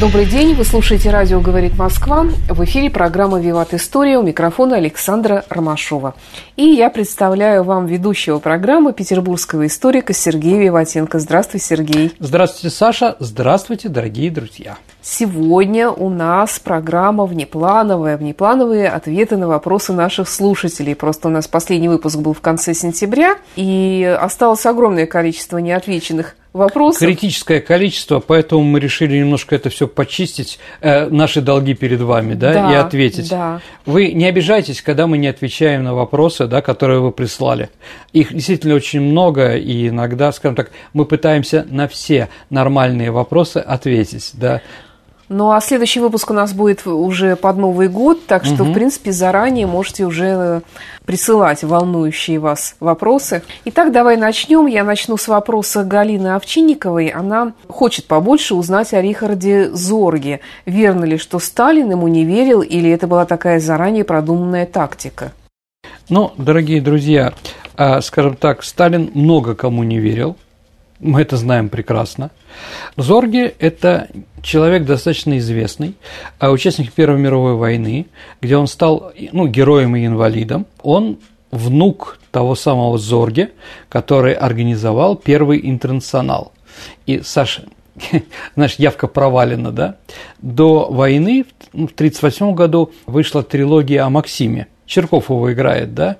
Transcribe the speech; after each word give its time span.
Добрый 0.00 0.26
день, 0.26 0.54
вы 0.54 0.62
слушаете 0.62 1.10
радио 1.10 1.40
«Говорит 1.40 1.76
Москва». 1.76 2.24
В 2.48 2.64
эфире 2.64 2.88
программа 2.88 3.40
«Виват 3.40 3.74
История» 3.74 4.16
у 4.18 4.22
микрофона 4.22 4.76
Александра 4.76 5.44
Ромашова. 5.48 6.14
И 6.54 6.62
я 6.62 6.88
представляю 6.88 7.64
вам 7.64 7.86
ведущего 7.86 8.38
программы 8.38 8.92
петербургского 8.92 9.66
историка 9.66 10.12
Сергея 10.12 10.60
Виватенко. 10.60 11.18
Здравствуй, 11.18 11.58
Сергей. 11.58 12.12
Здравствуйте, 12.20 12.76
Саша. 12.76 13.16
Здравствуйте, 13.18 13.88
дорогие 13.88 14.30
друзья. 14.30 14.76
Сегодня 15.02 15.90
у 15.90 16.10
нас 16.10 16.60
программа 16.60 17.26
внеплановая, 17.26 18.16
внеплановые 18.16 18.88
ответы 18.90 19.36
на 19.36 19.48
вопросы 19.48 19.92
наших 19.92 20.28
слушателей. 20.28 20.94
Просто 20.94 21.26
у 21.26 21.30
нас 21.32 21.48
последний 21.48 21.88
выпуск 21.88 22.18
был 22.18 22.34
в 22.34 22.40
конце 22.40 22.72
сентября, 22.72 23.36
и 23.56 24.16
осталось 24.20 24.64
огромное 24.64 25.06
количество 25.06 25.58
неотвеченных 25.58 26.36
вопросов. 26.58 27.00
Критическое 27.00 27.60
количество, 27.60 28.20
поэтому 28.20 28.62
мы 28.62 28.80
решили 28.80 29.16
немножко 29.18 29.54
это 29.54 29.70
все 29.70 29.88
почистить, 29.88 30.58
э, 30.80 31.06
наши 31.08 31.40
долги 31.40 31.74
перед 31.74 32.00
вами, 32.00 32.34
да, 32.34 32.52
Да, 32.52 32.72
и 32.72 32.74
ответить. 32.74 33.30
да. 33.30 33.60
Вы 33.86 34.12
не 34.12 34.26
обижайтесь, 34.26 34.82
когда 34.82 35.06
мы 35.06 35.16
не 35.16 35.28
отвечаем 35.28 35.84
на 35.84 35.94
вопросы, 35.94 36.46
да, 36.46 36.60
которые 36.60 37.00
вы 37.00 37.12
прислали. 37.12 37.70
Их 38.12 38.32
действительно 38.34 38.74
очень 38.74 39.00
много, 39.00 39.56
и 39.56 39.88
иногда, 39.88 40.30
скажем 40.32 40.56
так, 40.56 40.70
мы 40.92 41.06
пытаемся 41.06 41.66
на 41.70 41.88
все 41.88 42.28
нормальные 42.50 43.10
вопросы 43.10 43.58
ответить, 43.58 44.32
да. 44.34 44.60
Ну 45.28 45.50
а 45.50 45.60
следующий 45.60 46.00
выпуск 46.00 46.30
у 46.30 46.34
нас 46.34 46.54
будет 46.54 46.86
уже 46.86 47.36
под 47.36 47.58
Новый 47.58 47.88
год, 47.88 48.26
так 48.26 48.44
что, 48.44 48.64
в 48.64 48.72
принципе, 48.72 49.12
заранее 49.12 49.66
можете 49.66 50.06
уже 50.06 50.26
э, 50.26 50.60
присылать 51.04 51.64
волнующие 51.64 52.38
вас 52.38 52.76
вопросы. 52.80 53.42
Итак, 53.66 53.92
давай 53.92 54.16
начнем. 54.16 54.66
Я 54.66 54.84
начну 54.84 55.18
с 55.18 55.28
вопроса 55.28 55.84
Галины 55.84 56.28
Овчинниковой. 56.28 57.08
Она 57.08 57.52
хочет 57.68 58.06
побольше 58.06 58.54
узнать 58.54 58.94
о 58.94 59.02
Рихарде 59.02 59.70
Зорге. 59.70 60.40
Верно 60.64 61.04
ли, 61.04 61.18
что 61.18 61.38
Сталин 61.38 61.90
ему 61.90 62.08
не 62.08 62.24
верил, 62.24 62.62
или 62.62 62.90
это 62.90 63.06
была 63.06 63.26
такая 63.26 63.60
заранее 63.60 64.04
продуманная 64.04 64.64
тактика? 64.64 65.32
Ну, 66.08 66.32
дорогие 66.38 66.80
друзья, 66.80 67.34
а, 67.76 68.00
скажем 68.00 68.34
так, 68.34 68.64
Сталин 68.64 69.10
много 69.12 69.54
кому 69.54 69.84
не 69.84 69.98
верил, 69.98 70.36
мы 71.00 71.22
это 71.22 71.36
знаем 71.36 71.68
прекрасно. 71.68 72.30
Зорге– 72.96 73.54
это 73.58 74.08
человек 74.42 74.84
достаточно 74.84 75.38
известный, 75.38 75.94
а 76.38 76.50
участник 76.50 76.92
Первой 76.92 77.18
мировой 77.18 77.54
войны, 77.54 78.06
где 78.40 78.56
он 78.56 78.66
стал 78.66 79.12
ну, 79.32 79.46
героем 79.46 79.96
и 79.96 80.06
инвалидом. 80.06 80.66
Он 80.82 81.18
внук 81.50 82.18
того 82.30 82.54
самого 82.54 82.98
Зорге, 82.98 83.52
который 83.88 84.34
организовал 84.34 85.16
первый 85.16 85.60
интернационал. 85.62 86.52
И, 87.06 87.20
Саша, 87.22 87.64
знаешь, 88.54 88.76
явка 88.76 89.06
провалена, 89.06 89.72
да? 89.72 89.96
До 90.40 90.90
войны 90.90 91.46
ну, 91.72 91.86
в 91.86 91.92
1938 91.92 92.54
году 92.54 92.92
вышла 93.06 93.42
трилогия 93.42 94.04
о 94.04 94.10
Максиме. 94.10 94.68
Черков 94.86 95.30
его 95.30 95.52
играет, 95.52 95.94
да? 95.94 96.16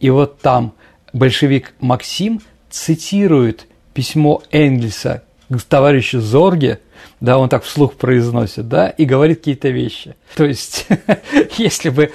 И 0.00 0.10
вот 0.10 0.40
там 0.40 0.72
большевик 1.12 1.74
Максим 1.80 2.40
цитирует 2.70 3.66
письмо 3.92 4.42
Энгельса 4.50 5.22
к 5.50 5.62
товарищу 5.62 6.20
Зорге, 6.20 6.80
да, 7.22 7.38
он 7.38 7.48
так 7.48 7.62
вслух 7.62 7.94
произносит, 7.94 8.68
да, 8.68 8.88
и 8.88 9.04
говорит 9.04 9.38
какие-то 9.38 9.68
вещи. 9.68 10.16
То 10.34 10.44
есть, 10.44 10.86
если 11.56 11.90
бы 11.90 12.10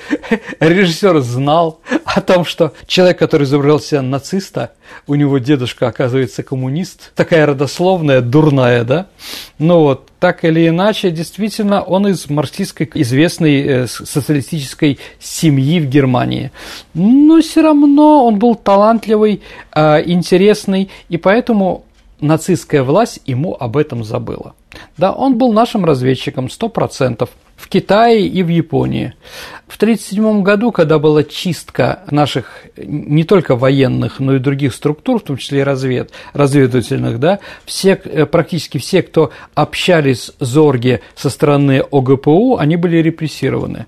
режиссер 0.60 1.22
знал 1.22 1.80
о 2.04 2.20
том, 2.20 2.44
что 2.44 2.74
человек, 2.88 3.18
который 3.18 3.44
изображал 3.44 3.80
себя 3.80 4.02
нациста, 4.02 4.74
у 5.08 5.16
него 5.16 5.38
дедушка, 5.38 5.88
оказывается, 5.88 6.44
коммунист, 6.44 7.14
такая 7.16 7.46
родословная, 7.46 8.20
дурная, 8.20 8.84
да, 8.84 9.08
ну 9.60 9.80
вот, 9.80 10.10
так 10.20 10.44
или 10.44 10.68
иначе, 10.68 11.10
действительно, 11.10 11.82
он 11.82 12.08
из 12.10 12.30
марксистской 12.30 12.92
известной 12.96 13.62
э, 13.62 13.88
социалистической 13.88 15.00
семьи 15.22 15.80
в 15.80 15.88
Германии. 15.88 16.52
Но 16.94 17.40
все 17.40 17.62
равно 17.62 18.26
он 18.26 18.40
был 18.40 18.56
талантливый, 18.56 19.42
э, 19.74 20.04
интересный, 20.06 20.90
и 21.08 21.16
поэтому 21.16 21.86
нацистская 22.20 22.84
власть 22.84 23.22
ему 23.26 23.56
об 23.58 23.78
этом 23.78 24.04
забыла. 24.04 24.54
Да, 24.98 25.12
он 25.12 25.38
был 25.38 25.54
нашим 25.54 25.86
разведчиком 25.86 26.48
100% 26.48 27.30
в 27.56 27.70
Китае 27.70 28.28
и 28.28 28.44
в 28.44 28.50
Японии. 28.50 29.14
В 29.68 29.78
1937 29.78 30.44
году, 30.44 30.72
когда 30.72 31.00
была 31.00 31.24
чистка 31.24 32.04
наших 32.12 32.66
не 32.78 33.24
только 33.24 33.56
военных, 33.56 34.20
но 34.20 34.36
и 34.36 34.40
других 34.40 34.74
структур, 34.74 35.20
в 35.20 35.24
том 35.24 35.38
числе 35.38 35.60
и 35.60 35.64
развед, 35.64 36.12
разведывательных, 36.34 37.20
да, 37.20 37.40
все, 37.66 37.96
практически 37.96 38.78
все, 38.78 39.02
кто 39.02 39.32
общались 39.56 40.32
с 40.40 40.46
Зорге 40.48 41.02
со 41.16 41.30
стороны 41.30 41.84
ОГПУ, 41.92 42.58
они 42.58 42.76
были 42.76 42.98
репрессированы. 42.98 43.88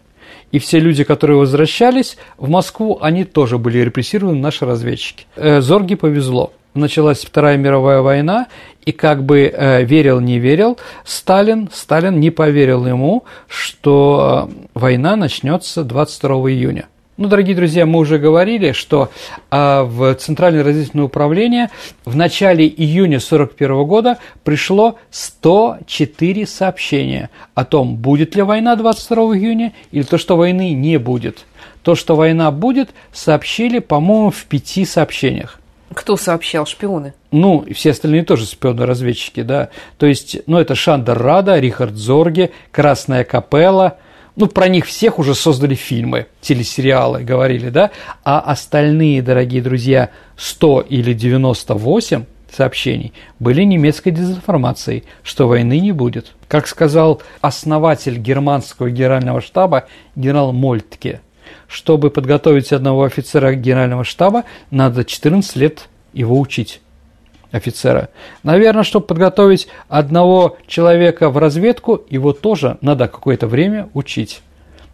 И 0.51 0.57
все 0.57 0.79
люди, 0.79 1.03
которые 1.03 1.37
возвращались 1.37 2.17
в 2.37 2.49
Москву, 2.49 2.97
они 3.01 3.23
тоже 3.23 3.59
были 3.59 3.77
репрессированы, 3.79 4.39
наши 4.39 4.65
разведчики. 4.65 5.27
Зорге 5.37 5.95
повезло 5.95 6.53
началась 6.79 7.23
Вторая 7.23 7.57
мировая 7.57 8.01
война, 8.01 8.47
и 8.85 8.91
как 8.91 9.23
бы 9.23 9.51
э, 9.53 9.83
верил, 9.83 10.19
не 10.19 10.39
верил, 10.39 10.77
Сталин, 11.05 11.69
Сталин 11.71 12.19
не 12.19 12.31
поверил 12.31 12.87
ему, 12.87 13.23
что 13.47 14.49
э, 14.49 14.67
война 14.73 15.15
начнется 15.15 15.83
22 15.83 16.51
июня. 16.51 16.87
Ну, 17.19 17.27
дорогие 17.27 17.53
друзья, 17.53 17.85
мы 17.85 17.99
уже 17.99 18.17
говорили, 18.17 18.71
что 18.71 19.09
э, 19.51 19.81
в 19.83 20.15
Центральное 20.15 20.63
разведывательное 20.63 21.05
управление 21.05 21.69
в 22.05 22.15
начале 22.15 22.65
июня 22.65 23.17
1941 23.17 23.83
года 23.85 24.17
пришло 24.45 24.97
104 25.11 26.47
сообщения 26.47 27.29
о 27.55 27.65
том, 27.65 27.97
будет 27.97 28.37
ли 28.37 28.41
война 28.41 28.77
22 28.77 29.35
июня 29.35 29.73
или 29.91 30.03
то, 30.03 30.17
что 30.17 30.37
войны 30.37 30.71
не 30.71 30.97
будет. 30.97 31.45
То, 31.83 31.95
что 31.95 32.15
война 32.15 32.51
будет, 32.51 32.91
сообщили, 33.11 33.79
по-моему, 33.79 34.31
в 34.31 34.45
пяти 34.45 34.85
сообщениях. 34.85 35.58
Кто 35.93 36.17
сообщал? 36.17 36.65
Шпионы? 36.65 37.13
Ну, 37.31 37.61
и 37.61 37.73
все 37.73 37.91
остальные 37.91 38.23
тоже 38.23 38.45
шпионы-разведчики, 38.45 39.41
да. 39.41 39.69
То 39.97 40.05
есть, 40.05 40.37
ну, 40.45 40.59
это 40.59 40.75
Шандер 40.75 41.17
Рада, 41.17 41.59
Рихард 41.59 41.95
Зорге, 41.95 42.51
Красная 42.71 43.23
Капелла. 43.23 43.97
Ну, 44.35 44.47
про 44.47 44.67
них 44.67 44.85
всех 44.85 45.19
уже 45.19 45.35
создали 45.35 45.75
фильмы, 45.75 46.27
телесериалы, 46.41 47.23
говорили, 47.23 47.69
да. 47.69 47.91
А 48.23 48.39
остальные, 48.39 49.21
дорогие 49.21 49.61
друзья, 49.61 50.11
100 50.37 50.81
или 50.89 51.13
98 51.13 52.25
сообщений 52.55 53.13
были 53.39 53.63
немецкой 53.63 54.11
дезинформацией, 54.11 55.03
что 55.23 55.47
войны 55.47 55.79
не 55.79 55.91
будет. 55.91 56.33
Как 56.47 56.67
сказал 56.67 57.21
основатель 57.41 58.17
германского 58.17 58.89
генерального 58.89 59.41
штаба 59.41 59.87
генерал 60.15 60.53
Мольтке– 60.53 61.21
чтобы 61.69 62.09
подготовить 62.09 62.73
одного 62.73 63.03
офицера 63.03 63.53
генерального 63.53 64.03
штаба, 64.03 64.43
надо 64.71 65.05
14 65.05 65.55
лет 65.55 65.87
его 66.11 66.37
учить 66.37 66.81
офицера. 67.51 68.09
Наверное, 68.43 68.83
чтобы 68.83 69.05
подготовить 69.05 69.67
одного 69.87 70.57
человека 70.67 71.29
в 71.29 71.37
разведку, 71.37 72.01
его 72.09 72.33
тоже 72.33 72.77
надо 72.81 73.07
какое-то 73.07 73.47
время 73.47 73.89
учить. 73.93 74.41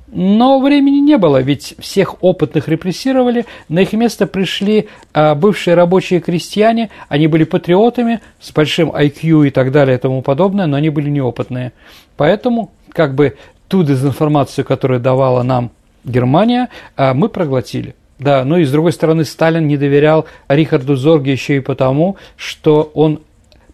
Но 0.08 0.60
времени 0.60 1.00
не 1.00 1.18
было, 1.18 1.42
ведь 1.42 1.76
всех 1.80 2.24
опытных 2.24 2.68
репрессировали, 2.68 3.46
на 3.70 3.80
их 3.80 3.94
место 3.94 4.28
пришли 4.28 4.88
а, 5.14 5.34
бывшие 5.34 5.76
рабочие 5.76 6.20
крестьяне, 6.20 6.90
они 7.10 7.28
были 7.28 7.44
патриотами 7.44 8.22
с 8.40 8.52
большим 8.52 8.92
IQ 8.92 9.48
и 9.48 9.50
так 9.50 9.72
далее 9.72 9.98
и 9.98 10.00
тому 10.00 10.22
подобное, 10.22 10.68
но 10.68 10.78
они 10.78 10.90
были 10.90 11.10
неопытные. 11.10 11.74
Поэтому 12.18 12.72
как 12.94 13.16
бы 13.16 13.36
ту 13.68 13.84
дезинформацию, 13.84 14.64
которую 14.64 15.00
давала 15.00 15.44
нам 15.44 15.72
Германия, 16.06 16.70
а 16.96 17.14
мы 17.14 17.30
проглотили. 17.30 17.96
Да, 18.18 18.46
ну 18.46 18.58
и 18.58 18.64
с 18.64 18.72
другой 18.72 18.94
стороны, 18.94 19.26
Сталин 19.26 19.68
не 19.68 19.76
доверял 19.76 20.26
Рихарду 20.48 20.96
Зорге 20.96 21.34
еще 21.34 21.58
и 21.58 21.60
потому, 21.60 22.16
что 22.38 22.90
он 22.94 23.20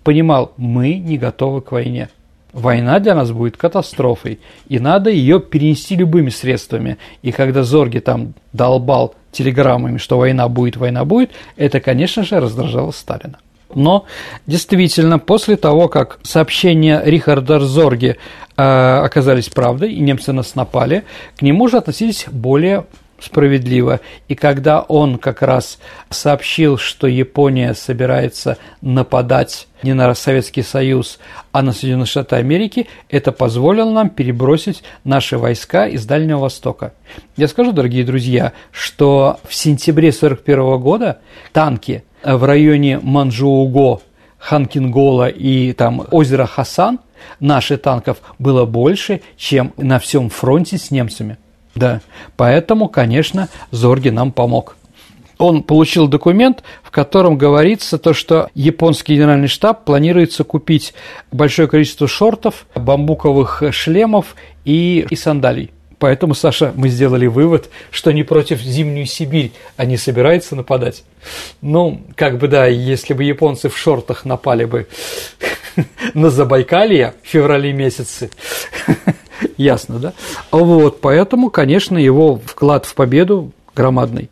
понимал, 0.03 0.53
мы 0.57 0.95
не 0.95 1.17
готовы 1.17 1.61
к 1.61 1.71
войне. 1.71 2.09
Война 2.53 2.99
для 2.99 3.15
нас 3.15 3.31
будет 3.31 3.55
катастрофой, 3.55 4.39
и 4.67 4.79
надо 4.79 5.09
ее 5.09 5.39
перенести 5.39 5.95
любыми 5.95 6.29
средствами. 6.29 6.97
И 7.21 7.31
когда 7.31 7.63
Зорге 7.63 8.01
там 8.01 8.33
долбал 8.51 9.15
телеграммами, 9.31 9.97
что 9.97 10.17
война 10.17 10.49
будет, 10.49 10.75
война 10.75 11.05
будет, 11.05 11.31
это, 11.55 11.79
конечно 11.79 12.23
же, 12.23 12.39
раздражало 12.39 12.91
Сталина. 12.91 13.37
Но 13.75 14.05
действительно, 14.47 15.19
после 15.19 15.55
того, 15.55 15.87
как 15.87 16.19
сообщения 16.23 17.01
Рихарда 17.03 17.59
Зорги 17.59 18.17
э, 18.57 18.61
оказались 18.61 19.49
правдой, 19.49 19.93
и 19.93 19.99
немцы 19.99 20.33
нас 20.33 20.55
напали, 20.55 21.03
к 21.37 21.41
нему 21.41 21.67
же 21.67 21.77
относились 21.77 22.25
более 22.31 22.85
справедливо. 23.23 24.01
И 24.27 24.35
когда 24.35 24.81
он 24.81 25.17
как 25.17 25.41
раз 25.41 25.79
сообщил, 26.09 26.77
что 26.77 27.07
Япония 27.07 27.73
собирается 27.73 28.57
нападать 28.81 29.67
не 29.83 29.93
на 29.93 30.13
Советский 30.13 30.63
Союз, 30.63 31.19
а 31.51 31.61
на 31.61 31.71
Соединенные 31.71 32.05
Штаты 32.05 32.35
Америки, 32.35 32.87
это 33.09 33.31
позволило 33.31 33.91
нам 33.91 34.09
перебросить 34.09 34.83
наши 35.03 35.37
войска 35.37 35.87
из 35.87 36.05
Дальнего 36.05 36.39
Востока. 36.39 36.93
Я 37.37 37.47
скажу, 37.47 37.71
дорогие 37.71 38.03
друзья, 38.03 38.53
что 38.71 39.39
в 39.47 39.53
сентябре 39.53 40.09
1941 40.09 40.79
года 40.79 41.19
танки 41.53 42.03
в 42.23 42.43
районе 42.43 42.99
Манчжоуго, 42.99 44.01
Ханкингола 44.37 45.27
и 45.27 45.73
там 45.73 46.05
озера 46.11 46.45
Хасан 46.45 46.99
наших 47.39 47.81
танков 47.81 48.17
было 48.39 48.65
больше, 48.65 49.21
чем 49.37 49.73
на 49.77 49.99
всем 49.99 50.29
фронте 50.29 50.77
с 50.77 50.91
немцами. 50.91 51.37
Да, 51.75 52.01
поэтому, 52.35 52.89
конечно, 52.89 53.47
Зорги 53.69 54.09
нам 54.09 54.31
помог. 54.31 54.75
Он 55.37 55.63
получил 55.63 56.07
документ, 56.07 56.63
в 56.83 56.91
котором 56.91 57.37
говорится 57.37 57.97
то, 57.97 58.13
что 58.13 58.49
японский 58.53 59.15
генеральный 59.15 59.47
штаб 59.47 59.85
планируется 59.85 60.43
купить 60.43 60.93
большое 61.31 61.67
количество 61.67 62.07
шортов, 62.07 62.67
бамбуковых 62.75 63.63
шлемов 63.71 64.35
и, 64.65 65.05
и 65.09 65.15
сандалий. 65.15 65.71
Поэтому, 66.01 66.33
Саша, 66.33 66.73
мы 66.75 66.89
сделали 66.89 67.27
вывод, 67.27 67.69
что 67.91 68.11
не 68.11 68.23
против 68.23 68.59
Зимнюю 68.59 69.05
Сибирь 69.05 69.51
они 69.77 69.97
собираются 69.97 70.55
нападать. 70.55 71.03
Ну, 71.61 72.01
как 72.15 72.39
бы 72.39 72.47
да, 72.47 72.65
если 72.65 73.13
бы 73.13 73.23
японцы 73.23 73.69
в 73.69 73.77
шортах 73.77 74.25
напали 74.25 74.65
бы 74.65 74.87
на 76.15 76.31
Забайкалье 76.31 77.13
в 77.21 77.27
феврале 77.27 77.71
месяце, 77.71 78.31
ясно, 79.57 79.99
да? 79.99 80.13
Вот, 80.49 81.01
поэтому, 81.01 81.51
конечно, 81.51 81.99
его 81.99 82.41
вклад 82.43 82.87
в 82.87 82.95
победу 82.95 83.51
громадный. 83.75 84.31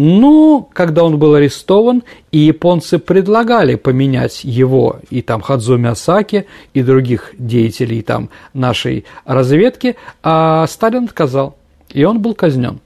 Но 0.00 0.60
когда 0.74 1.02
он 1.02 1.18
был 1.18 1.34
арестован, 1.34 2.04
и 2.30 2.38
японцы 2.38 3.00
предлагали 3.00 3.74
поменять 3.74 4.44
его, 4.44 5.00
и 5.10 5.22
там 5.22 5.40
Хадзуми 5.40 5.88
Асаки, 5.88 6.46
и 6.72 6.84
других 6.84 7.34
деятелей 7.36 8.02
там 8.02 8.30
нашей 8.54 9.06
разведки, 9.24 9.96
а 10.22 10.64
Сталин 10.68 11.06
отказал, 11.06 11.56
и 11.92 12.04
он 12.04 12.22
был 12.22 12.36
казнен. 12.36 12.78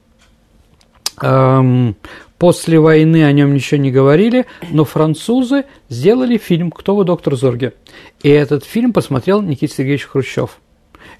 Эм, 1.20 1.96
после 2.38 2.80
войны 2.80 3.24
о 3.24 3.32
нем 3.32 3.52
ничего 3.52 3.78
не 3.78 3.90
говорили, 3.90 4.46
но 4.70 4.86
французы 4.86 5.66
сделали 5.90 6.38
фильм 6.38 6.70
«Кто 6.70 6.96
вы, 6.96 7.04
доктор 7.04 7.36
Зорге?». 7.36 7.74
И 8.22 8.30
этот 8.30 8.64
фильм 8.64 8.94
посмотрел 8.94 9.42
Никита 9.42 9.74
Сергеевич 9.74 10.06
Хрущев 10.06 10.58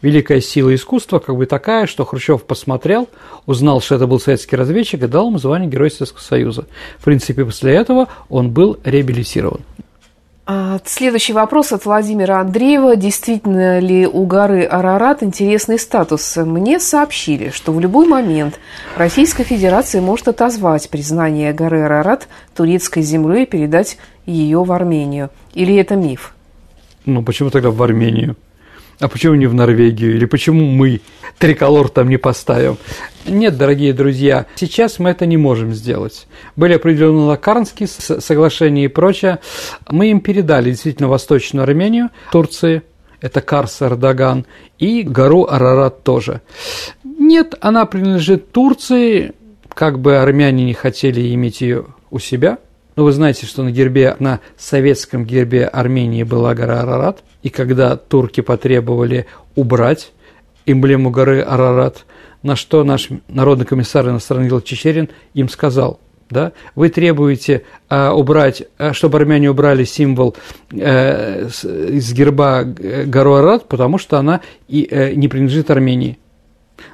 великая 0.00 0.40
сила 0.40 0.74
искусства 0.74 1.18
как 1.18 1.36
бы 1.36 1.46
такая, 1.46 1.86
что 1.86 2.04
Хрущев 2.04 2.44
посмотрел, 2.44 3.08
узнал, 3.46 3.80
что 3.80 3.96
это 3.96 4.06
был 4.06 4.20
советский 4.20 4.56
разведчик 4.56 5.02
и 5.02 5.06
дал 5.06 5.28
ему 5.28 5.38
звание 5.38 5.68
Героя 5.68 5.90
Советского 5.90 6.22
Союза. 6.22 6.66
В 6.98 7.04
принципе, 7.04 7.44
после 7.44 7.74
этого 7.74 8.08
он 8.28 8.50
был 8.50 8.78
реабилитирован. 8.84 9.60
А, 10.44 10.80
следующий 10.84 11.32
вопрос 11.32 11.72
от 11.72 11.84
Владимира 11.84 12.40
Андреева. 12.40 12.96
Действительно 12.96 13.78
ли 13.78 14.08
у 14.08 14.26
горы 14.26 14.64
Арарат 14.64 15.22
интересный 15.22 15.78
статус? 15.78 16.36
Мне 16.36 16.80
сообщили, 16.80 17.50
что 17.50 17.72
в 17.72 17.78
любой 17.78 18.08
момент 18.08 18.58
Российская 18.96 19.44
Федерация 19.44 20.00
может 20.00 20.26
отозвать 20.26 20.90
признание 20.90 21.52
горы 21.52 21.82
Арарат 21.82 22.26
турецкой 22.56 23.02
землей 23.02 23.44
и 23.44 23.46
передать 23.46 23.98
ее 24.26 24.64
в 24.64 24.72
Армению. 24.72 25.30
Или 25.54 25.76
это 25.76 25.94
миф? 25.94 26.34
Ну, 27.04 27.22
почему 27.22 27.50
тогда 27.50 27.70
в 27.70 27.80
Армению? 27.80 28.36
А 29.00 29.08
почему 29.08 29.34
не 29.34 29.46
в 29.46 29.54
Норвегию, 29.54 30.14
или 30.14 30.24
почему 30.24 30.66
мы 30.66 31.00
триколор 31.38 31.88
там 31.88 32.08
не 32.08 32.16
поставим. 32.16 32.78
Нет, 33.26 33.56
дорогие 33.56 33.92
друзья, 33.92 34.46
сейчас 34.54 34.98
мы 34.98 35.10
это 35.10 35.26
не 35.26 35.36
можем 35.36 35.72
сделать. 35.72 36.26
Были 36.56 36.74
определены 36.74 37.20
Лакарнские 37.20 37.88
соглашения 37.88 38.84
и 38.84 38.88
прочее. 38.88 39.38
Мы 39.88 40.10
им 40.10 40.20
передали 40.20 40.70
действительно 40.70 41.08
Восточную 41.08 41.64
Армению, 41.64 42.10
Турции, 42.30 42.82
это 43.20 43.40
Карс 43.40 43.82
Эрдоган, 43.82 44.46
и 44.78 45.02
гору 45.02 45.46
Арарат 45.48 46.02
тоже. 46.02 46.40
Нет, 47.04 47.54
она 47.60 47.86
принадлежит 47.86 48.52
Турции, 48.52 49.32
как 49.68 50.00
бы 50.00 50.16
армяне 50.16 50.64
не 50.64 50.74
хотели 50.74 51.32
иметь 51.34 51.60
ее 51.60 51.86
у 52.10 52.18
себя– 52.18 52.58
но 52.96 53.04
вы 53.04 53.12
знаете, 53.12 53.46
что 53.46 53.62
на 53.62 53.70
гербе, 53.70 54.16
на 54.18 54.40
советском 54.56 55.24
гербе 55.24 55.64
Армении 55.66 56.22
была 56.22 56.54
гора 56.54 56.80
Арарат, 56.80 57.22
и 57.42 57.48
когда 57.48 57.96
турки 57.96 58.40
потребовали 58.40 59.26
убрать 59.54 60.12
эмблему 60.66 61.10
горы 61.10 61.40
Арарат, 61.40 62.04
на 62.42 62.56
что 62.56 62.84
наш 62.84 63.08
народный 63.28 63.66
комиссар 63.66 64.08
иностранных 64.08 64.48
дел 64.48 64.60
Чечерин 64.60 65.08
им 65.34 65.48
сказал, 65.48 66.00
да, 66.28 66.52
вы 66.74 66.88
требуете 66.88 67.62
э, 67.90 68.08
убрать, 68.10 68.62
э, 68.78 68.92
чтобы 68.92 69.18
армяне 69.18 69.50
убрали 69.50 69.84
символ 69.84 70.34
э, 70.70 71.48
с, 71.48 71.64
из 71.64 72.12
герба 72.12 72.62
э, 72.62 73.04
гору 73.04 73.34
Арарат, 73.34 73.68
потому 73.68 73.98
что 73.98 74.18
она 74.18 74.40
и, 74.66 74.88
э, 74.90 75.14
не 75.14 75.28
принадлежит 75.28 75.70
Армении. 75.70 76.18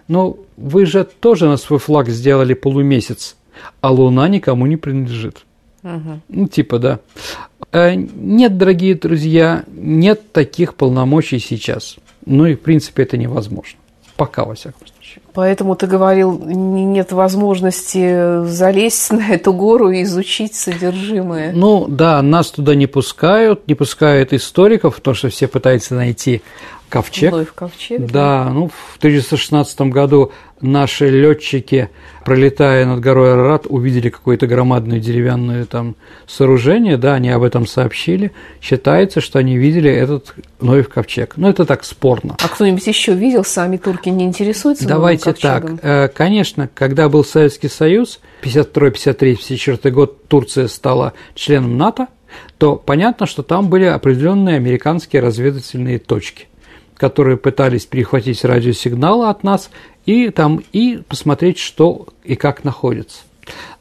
Но 0.09 0.39
вы 0.57 0.87
же 0.87 1.05
тоже 1.05 1.47
на 1.47 1.57
свой 1.57 1.79
флаг 1.79 2.09
сделали 2.09 2.55
полумесяц, 2.55 3.37
а 3.81 3.93
луна 3.93 4.29
никому 4.29 4.67
не 4.67 4.77
принадлежит. 4.77 5.45
Ну, 5.83 6.49
типа, 6.49 6.79
да. 6.79 7.01
Э, 7.73 7.95
нет, 7.95 8.57
дорогие 8.59 8.95
друзья, 8.95 9.65
нет 9.69 10.33
таких 10.33 10.75
полномочий 10.75 11.39
сейчас. 11.39 11.97
Ну 12.27 12.47
и, 12.47 12.55
в 12.55 12.61
принципе, 12.61 13.05
это 13.05 13.17
невозможно. 13.17 13.79
Пока, 14.17 14.45
во 14.45 14.55
всяком 14.55 14.87
случае. 14.87 15.23
Поэтому 15.33 15.77
ты 15.77 15.87
говорил, 15.87 16.37
нет 16.45 17.13
возможности 17.13 18.45
залезть 18.45 19.13
на 19.13 19.31
эту 19.31 19.53
гору 19.53 19.91
и 19.91 20.03
изучить 20.03 20.55
содержимое. 20.55 21.53
Ну 21.53 21.87
да, 21.89 22.21
нас 22.23 22.51
туда 22.51 22.75
не 22.75 22.87
пускают, 22.87 23.69
не 23.69 23.75
пускают 23.75 24.33
историков, 24.33 24.97
потому 24.97 25.15
что 25.15 25.29
все 25.29 25.47
пытаются 25.47 25.95
найти 25.95 26.43
ковчег. 26.89 27.33
Вновь 27.33 27.53
ковчег. 27.55 28.01
Да, 28.01 28.45
да, 28.45 28.51
ну 28.51 28.69
в 28.69 28.97
1916 28.99 29.81
году 29.83 30.33
наши 30.61 31.09
летчики, 31.09 31.91
пролетая 32.29 32.85
над 32.85 33.01
горой 33.01 33.33
Арарат, 33.33 33.65
увидели 33.67 34.11
какое-то 34.11 34.47
громадное 34.47 35.01
деревянное 35.01 35.65
там 35.65 35.97
сооружение, 36.27 36.99
да, 36.99 37.15
они 37.15 37.31
об 37.31 37.43
этом 37.43 37.67
сообщили. 37.67 38.33
Считается, 38.61 39.23
что 39.23 39.39
они 39.39 39.57
видели 39.57 39.91
этот 39.91 40.35
Ноев 40.61 40.91
ковчег. 40.91 41.39
Но 41.39 41.49
это 41.49 41.65
так 41.65 41.85
спорно. 41.85 42.37
А 42.45 42.49
кто-нибудь 42.49 42.87
еще 42.87 43.15
видел? 43.15 43.45
Сами 43.45 43.79
турки 43.79 44.11
не 44.11 44.27
интересуются 44.27 44.87
Давайте 44.87 45.33
так. 45.33 45.71
Э, 45.83 46.09
конечно, 46.09 46.69
когда 46.75 47.09
был 47.09 47.25
Советский 47.25 47.69
Союз, 47.69 48.21
52 48.43 48.91
53 48.91 49.35
54 49.37 49.95
год 49.95 50.29
Турция 50.29 50.69
стала 50.69 51.15
членом 51.35 51.79
НАТО, 51.79 52.09
то 52.59 52.77
понятно, 52.77 53.25
что 53.25 53.43
там 53.43 53.71
были 53.71 53.85
определенные 53.85 54.57
американские 54.57 55.23
разведывательные 55.23 55.99
точки– 55.99 56.47
которые 56.99 57.37
пытались 57.37 57.87
перехватить 57.87 58.45
радиосигналы 58.45 59.29
от 59.29 59.45
нас 59.45 59.71
и 60.09 60.31
там 60.31 60.63
и 60.73 61.01
посмотреть, 61.07 61.59
что 61.59 62.07
и 62.25 62.35
как 62.35 62.65
находится. 62.65 63.19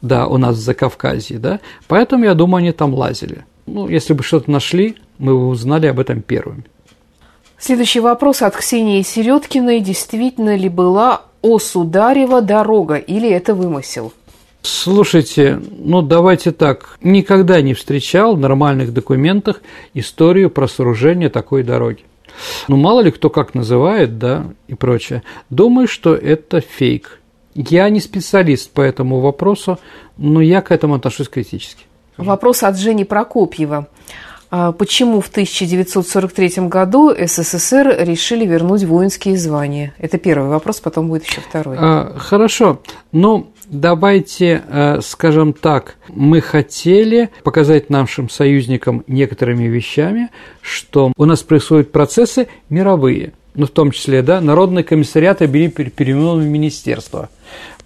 Да, 0.02 0.26
у 0.26 0.36
нас 0.36 0.56
в 0.56 0.60
Закавказье, 0.60 1.38
да. 1.38 1.58
Поэтому, 1.86 2.24
я 2.24 2.34
думаю, 2.34 2.58
они 2.58 2.72
там 2.72 2.92
лазили. 2.92 3.46
Ну, 3.66 3.88
если 3.88 4.12
бы 4.12 4.22
что-то 4.22 4.50
нашли, 4.50 4.96
мы 5.16 5.32
бы 5.32 5.48
узнали 5.48 5.86
об 5.86 5.98
этом 5.98 6.20
первыми. 6.20 6.64
Следующий 7.58 8.00
вопрос 8.00 8.42
от 8.42 8.54
Ксении 8.56 9.00
Середкиной. 9.00 9.80
Действительно 9.80 10.54
ли 10.54 10.68
была 10.68 11.22
Осударева 11.42 12.42
дорога 12.42 12.96
или 12.96 13.30
это 13.30 13.54
вымысел? 13.54 14.12
Слушайте, 14.60 15.58
ну 15.78 16.02
давайте 16.02 16.52
так, 16.52 16.98
никогда 17.00 17.62
не 17.62 17.72
встречал 17.72 18.36
в 18.36 18.38
нормальных 18.38 18.92
документах 18.92 19.62
историю 19.94 20.50
про 20.50 20.68
сооружение 20.68 21.30
такой 21.30 21.62
дороги. 21.62 22.04
Ну, 22.68 22.76
мало 22.76 23.00
ли 23.00 23.10
кто 23.10 23.30
как 23.30 23.54
называет, 23.54 24.18
да, 24.18 24.44
и 24.68 24.74
прочее. 24.74 25.22
Думаю, 25.50 25.88
что 25.88 26.14
это 26.14 26.60
фейк. 26.60 27.20
Я 27.54 27.88
не 27.88 28.00
специалист 28.00 28.70
по 28.70 28.82
этому 28.82 29.20
вопросу, 29.20 29.78
но 30.16 30.40
я 30.40 30.60
к 30.60 30.70
этому 30.70 30.94
отношусь 30.94 31.28
критически. 31.28 31.84
Вопрос 32.18 32.62
от 32.62 32.78
Жени 32.78 33.04
Прокопьева. 33.04 33.88
А 34.50 34.72
почему 34.72 35.20
в 35.20 35.28
1943 35.28 36.68
году 36.68 37.12
СССР 37.14 37.96
решили 38.00 38.46
вернуть 38.46 38.84
воинские 38.84 39.36
звания? 39.36 39.94
Это 39.98 40.18
первый 40.18 40.48
вопрос, 40.48 40.80
потом 40.80 41.08
будет 41.08 41.24
еще 41.24 41.40
второй. 41.40 41.76
А, 41.78 42.14
хорошо. 42.16 42.80
Ну, 43.12 43.50
давайте 43.70 44.62
э, 44.66 45.00
скажем 45.02 45.52
так, 45.52 45.96
мы 46.08 46.40
хотели 46.40 47.30
показать 47.44 47.90
нашим 47.90 48.28
союзникам 48.28 49.04
некоторыми 49.06 49.64
вещами, 49.64 50.30
что 50.60 51.12
у 51.16 51.24
нас 51.24 51.42
происходят 51.42 51.92
процессы 51.92 52.48
мировые. 52.68 53.32
ну, 53.54 53.66
в 53.66 53.70
том 53.70 53.90
числе, 53.90 54.22
да, 54.22 54.40
народные 54.40 54.84
комиссариаты 54.84 55.48
были 55.48 55.68
переименованы 55.68 56.44
в 56.44 56.48
министерства 56.48 57.28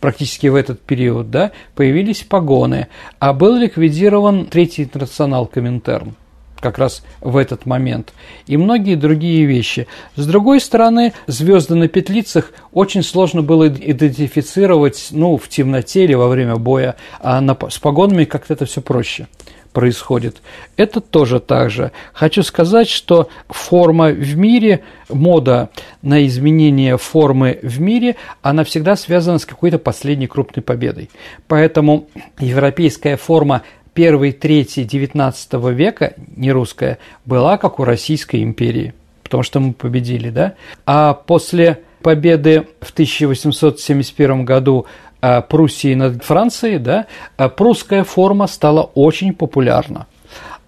практически 0.00 0.48
в 0.48 0.56
этот 0.56 0.80
период, 0.80 1.30
да, 1.30 1.52
появились 1.76 2.22
погоны, 2.22 2.88
а 3.20 3.32
был 3.32 3.56
ликвидирован 3.56 4.46
Третий 4.46 4.82
интернационал 4.82 5.46
Коминтерн 5.46 6.16
как 6.62 6.78
раз 6.78 7.02
в 7.20 7.36
этот 7.36 7.66
момент, 7.66 8.14
и 8.46 8.56
многие 8.56 8.94
другие 8.94 9.44
вещи. 9.44 9.86
С 10.16 10.26
другой 10.26 10.60
стороны, 10.60 11.12
звезды 11.26 11.74
на 11.74 11.88
петлицах 11.88 12.52
очень 12.72 13.02
сложно 13.02 13.42
было 13.42 13.68
идентифицировать 13.68 15.08
ну, 15.10 15.36
в 15.36 15.48
темноте 15.48 16.04
или 16.04 16.14
во 16.14 16.28
время 16.28 16.56
боя, 16.56 16.96
а 17.20 17.40
на, 17.40 17.58
с 17.68 17.78
погонами 17.78 18.24
как-то 18.24 18.54
это 18.54 18.64
все 18.64 18.80
проще 18.80 19.26
происходит. 19.72 20.42
Это 20.76 21.00
тоже 21.00 21.40
так 21.40 21.70
же. 21.70 21.92
Хочу 22.12 22.42
сказать, 22.42 22.88
что 22.88 23.28
форма 23.48 24.08
в 24.08 24.36
мире, 24.36 24.84
мода 25.08 25.70
на 26.02 26.24
изменение 26.26 26.98
формы 26.98 27.58
в 27.62 27.80
мире, 27.80 28.16
она 28.42 28.64
всегда 28.64 28.96
связана 28.96 29.38
с 29.38 29.46
какой-то 29.46 29.78
последней 29.78 30.26
крупной 30.26 30.62
победой. 30.62 31.10
Поэтому 31.48 32.08
европейская 32.38 33.16
форма 33.16 33.62
первой 33.94 34.32
трети 34.32 34.80
XIX 34.80 35.72
века, 35.72 36.14
не 36.36 36.52
русская, 36.52 36.98
была 37.24 37.58
как 37.58 37.78
у 37.78 37.84
Российской 37.84 38.42
империи, 38.42 38.94
потому 39.22 39.42
что 39.42 39.60
мы 39.60 39.72
победили, 39.72 40.30
да? 40.30 40.54
А 40.86 41.14
после 41.14 41.80
победы 42.02 42.66
в 42.80 42.90
1871 42.90 44.44
году 44.44 44.86
а, 45.20 45.40
Пруссии 45.40 45.94
над 45.94 46.24
Францией, 46.24 46.78
да, 46.78 47.06
а, 47.36 47.48
прусская 47.48 48.04
форма 48.04 48.46
стала 48.46 48.90
очень 48.94 49.32
популярна. 49.32 50.06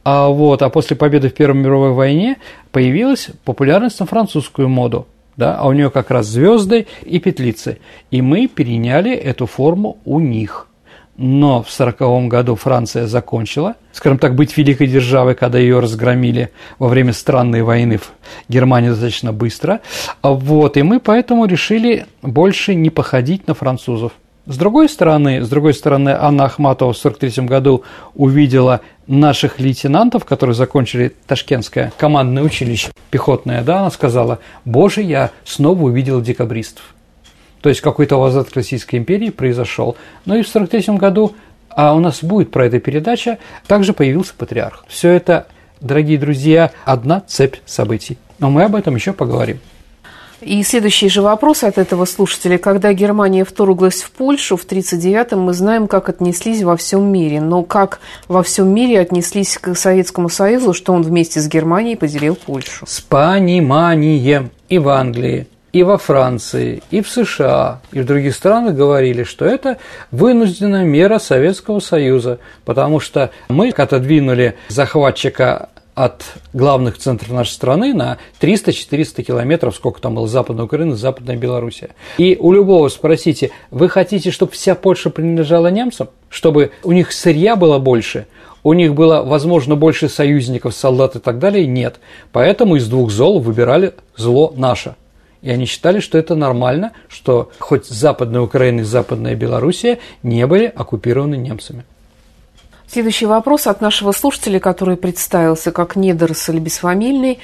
А, 0.04 0.28
вот, 0.28 0.62
а 0.62 0.68
после 0.68 0.96
победы 0.96 1.28
в 1.30 1.34
Первой 1.34 1.58
мировой 1.58 1.92
войне 1.92 2.36
появилась 2.72 3.30
популярность 3.44 4.00
на 4.00 4.06
французскую 4.06 4.68
моду. 4.68 5.06
Да, 5.36 5.56
а 5.56 5.66
у 5.66 5.72
нее 5.72 5.90
как 5.90 6.12
раз 6.12 6.26
звезды 6.26 6.86
и 7.02 7.18
петлицы. 7.18 7.78
И 8.12 8.22
мы 8.22 8.46
переняли 8.46 9.12
эту 9.12 9.46
форму 9.46 9.98
у 10.04 10.20
них. 10.20 10.68
Но 11.16 11.62
в 11.62 11.70
1940 11.72 12.28
году 12.28 12.56
Франция 12.56 13.06
закончила, 13.06 13.76
скажем 13.92 14.18
так, 14.18 14.34
быть 14.34 14.56
великой 14.56 14.88
державой, 14.88 15.36
когда 15.36 15.58
ее 15.58 15.78
разгромили 15.78 16.50
во 16.78 16.88
время 16.88 17.12
странной 17.12 17.62
войны 17.62 17.98
в 17.98 18.10
Германии 18.48 18.88
достаточно 18.88 19.32
быстро. 19.32 19.80
Вот, 20.22 20.76
и 20.76 20.82
мы 20.82 20.98
поэтому 20.98 21.46
решили 21.46 22.06
больше 22.22 22.74
не 22.74 22.90
походить 22.90 23.46
на 23.46 23.54
французов. 23.54 24.12
С 24.46 24.58
другой 24.58 24.90
стороны, 24.90 25.42
с 25.42 25.48
другой 25.48 25.72
стороны, 25.72 26.10
Анна 26.10 26.44
Ахматова 26.44 26.92
в 26.92 26.98
1943 26.98 27.46
году 27.46 27.82
увидела 28.14 28.82
наших 29.06 29.58
лейтенантов, 29.58 30.26
которые 30.26 30.54
закончили 30.54 31.14
Ташкентское 31.26 31.92
командное 31.96 32.42
училище 32.42 32.90
пехотное, 33.10 33.62
да, 33.62 33.80
она 33.80 33.90
сказала, 33.90 34.40
боже, 34.66 35.00
я 35.00 35.30
снова 35.44 35.84
увидела 35.84 36.20
декабристов. 36.20 36.93
То 37.64 37.70
есть 37.70 37.80
какой-то 37.80 38.16
возврат 38.16 38.50
к 38.50 38.56
Российской 38.56 38.96
империи 38.96 39.30
произошел. 39.30 39.96
Но 40.26 40.34
ну 40.34 40.40
и 40.40 40.42
в 40.42 40.48
1943 40.50 40.98
году, 40.98 41.32
а 41.70 41.94
у 41.94 41.98
нас 41.98 42.22
будет 42.22 42.50
про 42.50 42.66
это 42.66 42.78
передача, 42.78 43.38
также 43.66 43.94
появился 43.94 44.34
патриарх. 44.36 44.84
Все 44.86 45.12
это, 45.12 45.46
дорогие 45.80 46.18
друзья, 46.18 46.72
одна 46.84 47.22
цепь 47.26 47.56
событий. 47.64 48.18
Но 48.38 48.50
мы 48.50 48.64
об 48.64 48.76
этом 48.76 48.96
еще 48.96 49.14
поговорим. 49.14 49.60
И 50.42 50.62
следующий 50.62 51.08
же 51.08 51.22
вопрос 51.22 51.64
от 51.64 51.78
этого 51.78 52.04
слушателя. 52.04 52.58
Когда 52.58 52.92
Германия 52.92 53.46
вторглась 53.46 54.02
в 54.02 54.10
Польшу 54.10 54.58
в 54.58 54.66
1939-м, 54.66 55.40
мы 55.40 55.54
знаем, 55.54 55.88
как 55.88 56.10
отнеслись 56.10 56.62
во 56.62 56.76
всем 56.76 57.10
мире. 57.10 57.40
Но 57.40 57.62
как 57.62 58.00
во 58.28 58.42
всем 58.42 58.74
мире 58.74 59.00
отнеслись 59.00 59.56
к 59.56 59.74
Советскому 59.74 60.28
Союзу, 60.28 60.74
что 60.74 60.92
он 60.92 61.00
вместе 61.00 61.40
с 61.40 61.48
Германией 61.48 61.96
поделил 61.96 62.36
Польшу? 62.36 62.84
С 62.86 63.00
пониманием 63.00 64.50
и 64.68 64.76
в 64.76 64.90
Англии, 64.90 65.46
и 65.74 65.82
во 65.82 65.98
Франции, 65.98 66.84
и 66.92 67.02
в 67.02 67.10
США, 67.10 67.80
и 67.90 68.00
в 68.00 68.06
других 68.06 68.34
странах 68.36 68.76
говорили, 68.76 69.24
что 69.24 69.44
это 69.44 69.78
вынужденная 70.12 70.84
мера 70.84 71.18
Советского 71.18 71.80
Союза, 71.80 72.38
потому 72.64 73.00
что 73.00 73.32
мы 73.48 73.70
отодвинули 73.70 74.54
захватчика 74.68 75.70
от 75.96 76.22
главных 76.52 76.96
центров 76.98 77.32
нашей 77.32 77.50
страны 77.50 77.92
на 77.92 78.18
300-400 78.40 79.24
километров, 79.24 79.74
сколько 79.74 80.00
там 80.00 80.14
было 80.14 80.28
Западная 80.28 80.64
Украина, 80.64 80.94
Западная 80.94 81.36
Белоруссия. 81.36 81.90
И 82.18 82.36
у 82.38 82.52
любого 82.52 82.88
спросите, 82.88 83.50
вы 83.72 83.88
хотите, 83.88 84.30
чтобы 84.30 84.52
вся 84.52 84.76
Польша 84.76 85.10
принадлежала 85.10 85.68
немцам? 85.68 86.08
Чтобы 86.28 86.70
у 86.84 86.92
них 86.92 87.10
сырья 87.10 87.56
было 87.56 87.80
больше? 87.80 88.28
У 88.62 88.74
них 88.74 88.94
было, 88.94 89.24
возможно, 89.24 89.74
больше 89.74 90.08
союзников, 90.08 90.74
солдат 90.74 91.16
и 91.16 91.18
так 91.18 91.40
далее? 91.40 91.66
Нет. 91.66 91.96
Поэтому 92.30 92.76
из 92.76 92.88
двух 92.88 93.10
зол 93.10 93.40
выбирали 93.40 93.94
зло 94.16 94.52
наше. 94.56 94.94
И 95.44 95.50
они 95.50 95.66
считали, 95.66 96.00
что 96.00 96.16
это 96.16 96.34
нормально, 96.34 96.92
что 97.06 97.50
хоть 97.58 97.86
Западная 97.86 98.40
Украина 98.40 98.80
и 98.80 98.84
Западная 98.84 99.34
Белоруссия 99.34 99.98
не 100.22 100.46
были 100.46 100.72
оккупированы 100.74 101.36
немцами. 101.36 101.84
Следующий 102.88 103.26
вопрос 103.26 103.66
от 103.66 103.82
нашего 103.82 104.12
слушателя, 104.12 104.58
который 104.58 104.96
представился 104.96 105.70
как 105.70 105.96
недоросль 105.96 106.58
бесфамильный. 106.60 107.40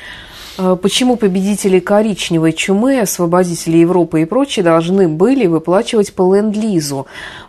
Э, 0.56 0.78
почему 0.80 1.16
победители 1.16 1.78
коричневой 1.78 2.54
чумы, 2.54 3.00
освободители 3.00 3.76
Европы 3.76 4.22
и 4.22 4.24
прочие 4.24 4.64
должны 4.64 5.06
были 5.06 5.46
выплачивать 5.46 6.14
по 6.14 6.34
ленд-лизу, 6.34 7.06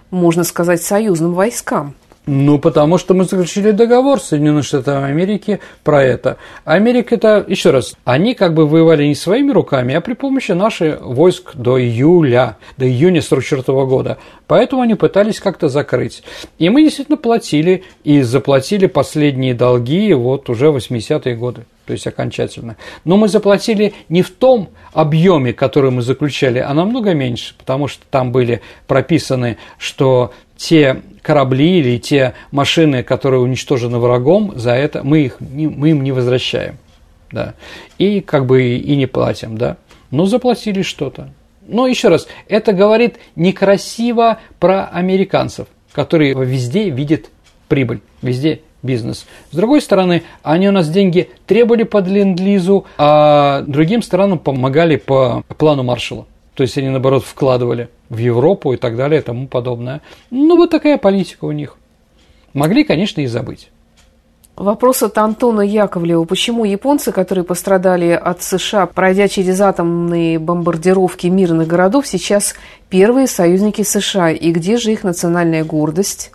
можно 0.10 0.44
сказать, 0.44 0.82
союзным 0.82 1.34
войскам? 1.34 1.96
Ну, 2.28 2.60
потому 2.60 3.00
что 3.00 3.16
мы 3.16 3.24
заключили 3.24 3.72
договор 3.72 4.20
с 4.20 4.26
Соединенными 4.26 4.62
Штатами 4.62 5.10
Америки 5.10 5.60
про 5.84 6.04
это. 6.04 6.38
Америка 6.66 7.16
это, 7.16 7.44
еще 7.48 7.72
раз, 7.72 7.96
они 8.06 8.36
как 8.36 8.54
бы 8.54 8.68
воевали 8.68 9.06
не 9.06 9.16
своими 9.16 9.52
руками, 9.52 9.96
а 9.96 10.02
при 10.02 10.14
помощи 10.14 10.52
наших 10.52 11.02
войск 11.02 11.56
до 11.56 11.82
июля, 11.82 12.58
до 12.78 12.88
июня 12.88 13.24
44 13.24 13.64
года. 13.86 14.20
Поэтому 14.46 14.84
они 14.84 14.94
пытались 14.94 15.40
как-то 15.40 15.68
закрыть. 15.68 16.22
И 16.60 16.70
мы 16.70 16.84
действительно 16.84 17.18
платили, 17.18 17.84
и 18.04 18.22
заплатили 18.22 18.86
последние 18.86 19.56
долги 19.56 20.14
вот 20.14 20.48
уже 20.50 20.68
80-е 20.68 21.36
годы 21.36 21.66
то 21.88 21.94
есть 21.94 22.08
окончательно. 22.08 22.78
Но 23.04 23.18
мы 23.18 23.28
заплатили 23.28 23.94
не 24.08 24.22
в 24.22 24.30
том 24.30 24.70
объеме, 24.94 25.52
который 25.52 25.92
мы 25.92 26.04
заключали, 26.04 26.60
а 26.60 26.74
намного 26.74 27.14
меньше, 27.14 27.54
потому 27.58 27.90
что 27.90 28.06
там 28.10 28.32
были 28.32 28.62
прописаны, 28.88 29.58
что 29.78 30.32
те 30.62 31.02
корабли 31.24 31.80
или 31.80 31.98
те 31.98 32.36
машины, 32.52 33.02
которые 33.02 33.42
уничтожены 33.42 33.98
врагом, 33.98 34.54
за 34.56 34.74
это 34.74 35.02
мы, 35.04 35.22
их, 35.22 35.38
мы 35.40 35.90
им 35.90 36.04
не 36.04 36.12
возвращаем. 36.12 36.78
Да. 37.32 37.56
И 37.98 38.22
как 38.22 38.46
бы 38.46 38.76
и 38.78 38.96
не 38.96 39.08
платим, 39.08 39.58
да. 39.58 39.78
Но 40.12 40.28
заплатили 40.28 40.84
что-то. 40.84 41.30
Но 41.68 41.88
еще 41.88 42.10
раз, 42.10 42.28
это 42.48 42.74
говорит 42.74 43.16
некрасиво 43.36 44.38
про 44.60 44.86
американцев, 44.86 45.68
которые 45.94 46.36
везде 46.36 46.90
видят 46.92 47.30
прибыль, 47.68 48.02
везде 48.22 48.62
бизнес. 48.84 49.26
С 49.50 49.56
другой 49.56 49.82
стороны, 49.82 50.22
они 50.44 50.70
у 50.70 50.72
нас 50.72 50.90
деньги 50.90 51.32
требовали 51.48 51.84
под 51.84 52.08
ленд-лизу, 52.08 52.86
а 53.00 53.64
другим 53.66 54.04
странам 54.04 54.38
помогали 54.38 54.98
по 54.98 55.44
плану 55.58 55.82
Маршала. 55.82 56.28
То 56.54 56.64
есть 56.64 56.78
они, 56.78 56.90
наоборот, 56.90 57.24
вкладывали 57.24 57.90
в 58.10 58.18
Европу 58.18 58.74
и 58.74 58.78
так 58.78 58.98
далее 58.98 59.22
и 59.22 59.24
тому 59.24 59.48
подобное. 59.48 60.02
Ну, 60.30 60.58
вот 60.58 60.70
такая 60.70 60.98
политика 60.98 61.46
у 61.46 61.52
них. 61.52 61.78
Могли, 62.54 62.84
конечно, 62.84 63.22
и 63.22 63.28
забыть. 63.28 63.70
Вопрос 64.58 65.02
от 65.02 65.18
Антона 65.18 65.62
Яковлева. 65.62 66.26
Почему 66.26 66.66
японцы, 66.66 67.12
которые 67.12 67.46
пострадали 67.46 68.10
от 68.10 68.44
США, 68.44 68.86
пройдя 68.86 69.28
через 69.28 69.62
атомные 69.62 70.40
бомбардировки 70.40 71.28
мирных 71.28 71.68
городов, 71.68 72.06
сейчас 72.06 72.54
первые 72.90 73.28
союзники 73.28 73.82
США? 73.82 74.32
И 74.32 74.52
где 74.52 74.78
же 74.78 74.92
их 74.92 75.04
национальная 75.04 75.64
гордость? 75.64 76.32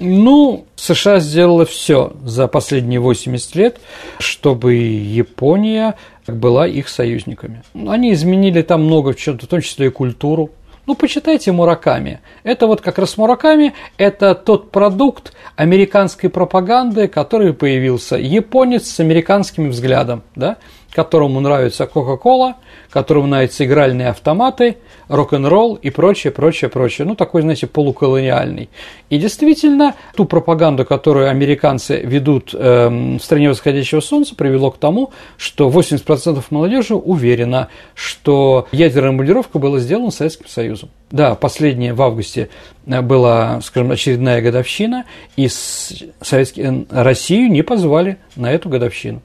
Ну, 0.00 0.64
США 0.76 1.20
сделала 1.20 1.66
все 1.66 2.14
за 2.24 2.48
последние 2.48 3.00
80 3.00 3.54
лет, 3.54 3.80
чтобы 4.18 4.74
Япония 4.74 5.94
была 6.26 6.66
их 6.66 6.88
союзниками. 6.88 7.62
Они 7.74 8.12
изменили 8.14 8.62
там 8.62 8.84
много 8.84 9.12
в 9.12 9.16
чем-то, 9.16 9.44
в 9.44 9.48
том 9.48 9.60
числе 9.60 9.88
и 9.88 9.90
культуру. 9.90 10.50
Ну, 10.86 10.94
почитайте 10.94 11.52
Мураками. 11.52 12.20
Это 12.42 12.66
вот 12.66 12.80
как 12.80 12.98
раз 12.98 13.18
Мураками– 13.18 13.74
это 13.98 14.34
тот 14.34 14.70
продукт 14.70 15.34
американской 15.54 16.30
пропаганды, 16.30 17.06
который 17.06 17.52
появился. 17.52 18.16
Японец 18.16 18.88
с 18.88 19.00
американским 19.00 19.68
взглядом, 19.68 20.22
да, 20.34 20.56
которому 20.92 21.40
нравится 21.40 21.86
Кока-Кола, 21.86 22.56
которому 22.90 23.28
нравятся 23.28 23.64
игральные 23.64 24.08
автоматы, 24.08 24.78
рок-н-ролл 25.08 25.74
и 25.76 25.90
прочее, 25.90 26.32
прочее, 26.32 26.68
прочее. 26.68 27.06
Ну, 27.06 27.14
такой, 27.14 27.42
знаете, 27.42 27.66
полуколониальный. 27.66 28.68
И 29.08 29.18
действительно, 29.18 29.94
ту 30.16 30.24
пропаганду, 30.24 30.84
которую 30.84 31.28
американцы 31.28 32.00
ведут 32.00 32.54
э, 32.54 32.88
в 32.88 33.20
стране 33.20 33.48
восходящего 33.48 34.00
солнца, 34.00 34.34
привело 34.34 34.70
к 34.70 34.78
тому, 34.78 35.12
что 35.36 35.68
80% 35.68 36.42
молодежи 36.50 36.94
уверена, 36.94 37.68
что 37.94 38.66
ядерная 38.72 39.10
бомбардировка 39.10 39.58
была 39.58 39.78
сделана 39.78 40.10
Советским 40.10 40.48
Союзом. 40.48 40.90
Да, 41.10 41.34
последняя 41.34 41.92
в 41.92 42.02
августе 42.02 42.50
э, 42.86 43.00
была, 43.00 43.60
скажем, 43.62 43.92
очередная 43.92 44.42
годовщина, 44.42 45.04
и 45.36 45.48
Советский, 45.48 46.86
Россию 46.90 47.50
не 47.50 47.62
позвали 47.62 48.18
на 48.34 48.52
эту 48.52 48.68
годовщину. 48.68 49.22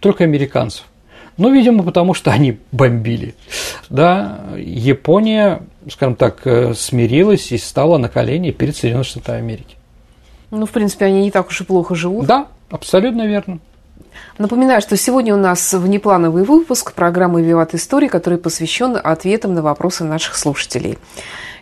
Только 0.00 0.24
американцев. 0.24 0.84
Ну, 1.38 1.52
видимо, 1.52 1.84
потому 1.84 2.14
что 2.14 2.32
они 2.32 2.58
бомбили. 2.72 3.34
Да, 3.88 4.40
Япония, 4.58 5.62
скажем 5.90 6.16
так, 6.16 6.46
э, 6.46 6.74
смирилась 6.74 7.52
и 7.52 7.58
стала 7.58 7.96
на 7.96 8.08
колени 8.08 8.50
перед 8.50 8.76
Соединенными 8.76 9.04
Штатами 9.04 9.38
Америки. 9.38 9.76
Ну, 10.50 10.66
в 10.66 10.70
принципе, 10.70 11.06
они 11.06 11.22
не 11.22 11.30
так 11.30 11.48
уж 11.48 11.60
и 11.60 11.64
плохо 11.64 11.94
живут. 11.94 12.26
Да, 12.26 12.48
абсолютно 12.70 13.26
верно. 13.26 13.60
Напоминаю, 14.38 14.80
что 14.80 14.96
сегодня 14.96 15.34
у 15.34 15.38
нас 15.38 15.72
внеплановый 15.72 16.44
выпуск 16.44 16.92
программы 16.92 17.42
«Виват 17.42 17.74
Истории», 17.74 18.08
который 18.08 18.38
посвящен 18.38 18.98
ответам 19.02 19.54
на 19.54 19.62
вопросы 19.62 20.04
наших 20.04 20.36
слушателей. 20.36 20.98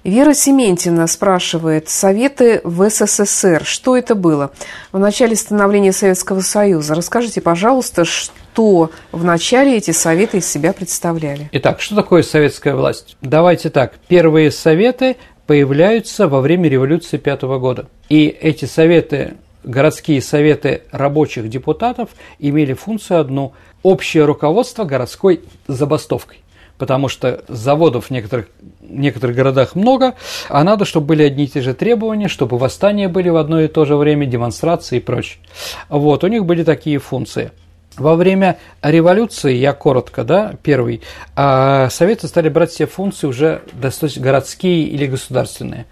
Вера 0.04 0.34
Сементина 0.34 1.08
спрашивает, 1.08 1.88
советы 1.88 2.60
в 2.62 2.88
СССР, 2.88 3.64
что 3.64 3.96
это 3.96 4.14
было? 4.14 4.52
В 4.92 5.00
начале 5.00 5.34
становления 5.34 5.92
Советского 5.92 6.42
Союза. 6.42 6.94
Расскажите, 6.94 7.40
пожалуйста, 7.40 8.04
что 8.04 8.90
в 9.10 9.24
начале 9.24 9.76
эти 9.76 9.90
советы 9.90 10.38
из 10.38 10.46
себя 10.46 10.72
представляли? 10.72 11.48
Итак, 11.50 11.80
что 11.80 11.96
такое 11.96 12.22
советская 12.22 12.76
власть? 12.76 13.16
Давайте 13.20 13.68
так, 13.68 13.94
первые 14.06 14.52
советы 14.52 15.16
появляются 15.46 16.28
во 16.28 16.40
время 16.40 16.68
революции 16.68 17.16
пятого 17.16 17.58
года. 17.58 17.88
И 18.08 18.26
эти 18.28 18.64
советы 18.64 19.34
городские 19.66 20.22
советы 20.22 20.82
рабочих 20.90 21.50
депутатов 21.50 22.10
имели 22.38 22.72
функцию 22.72 23.20
одну– 23.20 23.52
общее 23.82 24.24
руководство 24.24 24.84
городской 24.84 25.42
забастовкой 25.68 26.38
потому 26.78 27.08
что 27.08 27.42
заводов 27.48 28.06
в 28.06 28.10
некоторых, 28.10 28.48
некоторых 28.82 29.34
городах 29.34 29.74
много, 29.74 30.14
а 30.50 30.62
надо, 30.62 30.84
чтобы 30.84 31.06
были 31.06 31.22
одни 31.22 31.44
и 31.44 31.48
те 31.48 31.62
же 31.62 31.72
требования, 31.72 32.28
чтобы 32.28 32.58
восстания 32.58 33.08
были 33.08 33.28
в 33.30 33.36
одно 33.36 33.62
и 33.62 33.68
то 33.68 33.86
же 33.86 33.96
время, 33.96 34.26
демонстрации 34.26 34.98
и 34.98 35.00
прочее. 35.00 35.38
Вот, 35.88 36.22
у 36.22 36.26
них 36.26 36.44
были 36.44 36.64
такие 36.64 36.98
функции. 36.98 37.50
Во 37.98 38.14
время 38.14 38.58
революции, 38.82 39.54
я 39.54 39.72
коротко, 39.72 40.22
да, 40.22 40.54
первый, 40.62 41.00
а, 41.34 41.88
советы 41.88 42.28
стали 42.28 42.50
брать 42.50 42.70
все 42.70 42.86
функции 42.86 43.26
уже 43.26 43.62
достаточно 43.72 44.22
городские 44.22 44.84
или 44.84 45.06
государственные. 45.06 45.86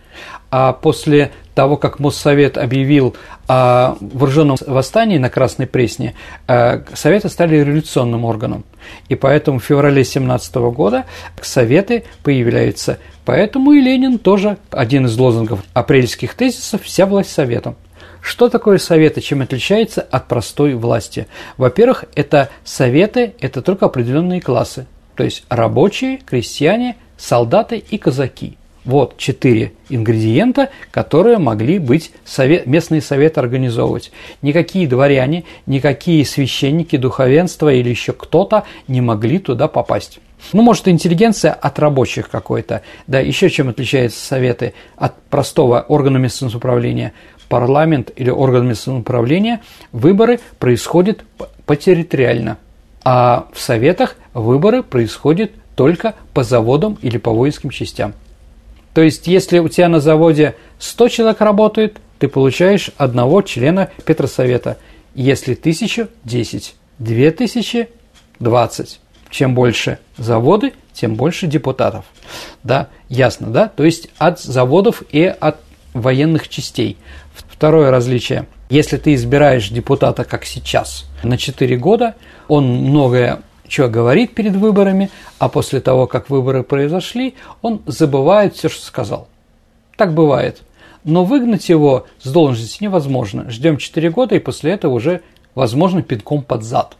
А 0.51 0.73
после 0.75 1.33
того, 1.55 1.77
как 1.77 1.99
Моссовет 2.01 2.59
объявил 2.59 3.17
о 3.49 3.97
вооруженном 4.01 4.57
восстании 4.67 5.19
на 5.19 5.31
Красной 5.31 5.67
Пресне, 5.67 6.15
э, 6.47 6.83
Советы 6.93 7.29
стали 7.29 7.57
революционным 7.57 8.25
органом. 8.25 8.65
И 9.09 9.15
поэтому 9.15 9.59
в 9.59 9.65
феврале 9.65 10.05
17 10.05 10.71
года 10.71 11.05
Советы 11.41 12.05
появляются. 12.23 12.99
Поэтому 13.25 13.73
и 13.73 13.81
Ленин 13.81 14.19
тоже 14.19 14.59
один 14.71 15.07
из 15.07 15.17
лозунгов 15.17 15.61
апрельских 15.73 16.35
тезисов 16.35 16.83
«Вся 16.83 17.07
власть 17.07 17.33
Советом». 17.33 17.77
Что 18.25 18.49
такое 18.49 18.79
советы, 18.79 19.21
чем 19.21 19.43
отличается 19.43 20.01
от 20.01 20.29
простой 20.29 20.73
власти? 20.77 21.27
Во-первых, 21.59 22.07
это 22.15 22.49
советы, 22.65 23.35
это 23.39 23.61
только 23.61 23.85
определенные 23.85 24.41
классы, 24.41 24.87
то 25.15 25.25
есть 25.25 25.45
рабочие, 25.51 26.21
крестьяне, 26.25 26.97
солдаты 27.19 27.77
и 27.77 27.99
казаки– 27.99 28.57
вот 28.85 29.17
четыре 29.17 29.73
ингредиента, 29.89 30.71
которые 30.91 31.39
могли 31.39 31.79
быть 31.79 32.13
совет, 32.25 32.67
местные 32.67 33.01
советы 33.01 33.41
организовывать. 33.41 34.13
Никакие 34.43 34.87
дворяне, 34.87 35.45
никакие 35.67 36.25
священники, 36.25 36.97
духовенство 36.97 37.73
или 37.73 37.89
еще 37.89 38.13
кто-то 38.13 38.65
не 38.87 39.01
могли 39.01 39.39
туда 39.39 39.69
попасть. 39.69 40.21
Ну, 40.53 40.61
может, 40.61 40.89
интеллигенция 40.89 41.53
от 41.53 41.79
рабочих 41.79 42.29
какой-то. 42.29 42.83
Да, 43.07 43.19
еще 43.21 43.49
чем 43.49 43.71
отличаются 43.71 44.25
советы 44.25 44.75
от 44.97 45.19
простого 45.23 45.81
органа 45.81 46.19
местного 46.19 46.51
самоуправления. 46.51 47.15
Парламент 47.55 48.11
или 48.17 48.31
орган 48.31 48.67
местного 48.67 48.97
самоуправления, 48.97 49.61
выборы 49.93 50.41
происходят 50.59 51.23
потерриториально. 51.67 52.59
А 53.05 53.47
в 53.53 53.61
советах 53.61 54.17
выборы 54.33 54.83
происходят 54.83 55.53
только 55.77 56.17
по 56.33 56.43
заводам 56.43 56.99
или 57.01 57.17
по 57.17 57.31
воинским 57.31 57.71
частям. 57.71 58.15
То 58.93 59.03
есть, 59.03 59.29
если 59.29 59.61
у 59.61 59.69
тебя 59.69 59.89
на 59.89 60.01
заводе 60.01 60.57
100 60.81 61.09
человек 61.11 61.41
работает, 61.41 61.99
ты 62.19 62.27
получаешь 62.27 62.91
одного 62.97 63.41
члена 63.43 63.91
Петросовета. 64.05 64.77
Если 65.15 65.55
тысячу– 65.55 66.09
10, 66.25 66.75
две 66.99 67.31
тысячи– 67.31 67.89
20. 68.41 68.99
Чем 69.31 69.55
больше 69.55 70.01
заводы, 70.17 70.73
тем 70.93 71.15
больше 71.15 71.47
депутатов. 71.47 72.05
Да, 72.65 72.89
ясно, 73.09 73.47
да? 73.47 73.69
То 73.69 73.85
есть, 73.85 74.09
от 74.19 74.41
заводов 74.41 75.05
и 75.13 75.23
от 75.23 75.61
военных 75.95 76.49
частей. 76.49 76.99
Второе 77.55 77.93
различие. 77.93 78.47
Если 78.69 78.97
ты 78.97 79.15
избираешь 79.15 79.69
депутата, 79.69 80.25
как 80.25 80.45
сейчас, 80.45 81.07
на 81.23 81.39
4 81.39 81.77
года, 81.77 82.17
он 82.49 82.67
многое 82.67 83.43
что 83.67 83.89
говорит 83.89 84.35
перед 84.35 84.55
выборами, 84.57 85.11
а 85.39 85.49
после 85.49 85.81
того, 85.81 86.07
как 86.07 86.29
выборы 86.29 86.63
произошли, 86.63 87.35
он 87.63 87.81
забывает 87.87 88.55
все, 88.55 88.69
что 88.69 88.85
сказал. 88.85 89.29
Так 89.97 90.15
бывает. 90.15 90.63
Но 91.03 91.25
выгнать 91.25 91.69
его 91.69 92.07
с 92.21 92.31
должности 92.31 92.83
невозможно. 92.83 93.51
Ждем 93.51 93.79
4 93.79 94.11
года, 94.11 94.35
и 94.35 94.39
после 94.39 94.73
этого 94.73 94.93
уже 94.93 95.23
возможно 95.55 96.03
пинком 96.03 96.43
под 96.43 96.63
зад. 96.63 96.97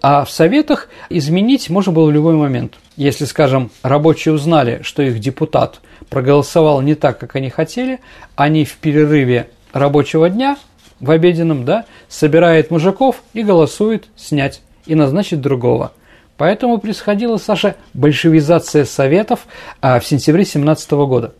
А 0.00 0.24
в 0.24 0.30
советах 0.30 0.88
изменить 1.10 1.68
можно 1.68 1.92
было 1.92 2.06
в 2.06 2.12
любой 2.12 2.34
момент. 2.34 2.74
Если, 2.96 3.24
скажем, 3.24 3.70
рабочие 3.82 4.34
узнали, 4.34 4.80
что 4.82 5.02
их 5.02 5.18
депутат 5.18 5.80
проголосовал 6.10 6.80
не 6.80 6.94
так, 6.94 7.18
как 7.18 7.34
они 7.36 7.50
хотели, 7.50 8.00
они 8.36 8.64
в 8.64 8.76
перерыве 8.76 9.50
рабочего 9.72 10.28
дня, 10.28 10.56
в 11.00 11.10
обеденном, 11.10 11.64
да, 11.64 11.84
собирает 12.08 12.70
мужиков 12.70 13.22
и 13.32 13.42
голосует 13.42 14.08
снять 14.16 14.62
и 14.86 14.94
назначить 14.94 15.40
другого. 15.40 15.92
Поэтому 16.36 16.78
происходила, 16.78 17.36
Саша, 17.36 17.76
большевизация 17.94 18.84
Советов 18.84 19.46
а, 19.80 19.98
в 19.98 20.06
сентябре 20.06 20.44
17 20.44 20.90
года. 20.92 21.34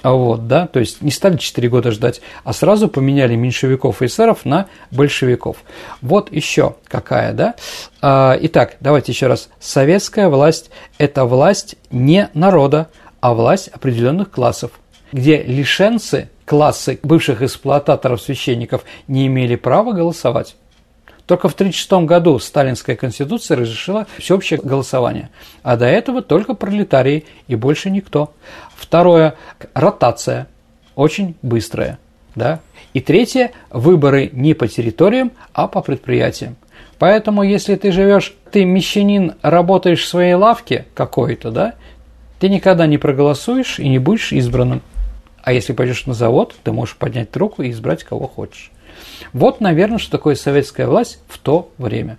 А 0.00 0.12
вот, 0.12 0.46
да, 0.46 0.66
то 0.68 0.78
есть 0.78 1.02
не 1.02 1.10
стали 1.10 1.36
4 1.36 1.68
года 1.68 1.90
ждать, 1.90 2.20
а 2.44 2.52
сразу 2.52 2.88
поменяли 2.88 3.34
меньшевиков 3.34 4.00
и 4.00 4.06
эсеров 4.06 4.44
на 4.44 4.68
большевиков. 4.92 5.56
Вот 6.02 6.32
еще 6.32 6.76
какая, 6.86 7.32
да. 7.32 7.54
А, 8.00 8.38
итак, 8.40 8.76
давайте 8.80 9.12
еще 9.12 9.26
раз. 9.26 9.48
Советская 9.58 10.28
власть– 10.28 10.70
это 10.98 11.24
власть 11.24 11.76
не 11.90 12.30
народа, 12.32 12.88
а 13.20 13.34
власть 13.34 13.68
определенных 13.68 14.30
классов, 14.30 14.70
где 15.12 15.42
лишенцы, 15.42 16.30
классы 16.48 16.98
бывших 17.02 17.42
эксплуататоров 17.42 18.22
священников 18.22 18.84
не 19.06 19.26
имели 19.26 19.54
права 19.54 19.92
голосовать. 19.92 20.56
Только 21.26 21.50
в 21.50 21.52
1936 21.52 22.06
году 22.08 22.38
Сталинская 22.38 22.96
конституция 22.96 23.58
разрешила 23.58 24.06
всеобщее 24.16 24.58
голосование, 24.58 25.28
а 25.62 25.76
до 25.76 25.84
этого 25.84 26.22
только 26.22 26.54
пролетарии 26.54 27.26
и 27.48 27.54
больше 27.54 27.90
никто. 27.90 28.32
Второе– 28.74 29.34
ротация, 29.74 30.46
очень 30.94 31.34
быстрая. 31.42 31.98
Да? 32.34 32.60
И 32.94 33.00
третье– 33.00 33.52
выборы 33.70 34.30
не 34.32 34.54
по 34.54 34.68
территориям, 34.68 35.32
а 35.52 35.68
по 35.68 35.82
предприятиям. 35.82 36.56
Поэтому, 36.98 37.42
если 37.42 37.74
ты 37.74 37.92
живешь, 37.92 38.34
ты 38.50 38.64
мещанин, 38.64 39.34
работаешь 39.42 40.02
в 40.02 40.08
своей 40.08 40.32
лавке 40.32 40.86
какой-то, 40.94 41.50
да, 41.50 41.74
ты 42.40 42.48
никогда 42.48 42.86
не 42.86 42.96
проголосуешь 42.96 43.78
и 43.78 43.88
не 43.88 43.98
будешь 43.98 44.32
избранным. 44.32 44.80
А 45.48 45.52
если 45.54 45.72
пойдешь 45.72 46.04
на 46.04 46.12
завод, 46.12 46.54
ты 46.62 46.72
можешь 46.72 46.94
поднять 46.94 47.34
руку 47.34 47.62
и 47.62 47.70
избрать 47.70 48.04
кого 48.04 48.28
хочешь. 48.28 48.70
Вот, 49.32 49.62
наверное, 49.62 49.96
что 49.96 50.10
такое 50.10 50.34
советская 50.34 50.86
власть 50.86 51.20
в 51.26 51.38
то 51.38 51.70
время. 51.78 52.18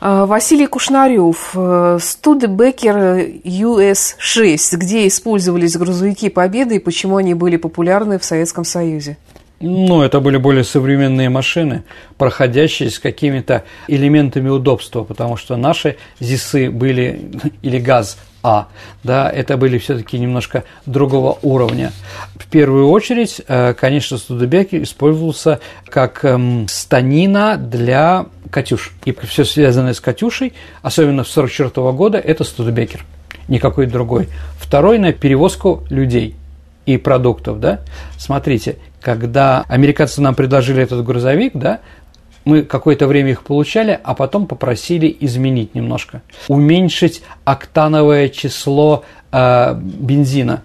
А, 0.00 0.26
Василий 0.26 0.66
Кушнарев, 0.66 1.52
э, 1.54 1.98
Студебекер 2.02 2.96
US-6, 3.44 4.76
где 4.76 5.06
использовались 5.06 5.76
грузовики 5.76 6.30
Победы 6.30 6.74
и 6.74 6.78
почему 6.80 7.16
они 7.16 7.34
были 7.34 7.56
популярны 7.56 8.18
в 8.18 8.24
Советском 8.24 8.64
Союзе? 8.64 9.16
Ну, 9.60 10.02
это 10.02 10.18
были 10.18 10.36
более 10.36 10.64
современные 10.64 11.28
машины, 11.28 11.84
проходящие 12.18 12.90
с 12.90 12.98
какими-то 12.98 13.62
элементами 13.86 14.48
удобства, 14.48 15.04
потому 15.04 15.36
что 15.36 15.56
наши 15.56 15.96
ЗИСы 16.18 16.70
были, 16.70 17.30
или 17.62 17.78
ГАЗ 17.78 18.16
а, 18.42 18.68
да, 19.04 19.28
это 19.30 19.56
были 19.56 19.78
все-таки 19.78 20.18
немножко 20.18 20.64
другого 20.86 21.38
уровня. 21.42 21.92
В 22.36 22.46
первую 22.46 22.88
очередь, 22.88 23.42
э, 23.46 23.74
конечно, 23.74 24.16
Студебекер 24.16 24.82
использовался 24.82 25.60
как 25.86 26.24
эм, 26.24 26.66
станина 26.68 27.58
для 27.58 28.26
«Катюш». 28.50 28.92
И 29.04 29.14
все 29.24 29.44
связанное 29.44 29.92
с 29.92 30.00
«Катюшей», 30.00 30.54
особенно 30.80 31.24
с 31.24 31.36
1944 31.36 31.92
года, 31.92 32.18
это 32.18 32.44
Студебекер, 32.44 33.04
никакой 33.48 33.86
другой. 33.86 34.28
Второй 34.58 34.98
на 34.98 35.12
перевозку 35.12 35.84
людей 35.90 36.34
и 36.86 36.96
продуктов, 36.96 37.60
да. 37.60 37.80
Смотрите, 38.16 38.76
когда 39.02 39.64
американцы 39.68 40.20
нам 40.22 40.34
предложили 40.34 40.82
этот 40.82 41.04
грузовик, 41.04 41.52
да, 41.54 41.80
мы 42.44 42.62
какое-то 42.62 43.06
время 43.06 43.30
их 43.30 43.42
получали, 43.42 43.98
а 44.02 44.14
потом 44.14 44.46
попросили 44.46 45.14
изменить 45.20 45.74
немножко. 45.74 46.22
Уменьшить 46.48 47.22
октановое 47.44 48.28
число 48.28 49.04
э, 49.32 49.74
бензина, 49.74 50.62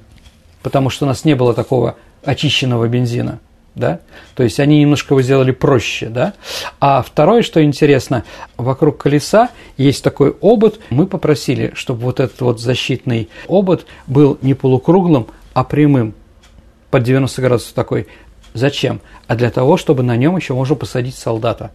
потому 0.63 0.89
что 0.89 1.05
у 1.05 1.07
нас 1.07 1.25
не 1.25 1.35
было 1.35 1.53
такого 1.53 1.95
очищенного 2.23 2.87
бензина. 2.87 3.39
да, 3.75 3.99
то 4.35 4.43
есть 4.43 4.59
они 4.59 4.79
немножко 4.79 5.13
его 5.13 5.21
сделали 5.21 5.51
проще, 5.51 6.07
да. 6.07 6.33
А 6.79 7.01
второе, 7.01 7.43
что 7.43 7.61
интересно, 7.63 8.23
вокруг 8.57 8.97
колеса 8.97 9.49
есть 9.77 10.03
такой 10.03 10.35
обод, 10.41 10.79
мы 10.89 11.07
попросили, 11.07 11.73
чтобы 11.75 12.03
вот 12.03 12.19
этот 12.21 12.39
вот 12.39 12.61
защитный 12.61 13.29
обод 13.49 13.85
был 14.07 14.37
не 14.41 14.53
полукруглым, 14.53 15.27
а 15.53 15.65
прямым, 15.65 16.13
под 16.89 17.03
90 17.03 17.41
градусов 17.41 17.73
такой. 17.73 18.07
Зачем? 18.55 19.01
А 19.27 19.35
для 19.35 19.51
того, 19.51 19.77
чтобы 19.77 20.01
на 20.01 20.15
нем 20.15 20.35
еще 20.37 20.53
можно 20.53 20.75
посадить 20.75 21.15
солдата. 21.15 21.71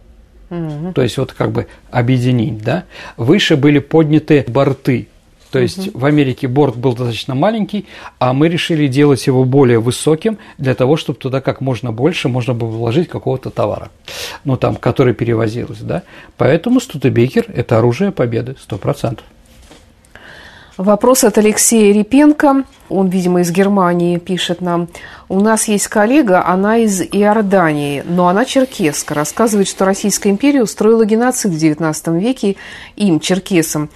Угу. 0.49 0.93
То 0.93 1.03
есть 1.03 1.17
вот 1.17 1.31
как 1.31 1.51
бы 1.51 1.67
объединить, 1.91 2.61
да. 2.61 2.83
Выше 3.15 3.55
были 3.55 3.79
подняты 3.79 4.43
борты, 4.47 5.07
то 5.51 5.59
есть 5.59 5.89
угу. 5.89 5.99
в 5.99 6.05
Америке 6.05 6.47
борт 6.47 6.75
был 6.75 6.93
достаточно 6.93 7.35
маленький, 7.35 7.85
а 8.19 8.33
мы 8.33 8.49
решили 8.49 8.87
делать 8.87 9.25
его 9.27 9.45
более 9.45 9.79
высоким 9.79 10.39
для 10.57 10.73
того, 10.73 10.97
чтобы 10.97 11.19
туда 11.19 11.39
как 11.39 11.61
можно 11.61 11.91
больше 11.91 12.29
можно 12.29 12.53
было 12.53 12.69
вложить 12.69 13.07
какого-то 13.07 13.51
товара, 13.51 13.91
ну 14.43 14.57
там, 14.57 14.75
который 14.75 15.13
перевозился, 15.13 15.83
да. 15.83 16.03
Поэтому 16.37 16.79
Студебекер– 16.79 17.45
это 17.53 17.77
оружие 17.77 18.11
победы, 18.11 18.55
сто 18.59 18.77
процентов. 18.77 19.25
Вопрос 20.81 21.23
от 21.23 21.37
Алексея 21.37 21.93
Репенко. 21.93 22.63
Он, 22.89 23.07
видимо, 23.07 23.41
из 23.41 23.51
Германии 23.51 24.17
пишет 24.17 24.61
нам. 24.61 24.87
У 25.29 25.39
нас 25.39 25.67
есть 25.67 25.87
коллега, 25.87 26.43
она 26.43 26.77
из 26.77 27.01
Иордании, 27.01 28.03
но 28.03 28.27
она 28.27 28.45
черкеска. 28.45 29.13
Рассказывает, 29.13 29.67
что 29.67 29.85
Российская 29.85 30.31
империя 30.31 30.63
устроила 30.63 31.05
геноцид 31.05 31.51
в 31.51 31.55
XIX 31.55 32.19
веке 32.19 32.55
им, 32.95 33.19
черкесам 33.19 33.91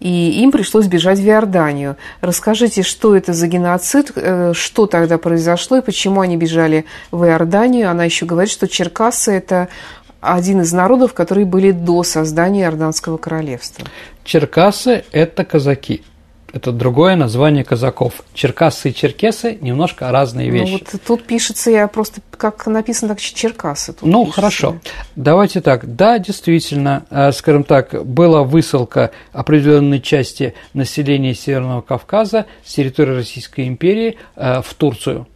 и 0.00 0.42
им 0.42 0.50
пришлось 0.50 0.86
бежать 0.86 1.18
в 1.18 1.26
Иорданию. 1.26 1.96
Расскажите, 2.22 2.82
что 2.82 3.14
это 3.14 3.34
за 3.34 3.46
геноцид, 3.46 4.10
э, 4.16 4.52
что 4.54 4.86
тогда 4.86 5.18
произошло 5.18 5.76
и 5.76 5.82
почему 5.82 6.22
они 6.22 6.38
бежали 6.38 6.86
в 7.10 7.24
Иорданию. 7.24 7.90
Она 7.90 8.04
еще 8.04 8.24
говорит, 8.24 8.50
что 8.50 8.66
черкасы– 8.66 9.32
это 9.32 9.68
один 10.22 10.62
из 10.62 10.72
народов, 10.72 11.12
которые 11.12 11.44
были 11.44 11.72
до 11.72 12.02
создания 12.04 12.62
Иорданского 12.62 13.18
королевства. 13.18 13.86
Черкасы– 14.24 15.04
это 15.12 15.44
казаки– 15.44 16.02
это 16.52 16.70
другое 16.70 17.16
название 17.16 17.64
казаков. 17.64 18.22
Черкасы 18.34 18.90
и 18.90 18.94
черкесы 18.94 19.58
немножко 19.60 20.10
разные 20.10 20.48
ну, 20.48 20.58
вещи. 20.58 20.72
Ну, 20.72 20.78
вот 20.92 21.02
тут 21.06 21.24
пишется, 21.24 21.70
я 21.70 21.88
просто, 21.88 22.20
как 22.30 22.66
написано, 22.66 23.14
так 23.14 23.20
черкасы. 23.20 23.94
Тут 23.94 24.02
ну, 24.02 24.20
пишется. 24.20 24.34
хорошо. 24.34 24.76
Давайте 25.16 25.60
так. 25.62 25.96
Да, 25.96 26.18
действительно, 26.18 27.04
э, 27.10 27.32
скажем 27.32 27.64
так, 27.64 28.04
была 28.04 28.42
высылка 28.42 29.12
определенной 29.32 30.00
части 30.00 30.54
населения 30.74 31.34
Северного 31.34 31.80
Кавказа 31.80 32.46
с 32.64 32.74
территории 32.74 33.14
Российской 33.16 33.66
империи 33.66 34.18
э, 34.36 34.60
в 34.60 34.74
Турцию. 34.74 35.26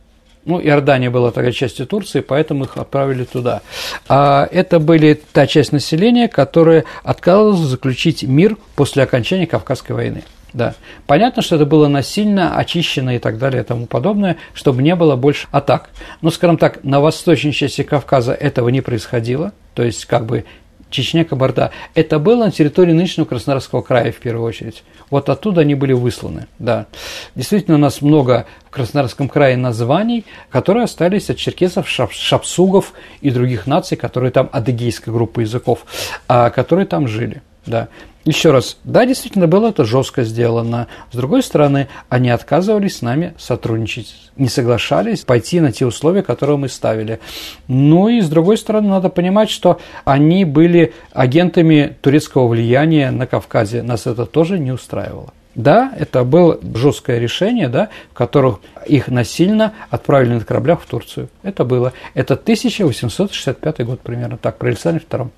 Ну, 0.45 0.61
Иордания 0.61 1.11
была 1.11 1.33
такая 1.33 1.51
частью 1.51 1.87
Турции, 1.87 2.21
поэтому 2.21 2.65
их 2.65 2.77
отправили 2.77 3.25
туда. 3.25 3.63
А 4.07 4.49
это 4.53 4.79
были 4.79 5.21
та 5.33 5.47
часть 5.49 5.73
населения, 5.73 6.29
которая 6.29 6.85
отказывалась 7.03 7.61
заключить 7.61 8.23
мир 8.23 8.57
после 8.77 9.03
окончания 9.03 9.49
Кавказской 9.49 9.93
войны. 9.93 10.23
Да. 10.57 10.75
Понятно, 11.07 11.43
что 11.43 11.57
это 11.57 11.67
было 11.67 11.87
насильно 11.87 12.57
очищено 12.57 13.17
и 13.17 13.19
так 13.19 13.37
далее 13.37 13.63
и 13.63 13.65
тому 13.65 13.85
подобное, 13.85 14.39
чтобы 14.55 14.83
не 14.83 14.97
было 14.97 15.15
больше 15.15 15.49
атак. 15.51 15.91
Но, 16.23 16.31
скажем 16.31 16.57
так, 16.57 16.83
на 16.83 16.99
восточной 17.01 17.53
части 17.53 17.83
Кавказа 17.83 18.33
этого 18.33 18.71
не 18.71 18.81
происходило. 18.81 19.53
То 19.75 19.83
есть, 19.83 20.07
как 20.07 20.25
бы 20.25 20.47
Чечня, 20.89 21.27
Кабарда. 21.27 21.73
Это 21.95 22.19
было 22.19 22.47
на 22.47 22.51
территории 22.51 22.93
нынешнего 22.93 23.27
Краснодарского 23.27 23.83
края 23.83 24.13
в 24.13 24.17
первую 24.17 24.47
очередь. 24.47 24.83
Вот 25.11 25.29
оттуда 25.29 25.61
они 25.61 25.75
были 25.75 25.93
высланы, 25.93 26.47
да. 26.59 26.87
Действительно, 27.35 27.77
у 27.77 27.81
нас 27.81 28.01
много 28.01 28.47
в 28.67 28.71
Краснодарском 28.71 29.29
крае 29.29 29.59
названий, 29.59 30.25
которые 30.49 30.85
остались 30.85 31.29
от 31.29 31.37
черкесов, 31.37 31.87
шапсугов 31.89 32.95
и 33.21 33.31
других 33.31 33.67
наций, 33.67 33.99
которые 33.99 34.31
там, 34.31 34.49
адыгейской 34.53 35.13
группы 35.13 35.43
языков, 35.43 35.85
а, 36.29 36.49
которые 36.49 36.87
там 36.87 37.09
жили, 37.09 37.43
да. 37.67 37.89
Еще 38.27 38.51
раз, 38.51 38.77
да, 38.83 39.07
действительно 39.07 39.47
было 39.47 39.69
это 39.69 39.85
жестко 39.85 40.25
сделано. 40.25 40.89
С 41.13 41.17
другой 41.17 41.45
стороны, 41.45 41.87
они 42.09 42.29
отказывались 42.31 42.97
с 42.97 43.03
нами 43.03 43.35
сотрудничать, 43.39 44.33
не 44.37 44.49
соглашались 44.49 45.21
пойти 45.21 45.61
на 45.61 45.71
те 45.71 45.87
условия, 45.87 46.25
которые 46.25 46.57
мы 46.57 46.69
ставили. 46.69 47.21
Ну 47.69 48.09
и 48.09 48.21
с 48.21 48.29
другой 48.29 48.59
стороны, 48.59 48.89
надо 48.89 49.11
понимать, 49.11 49.49
что 49.49 49.79
они 50.05 50.45
были 50.45 50.93
агентами 51.13 51.97
турецкого 52.01 52.49
влияния 52.49 53.13
на 53.13 53.29
Кавказе. 53.29 53.83
Нас 53.83 54.09
это 54.09 54.27
тоже 54.27 54.59
не 54.59 54.73
устраивало. 54.73 55.33
Да, 55.55 55.93
это 55.97 56.25
было 56.25 56.59
жесткое 56.75 57.21
решение, 57.21 57.69
да, 57.69 57.91
в 58.11 58.15
которых 58.15 58.59
их 58.87 59.07
насильно 59.07 59.73
отправили 59.89 60.35
на 60.35 60.41
кораблях 60.41 60.83
в 60.83 60.87
Турцию. 60.87 61.29
Это 61.45 61.65
было. 61.65 61.93
Это 62.13 62.35
1865 62.35 63.87
год 63.87 64.01
примерно, 64.01 64.37
так, 64.37 64.59
при 64.59 64.69
Александре 64.71 65.03
II. 65.09 65.31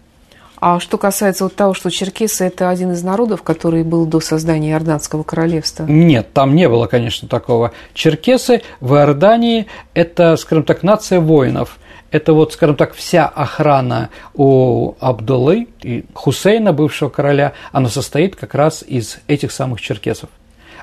А 0.61 0.81
что 0.81 0.99
касается 0.99 1.45
вот 1.45 1.55
того, 1.55 1.75
что 1.75 1.91
черкесы– 1.91 2.45
это 2.47 2.69
один 2.69 2.93
из 2.93 3.03
народов, 3.03 3.43
который 3.43 3.85
был 3.85 4.07
до 4.07 4.21
создания 4.21 4.73
Иорданского 4.73 5.23
королевства? 5.23 5.85
Нет, 5.85 6.33
там 6.33 6.57
не 6.57 6.69
было, 6.69 6.87
конечно, 6.87 7.29
такого. 7.29 7.73
Черкесы 7.95 8.63
в 8.81 8.95
Иордании– 8.95 9.67
это, 9.95 10.37
скажем 10.37 10.65
так, 10.65 10.83
нация 10.83 11.21
воинов. 11.21 11.79
Это 12.11 12.33
вот, 12.33 12.55
скажем 12.55 12.75
так, 12.75 12.95
вся 12.95 13.27
охрана 13.27 14.09
у 14.35 14.95
Абдуллы 14.99 15.69
и 15.83 16.07
Хусейна, 16.15 16.73
бывшего 16.73 17.11
короля, 17.11 17.53
она 17.71 17.89
состоит 17.89 18.35
как 18.35 18.55
раз 18.55 18.83
из 18.83 19.19
этих 19.27 19.53
самых 19.53 19.81
черкесов. 19.81 20.31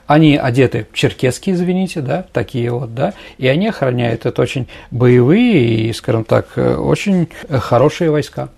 Они 0.08 0.38
одеты 0.38 0.88
черкесские, 0.94 1.56
извините, 1.56 2.02
да, 2.02 2.26
такие 2.32 2.70
вот, 2.72 2.94
да, 2.94 3.16
и 3.40 3.48
они 3.48 3.70
охраняют 3.70 4.28
это 4.28 4.40
очень 4.40 4.68
боевые 4.92 5.90
и, 5.90 5.94
скажем 5.94 6.26
так, 6.26 6.50
очень 6.56 7.28
хорошие 7.50 8.12
войска. 8.12 8.50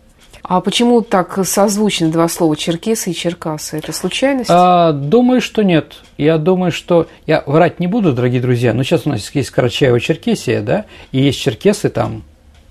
А 0.48 0.62
почему 0.62 1.02
так 1.02 1.46
созвучны 1.46 2.08
два 2.08 2.30
слова 2.30 2.56
черкесы 2.56 3.12
и 3.12 3.14
черкасы? 3.14 3.80
Это 3.80 3.92
случайность? 3.92 4.50
А, 4.50 4.94
думаю, 4.94 5.42
что 5.42 5.62
нет. 5.62 5.96
Я 6.18 6.38
думаю, 6.38 6.72
что... 6.72 7.08
Я 7.26 7.44
врать 7.46 7.82
не 7.82 7.88
буду, 7.88 8.14
дорогие 8.14 8.40
друзья, 8.40 8.74
но 8.74 8.84
сейчас 8.84 9.06
у 9.06 9.10
нас 9.10 9.30
есть 9.32 9.52
Карачаево-Черкесия, 9.54 10.62
да, 10.62 10.86
и 11.12 11.20
есть 11.20 11.42
черкесы 11.42 11.90
там, 11.90 12.24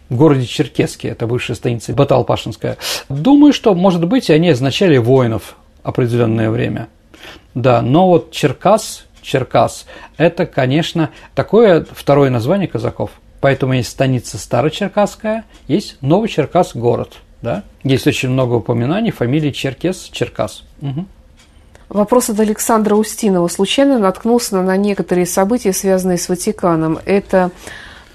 в 0.09 0.17
городе 0.17 0.47
Черкеске, 0.47 1.09
это 1.09 1.27
бывшая 1.27 1.55
станица 1.55 1.93
Баталпашинская. 1.93 2.79
Думаю, 3.11 3.53
что, 3.53 3.75
может 3.75 4.07
быть, 4.07 4.31
они 4.31 4.49
означали 4.49 4.97
воинов 4.97 5.57
определенное 5.83 6.49
время. 6.49 6.89
Да, 7.55 7.83
но 7.83 8.09
вот 8.09 8.31
Черкас, 8.31 9.05
Черкас, 9.21 9.85
это, 10.17 10.47
конечно, 10.47 11.11
такое 11.35 11.85
второе 11.91 12.31
название 12.31 12.69
казаков. 12.69 13.11
Поэтому 13.43 13.75
есть 13.75 13.91
станица 13.91 14.39
Старочеркасская, 14.39 15.45
есть 15.69 15.99
Новочеркас 16.01 16.75
город– 16.75 17.17
да? 17.43 17.65
Есть 17.83 18.07
очень 18.07 18.31
много 18.31 18.55
упоминаний 18.55 19.11
фамилии 19.11 19.51
Черкес, 19.51 20.09
Черкас. 20.13 20.65
Угу. 20.83 21.07
Вопрос 21.89 22.31
от 22.31 22.41
Александра 22.41 22.97
Устинова. 22.97 23.49
Случайно 23.49 23.99
наткнулся 23.99 24.61
на 24.61 24.77
некоторые 24.77 25.27
события, 25.27 25.73
связанные 25.73 26.19
с 26.19 26.29
Ватиканом. 26.29 26.99
Это 27.05 27.53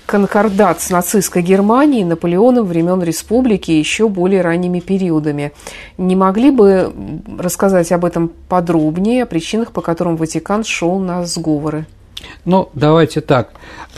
конкордат 0.05 0.81
с 0.81 0.89
нацистской 0.89 1.41
Германией, 1.41 2.03
Наполеоном 2.03 2.65
времен 2.65 3.01
республики 3.01 3.71
и 3.71 3.79
еще 3.79 4.09
более 4.09 4.41
ранними 4.41 4.81
периодами. 4.81 5.53
Не 5.97 6.17
могли 6.17 6.51
бы 6.51 6.91
рассказать 7.39 7.93
об 7.93 8.03
этом 8.03 8.29
подробнее, 8.49 9.23
о 9.23 9.25
причинах, 9.25 9.71
по 9.71 9.79
которым 9.79 10.17
Ватикан 10.17 10.65
шел 10.65 10.99
на 10.99 11.25
сговоры? 11.25 11.85
Ну, 12.45 12.69
давайте 12.73 13.21
так. 13.21 13.51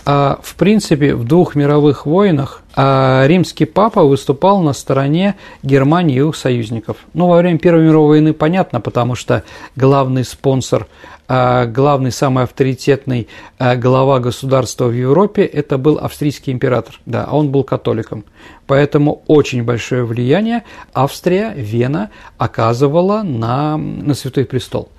А, 0.05 0.39
в 0.41 0.55
принципе, 0.55 1.15
в 1.15 1.23
двух 1.23 1.55
мировых 1.55 2.05
войнах 2.05 2.62
а, 2.75 3.25
римский 3.27 3.65
папа 3.65 4.03
выступал 4.03 4.62
на 4.62 4.73
стороне 4.73 5.36
Германии 5.62 6.17
и 6.17 6.27
их 6.27 6.36
союзников. 6.36 6.97
Ну, 7.13 7.27
во 7.27 7.38
время 7.38 7.57
Первой 7.57 7.83
мировой 7.83 8.19
войны 8.19 8.33
понятно, 8.33 8.81
потому 8.81 9.15
что 9.15 9.43
главный 9.75 10.25
спонсор 10.25 10.88
а, 11.27 11.65
главный, 11.65 12.12
самый 12.12 12.43
авторитетный 12.43 13.29
глава 13.57 14.19
государства 14.19 14.86
в 14.86 14.93
Европе– 14.93 15.43
это 15.53 15.77
был 15.77 15.97
австрийский 15.97 16.51
император, 16.51 16.99
да, 17.05 17.23
а 17.23 17.38
он 17.38 17.49
был 17.49 17.63
католиком. 17.63 18.25
Поэтому 18.67 19.23
очень 19.28 19.63
большое 19.63 20.06
влияние 20.06 20.63
Австрия, 20.93 21.54
Вена 21.56 22.12
оказывала 22.38 23.21
на, 23.21 23.78
на 23.78 24.13
Святой 24.13 24.45
Престол. 24.45 24.89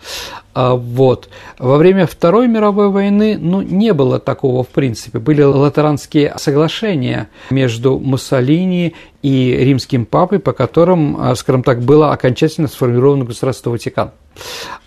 А 0.54 0.74
вот. 0.74 1.28
Во 1.58 1.78
время 1.78 2.06
Второй 2.06 2.46
мировой 2.46 2.88
войны 2.90 3.36
ну, 3.38 3.62
не 3.62 3.92
было 3.92 4.20
такого 4.20 4.62
в 4.62 4.68
принципе. 4.68 5.18
Были 5.18 5.42
латеранские 5.42 6.34
соглашения 6.36 7.28
между 7.50 7.98
Муссолини 7.98 8.94
и 9.22 9.56
римским 9.56 10.06
папой, 10.06 10.38
по 10.38 10.52
которым, 10.52 11.16
а, 11.18 11.34
скажем 11.34 11.62
так, 11.62 11.80
было 11.80 12.12
окончательно 12.12 12.68
сформировано 12.68 13.24
государство 13.24 13.70
Ватикан. 13.70 14.12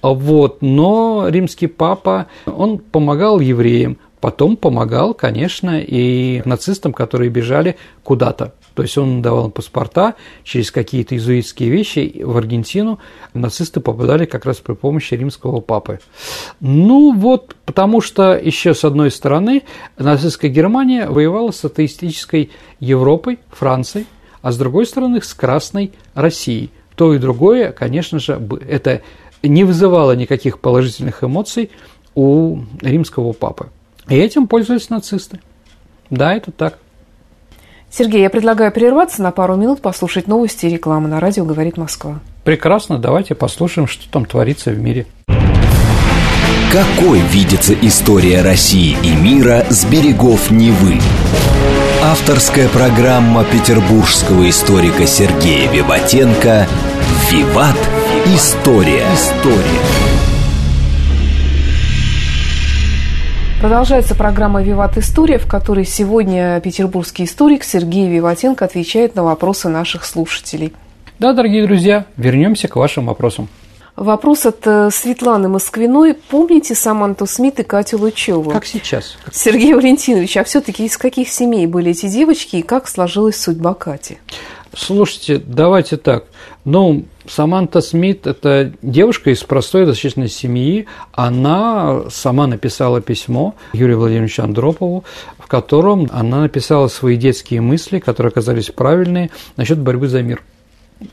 Вот. 0.01 0.61
Но 0.61 1.25
римский 1.27 1.67
папа, 1.67 2.27
он 2.45 2.77
помогал 2.77 3.39
евреям, 3.39 3.97
потом 4.19 4.57
помогал, 4.57 5.13
конечно, 5.13 5.79
и 5.79 6.41
нацистам, 6.45 6.93
которые 6.93 7.29
бежали 7.29 7.77
куда-то. 8.03 8.53
То 8.73 8.83
есть 8.83 8.97
он 8.97 9.21
давал 9.21 9.49
паспорта 9.49 10.15
через 10.43 10.71
какие-то 10.71 11.15
иезуитские 11.15 11.69
вещи 11.69 12.21
в 12.23 12.37
Аргентину. 12.37 12.99
Нацисты 13.33 13.79
попадали 13.79 14.25
как 14.25 14.45
раз 14.45 14.57
при 14.57 14.73
помощи 14.73 15.15
римского 15.15 15.61
папы. 15.61 15.99
Ну 16.59 17.13
вот, 17.13 17.55
потому 17.65 18.01
что 18.01 18.37
еще 18.37 18.73
с 18.73 18.83
одной 18.83 19.09
стороны 19.09 19.63
нацистская 19.97 20.51
Германия 20.51 21.07
воевала 21.07 21.51
с 21.51 21.65
атеистической 21.65 22.51
Европой, 22.79 23.39
Францией, 23.49 24.05
а 24.41 24.51
с 24.51 24.57
другой 24.57 24.85
стороны 24.85 25.21
с 25.21 25.33
Красной 25.33 25.93
Россией. 26.13 26.69
То 26.95 27.13
и 27.13 27.19
другое, 27.19 27.71
конечно 27.71 28.19
же, 28.19 28.39
это 28.67 29.01
не 29.43 29.63
вызывало 29.63 30.15
никаких 30.15 30.59
положительных 30.59 31.23
эмоций 31.23 31.71
у 32.15 32.59
римского 32.81 33.33
папы. 33.33 33.69
И 34.09 34.15
этим 34.15 34.47
пользовались 34.47 34.89
нацисты. 34.89 35.39
Да, 36.09 36.33
это 36.33 36.51
так. 36.51 36.79
Сергей, 37.89 38.21
я 38.21 38.29
предлагаю 38.29 38.71
прерваться 38.71 39.21
на 39.21 39.31
пару 39.31 39.55
минут, 39.55 39.81
послушать 39.81 40.27
новости 40.27 40.65
и 40.65 40.69
рекламу 40.69 41.07
на 41.07 41.19
радио 41.19 41.45
«Говорит 41.45 41.77
Москва». 41.77 42.19
Прекрасно, 42.43 42.99
давайте 42.99 43.35
послушаем, 43.35 43.87
что 43.87 44.09
там 44.09 44.25
творится 44.25 44.71
в 44.71 44.77
мире. 44.77 45.05
Какой 46.71 47.19
видится 47.19 47.73
история 47.73 48.41
России 48.41 48.97
и 49.03 49.15
мира 49.15 49.65
с 49.69 49.85
берегов 49.85 50.51
Невы? 50.51 50.99
Авторская 52.03 52.67
программа 52.69 53.45
петербургского 53.45 54.49
историка 54.49 55.07
Сергея 55.07 55.71
Виватенко 55.71 56.67
«Виват. 57.31 57.77
История». 58.27 59.05
История. 59.13 60.36
Продолжается 63.59 64.13
программа 64.13 64.61
«Виват 64.61 64.99
История», 64.99 65.39
в 65.39 65.47
которой 65.47 65.83
сегодня 65.83 66.61
петербургский 66.61 67.23
историк 67.23 67.63
Сергей 67.63 68.07
Виватенко 68.07 68.63
отвечает 68.63 69.15
на 69.15 69.23
вопросы 69.23 69.67
наших 69.67 70.05
слушателей. 70.05 70.73
Да, 71.17 71.33
дорогие 71.33 71.65
друзья, 71.65 72.05
вернемся 72.17 72.67
к 72.67 72.75
вашим 72.75 73.07
вопросам. 73.07 73.49
Вопрос 73.95 74.45
от 74.45 74.59
э, 74.67 74.91
Светланы 74.91 75.49
Москвиной. 75.49 76.13
Помните 76.13 76.75
Саманту 76.75 77.25
Смит 77.25 77.59
и 77.59 77.63
Катю 77.63 77.97
Лучеву? 77.97 78.51
Как 78.51 78.63
сейчас? 78.63 79.17
Сергей 79.31 79.73
Валентинович, 79.73 80.37
а 80.37 80.43
все-таки 80.43 80.85
из 80.85 80.95
каких 80.95 81.27
семей 81.27 81.65
были 81.65 81.89
эти 81.89 82.07
девочки 82.07 82.57
и 82.57 82.61
как 82.61 82.87
сложилась 82.87 83.41
судьба 83.41 83.73
Кати? 83.73 84.19
Слушайте, 84.75 85.41
давайте 85.43 85.97
так. 85.97 86.25
Ну, 86.67 87.05
Саманта 87.25 87.79
Смит– 87.79 88.25
это 88.27 88.73
девушка 88.81 89.29
из 89.29 89.41
простой 89.41 89.85
достаточно 89.85 90.27
семьи. 90.27 90.85
Она 91.13 92.09
сама 92.09 92.45
написала 92.45 92.99
письмо 92.99 93.55
Юрию 93.71 93.99
Владимировичу 93.99 94.43
Андропову, 94.43 95.05
в 95.39 95.47
котором 95.47 96.09
она 96.11 96.41
написала 96.41 96.89
свои 96.89 97.15
детские 97.15 97.61
мысли, 97.61 97.99
которые 97.99 98.31
оказались 98.31 98.69
правильные, 98.69 99.29
насчет 99.55 99.79
борьбы 99.79 100.09
за 100.09 100.21
мир. 100.21 100.43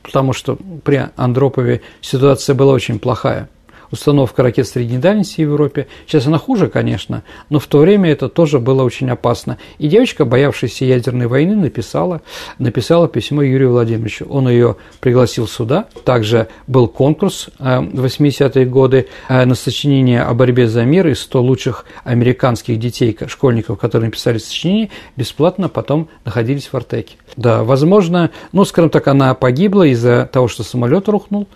Потому 0.03 0.33
что 0.33 0.59
при 0.83 1.09
Андропове 1.15 1.83
ситуация 2.01 2.57
была 2.57 2.73
очень 2.73 2.99
плохая 2.99 3.49
установка 3.95 4.43
ракет 4.43 4.69
средней 4.69 4.99
дальности 4.99 5.37
в 5.37 5.51
Европе. 5.51 5.87
Сейчас 6.07 6.27
она 6.27 6.39
хуже, 6.39 6.69
конечно, 6.69 7.23
но 7.49 7.59
в 7.59 7.67
то 7.67 7.79
время 7.79 8.11
это 8.11 8.29
тоже 8.29 8.59
было 8.59 8.83
очень 8.83 9.09
опасно. 9.11 9.59
И 9.79 9.89
девочка, 9.89 10.25
боявшаяся 10.25 10.85
ядерной 10.85 11.27
войны, 11.27 11.57
написала, 11.57 12.21
написала 12.59 13.09
письмо 13.09 13.43
Юрию 13.43 13.71
Владимировичу. 13.71 14.27
Он 14.29 14.49
ее 14.49 14.77
пригласил 15.01 15.49
сюда. 15.49 15.87
Также 16.05 16.49
был 16.67 16.89
конкурс 16.89 17.49
э, 17.59 17.81
в 17.81 18.05
80-е 18.05 18.67
годы 18.67 19.09
э, 19.29 19.45
на 19.45 19.55
сочинение 19.55 20.23
о 20.23 20.35
борьбе 20.35 20.69
за 20.69 20.85
мир 20.85 21.09
из 21.09 21.21
100 21.21 21.43
лучших 21.43 21.87
американских 22.05 22.79
детей, 22.79 23.17
школьников, 23.27 23.79
которые 23.79 24.07
написали 24.07 24.39
сочинение, 24.39 24.91
бесплатно 25.17 25.69
потом 25.69 26.09
находились 26.25 26.67
в 26.67 26.75
Артеке. 26.75 27.17
Да, 27.37 27.65
возможно, 27.65 28.31
ну, 28.53 28.65
скажем 28.65 28.91
так, 28.91 29.09
она 29.09 29.35
погибла 29.35 29.85
из-за 29.85 30.29
того, 30.33 30.49
что 30.49 30.63
самолет 30.63 31.09
рухнул. 31.09 31.49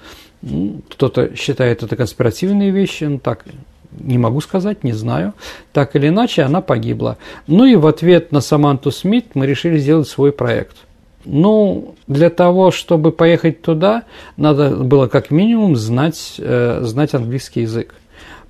Ну, 0.42 0.80
кто-то 0.88 1.34
считает 1.36 1.82
это 1.82 1.96
конспиративные 1.96 2.70
вещи, 2.70 3.04
ну 3.04 3.18
так 3.18 3.44
не 3.90 4.18
могу 4.18 4.40
сказать, 4.40 4.84
не 4.84 4.92
знаю. 4.92 5.34
Так 5.72 5.96
или 5.96 6.08
иначе, 6.08 6.42
она 6.42 6.60
погибла. 6.60 7.18
Ну 7.46 7.64
и 7.64 7.74
в 7.76 7.86
ответ 7.86 8.32
на 8.32 8.40
Саманту 8.40 8.90
Смит 8.90 9.34
мы 9.34 9.46
решили 9.46 9.78
сделать 9.78 10.08
свой 10.08 10.32
проект. 10.32 10.76
Ну, 11.24 11.94
для 12.06 12.30
того, 12.30 12.70
чтобы 12.70 13.12
поехать 13.12 13.60
туда, 13.62 14.04
надо 14.36 14.70
было 14.70 15.08
как 15.08 15.30
минимум 15.30 15.76
знать, 15.76 16.36
э, 16.38 16.80
знать 16.82 17.14
английский 17.14 17.62
язык. 17.62 17.94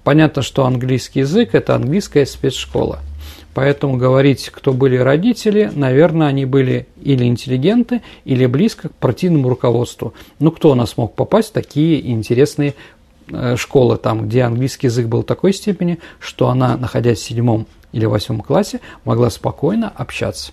Понятно, 0.04 0.42
что 0.42 0.64
английский 0.64 1.20
язык– 1.20 1.50
это 1.54 1.74
английская 1.74 2.24
спецшкола. 2.24 3.00
Поэтому 3.58 3.96
говорить, 3.96 4.50
кто 4.50 4.72
были 4.72 4.96
родители, 4.96 5.68
наверное, 5.74 6.28
они 6.28 6.44
были 6.44 6.86
или 7.02 7.24
интеллигенты, 7.24 8.02
или 8.24 8.46
близко 8.46 8.88
к 8.88 8.94
партийному 8.94 9.48
руководству. 9.48 10.14
Ну, 10.38 10.52
кто 10.52 10.70
у 10.70 10.74
нас 10.76 10.96
мог 10.96 11.16
попасть 11.16 11.48
в 11.48 11.52
такие 11.54 12.08
интересные 12.08 12.74
э, 13.32 13.56
школы, 13.56 13.96
там, 13.96 14.28
где 14.28 14.42
английский 14.42 14.86
язык 14.86 15.08
был 15.08 15.24
такой 15.24 15.52
степени, 15.52 15.98
что 16.20 16.50
она, 16.50 16.76
находясь 16.76 17.18
в 17.18 17.24
седьмом 17.24 17.66
или 17.90 18.06
восьмом 18.06 18.42
классе, 18.42 18.78
могла 19.04 19.28
спокойно 19.28 19.92
общаться. 19.92 20.52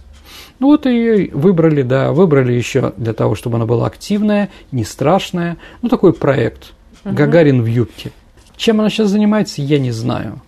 Ну 0.57 0.69
вот 0.69 0.87
ее 0.87 1.29
выбрали, 1.31 1.83
да, 1.83 2.11
выбрали 2.11 2.53
еще 2.53 2.91
для 2.97 3.13
того, 3.13 3.35
чтобы 3.35 3.57
она 3.57 3.67
была 3.67 3.85
активная, 3.85 4.49
не 4.71 4.83
страшная. 4.83 5.57
Ну, 5.83 5.89
такой 5.89 6.11
проект. 6.13 6.73
Угу. 7.03 7.13
Гагарин 7.13 7.61
в 7.61 7.67
юбке. 7.67 8.11
Чем 8.57 8.79
она 8.79 8.89
сейчас 8.89 9.09
занимается, 9.09 9.61
я 9.61 9.77
не 9.77 9.91
знаю. 9.91 10.41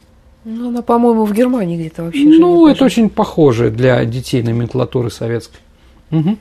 Ну, 0.50 0.70
она, 0.70 0.82
по-моему, 0.82 1.26
в 1.26 1.34
Германии 1.34 1.76
где-то 1.78 2.04
вообще 2.04 2.24
живет. 2.24 2.40
Ну, 2.40 2.68
это 2.68 2.86
очень 2.86 3.10
похоже 3.10 3.70
для 3.70 4.06
детей 4.06 4.42
номенклатуры 4.42 5.12
советской. 5.12 5.60
Угу. 6.12 6.38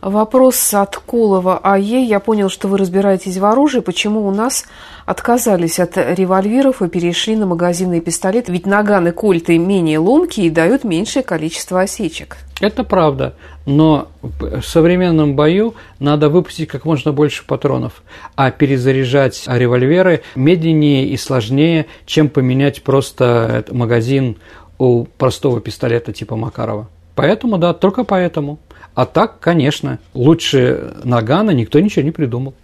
Вопрос 0.00 0.74
от 0.74 0.96
Колова 0.96 1.58
АЕ. 1.58 2.04
Я 2.04 2.20
понял, 2.20 2.48
что 2.48 2.68
вы 2.68 2.78
разбираетесь 2.78 3.36
в 3.36 3.44
оружии. 3.44 3.80
Почему 3.80 4.26
у 4.26 4.30
нас 4.30 4.64
отказались 5.06 5.80
от 5.80 5.96
револьверов 5.96 6.82
и 6.82 6.88
перешли 6.88 7.34
на 7.34 7.46
магазинные 7.46 8.00
пистолеты? 8.00 8.52
Ведь 8.52 8.64
наганы 8.64 9.10
кольты 9.10 9.58
менее 9.58 9.98
ломкие 9.98 10.46
и 10.46 10.50
дают 10.50 10.84
меньшее 10.84 11.24
количество 11.24 11.80
осечек. 11.80 12.36
Это 12.60 12.84
правда, 12.84 13.34
но 13.66 14.08
в 14.22 14.62
современном 14.62 15.34
бою 15.34 15.74
надо 15.98 16.28
выпустить 16.28 16.68
как 16.68 16.84
можно 16.84 17.12
больше 17.12 17.44
патронов, 17.46 18.02
а 18.34 18.50
перезаряжать 18.50 19.44
револьверы 19.46 20.22
медленнее 20.34 21.06
и 21.06 21.16
сложнее, 21.16 21.86
чем 22.04 22.28
поменять 22.28 22.82
просто 22.82 23.64
магазин 23.70 24.36
у 24.78 25.04
простого 25.04 25.60
пистолета 25.60 26.12
типа 26.12 26.36
Макарова. 26.36 26.88
Поэтому, 27.14 27.58
да, 27.58 27.74
только 27.74 28.04
поэтому. 28.04 28.60
А 28.98 29.06
так, 29.06 29.38
конечно, 29.38 30.00
лучше 30.12 30.92
Нагана 31.04 31.52
никто 31.52 31.78
ничего 31.78 32.04
не 32.04 32.10
придумал. 32.10 32.54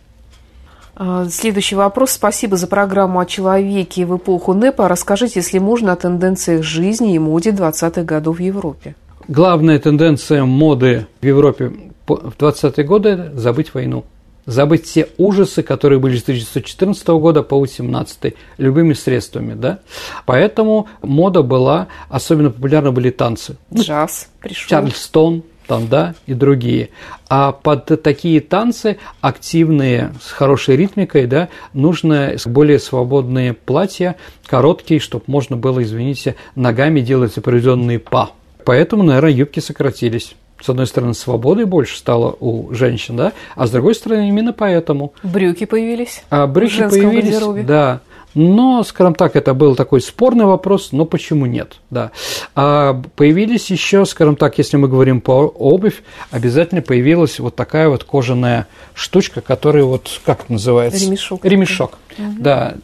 А, 0.96 1.28
следующий 1.28 1.76
вопрос. 1.76 2.10
Спасибо 2.10 2.56
за 2.56 2.66
программу 2.66 3.20
о 3.20 3.24
человеке 3.24 4.04
в 4.04 4.16
эпоху 4.16 4.52
НЭПа. 4.52 4.88
Расскажите, 4.88 5.34
если 5.36 5.60
можно, 5.60 5.92
о 5.92 5.96
тенденциях 5.96 6.64
жизни 6.64 7.14
и 7.14 7.20
моде 7.20 7.50
20-х 7.50 8.02
годов 8.02 8.38
в 8.38 8.40
Европе. 8.40 8.96
Главная 9.28 9.78
тенденция 9.78 10.42
моды 10.42 11.06
в 11.20 11.24
Европе 11.24 11.70
в 12.08 12.32
20-е 12.36 12.82
годы– 12.82 13.08
это 13.10 13.38
забыть 13.38 13.72
войну. 13.72 14.04
Забыть 14.44 14.86
все 14.86 15.06
ужасы, 15.18 15.62
которые 15.62 16.00
были 16.00 16.16
с 16.16 16.22
1914 16.22 17.06
года 17.10 17.44
по 17.44 17.60
18 17.60 18.34
любыми 18.58 18.94
средствами, 18.94 19.54
да. 19.54 19.78
Поэтому 20.26 20.88
мода 21.00 21.42
была, 21.42 21.86
особенно 22.08 22.50
популярны 22.50 22.90
были 22.90 23.10
танцы. 23.10 23.56
Джаз 23.72 24.28
пришел. 24.40 24.68
Чарльстон, 24.68 25.44
там, 25.66 25.88
да, 25.88 26.14
и 26.26 26.34
другие. 26.34 26.90
А 27.28 27.52
под 27.52 28.02
такие 28.02 28.40
танцы, 28.40 28.98
активные, 29.20 30.12
с 30.22 30.30
хорошей 30.30 30.76
ритмикой, 30.76 31.26
да, 31.26 31.48
нужно 31.72 32.36
более 32.46 32.78
свободные 32.78 33.52
платья, 33.54 34.16
короткие, 34.46 35.00
чтобы 35.00 35.24
можно 35.26 35.56
было, 35.56 35.82
извините, 35.82 36.36
ногами 36.54 37.00
делать 37.00 37.36
определенные 37.38 37.98
па. 37.98 38.30
Поэтому, 38.64 39.02
наверное, 39.02 39.32
юбки 39.32 39.60
сократились 39.60 40.34
с 40.64 40.68
одной 40.70 40.86
стороны, 40.86 41.12
свободы 41.12 41.66
больше 41.66 41.98
стало 41.98 42.34
у 42.40 42.72
женщин, 42.72 43.16
да, 43.16 43.32
а 43.54 43.66
с 43.66 43.70
другой 43.70 43.94
стороны, 43.94 44.28
именно 44.28 44.54
поэтому. 44.54 45.12
Брюки 45.22 45.66
появились. 45.66 46.24
А 46.30 46.46
брюки 46.46 46.88
появились, 46.88 47.32
гардеробе. 47.32 47.62
да. 47.64 48.00
Но, 48.34 48.82
скажем 48.82 49.14
так, 49.14 49.36
это 49.36 49.54
был 49.54 49.76
такой 49.76 50.00
спорный 50.00 50.44
вопрос, 50.44 50.90
но 50.92 51.04
почему 51.04 51.46
нет, 51.46 51.76
да. 51.90 52.10
А 52.54 53.00
появились 53.16 53.70
еще, 53.70 54.04
скажем 54.04 54.36
так, 54.36 54.58
если 54.58 54.76
мы 54.76 54.88
говорим 54.88 55.20
по 55.20 55.32
обувь, 55.32 56.02
обязательно 56.30 56.82
появилась 56.82 57.38
вот 57.38 57.54
такая 57.54 57.88
вот 57.88 58.04
кожаная 58.04 58.66
штучка, 58.94 59.40
которая 59.40 59.84
вот, 59.84 60.20
как 60.24 60.44
это 60.44 60.52
называется? 60.52 61.04
Ремешок. 61.04 61.44
Ремешок, 61.44 61.98
угу. 62.18 62.28
да. 62.38 62.74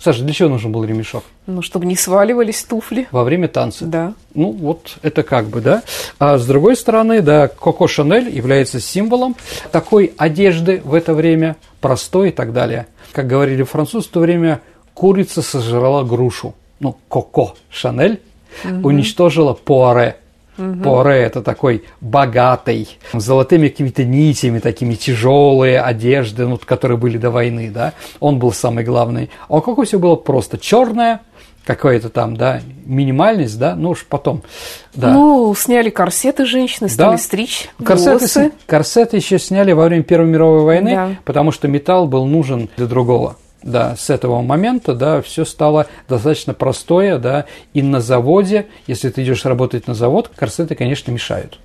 Саша, 0.00 0.22
для 0.22 0.32
чего 0.32 0.48
нужен 0.48 0.70
был 0.70 0.84
ремешок? 0.84 1.24
Ну, 1.46 1.60
чтобы 1.60 1.84
не 1.86 1.96
сваливались 1.96 2.62
туфли. 2.62 3.08
Во 3.10 3.24
время 3.24 3.48
танца? 3.48 3.84
Да. 3.84 4.14
Ну, 4.32 4.52
вот 4.52 4.96
это 5.02 5.24
как 5.24 5.46
бы, 5.46 5.60
да. 5.60 5.82
А 6.20 6.38
с 6.38 6.46
другой 6.46 6.76
стороны, 6.76 7.20
да, 7.20 7.48
Коко 7.48 7.88
Шанель 7.88 8.34
является 8.34 8.78
символом 8.80 9.34
такой 9.72 10.12
одежды 10.16 10.80
в 10.84 10.94
это 10.94 11.14
время, 11.14 11.56
простой 11.80 12.28
и 12.28 12.32
так 12.32 12.52
далее. 12.52 12.86
Как 13.12 13.26
говорили 13.26 13.64
французы 13.64 14.06
в 14.06 14.10
то 14.12 14.20
время, 14.20 14.60
курица 14.98 15.42
сожрала 15.42 16.02
грушу. 16.02 16.54
Ну, 16.80 16.96
Коко 17.08 17.54
Шанель 17.70 18.20
угу. 18.64 18.88
уничтожила 18.88 19.52
Пуаре. 19.54 20.16
Угу. 20.58 20.82
Пуаре– 20.82 21.22
это 21.22 21.40
такой 21.40 21.84
богатый, 22.00 22.98
с 23.12 23.22
золотыми 23.22 23.68
какими-то 23.68 24.04
нитями, 24.04 24.58
такими 24.58 24.94
тяжелые 24.94 25.80
одежды, 25.80 26.48
ну, 26.48 26.58
которые 26.58 26.98
были 26.98 27.16
до 27.16 27.30
войны, 27.30 27.70
да. 27.72 27.92
Он 28.18 28.40
был 28.40 28.52
самый 28.52 28.82
главный. 28.82 29.30
А 29.48 29.58
у 29.58 29.60
Коко 29.60 29.84
все 29.84 30.00
было 30.00 30.16
просто 30.16 30.58
черное, 30.58 31.20
какая-то 31.64 32.08
там, 32.08 32.36
да, 32.36 32.60
минимальность, 32.84 33.56
да, 33.56 33.76
ну 33.76 33.90
уж 33.90 34.04
потом, 34.04 34.42
да. 34.94 35.12
Ну, 35.12 35.54
сняли 35.54 35.90
корсеты 35.90 36.44
женщины, 36.44 36.88
стали 36.88 37.12
да. 37.12 37.18
стричь 37.18 37.68
корсеты, 37.84 38.10
волосы. 38.18 38.52
Корсеты 38.66 39.18
еще 39.18 39.38
сняли 39.38 39.70
во 39.70 39.84
время 39.84 40.02
Первой 40.02 40.26
мировой 40.26 40.62
войны, 40.62 40.90
да. 40.90 41.10
потому 41.24 41.52
что 41.52 41.68
металл 41.68 42.08
был 42.08 42.26
нужен 42.26 42.68
для 42.76 42.86
другого. 42.86 43.36
Да, 43.62 43.96
с 43.96 44.08
этого 44.08 44.40
момента, 44.40 44.94
да, 44.94 45.20
все 45.20 45.44
стало 45.44 45.86
достаточно 46.08 46.54
простое, 46.54 47.18
да, 47.18 47.46
и 47.74 47.82
на 47.82 48.00
заводе, 48.00 48.66
если 48.86 49.10
ты 49.10 49.24
идешь 49.24 49.44
работать 49.44 49.88
на 49.88 49.94
завод, 49.94 50.30
корсеты, 50.34 50.74
конечно, 50.76 51.10
мешают. 51.10 51.58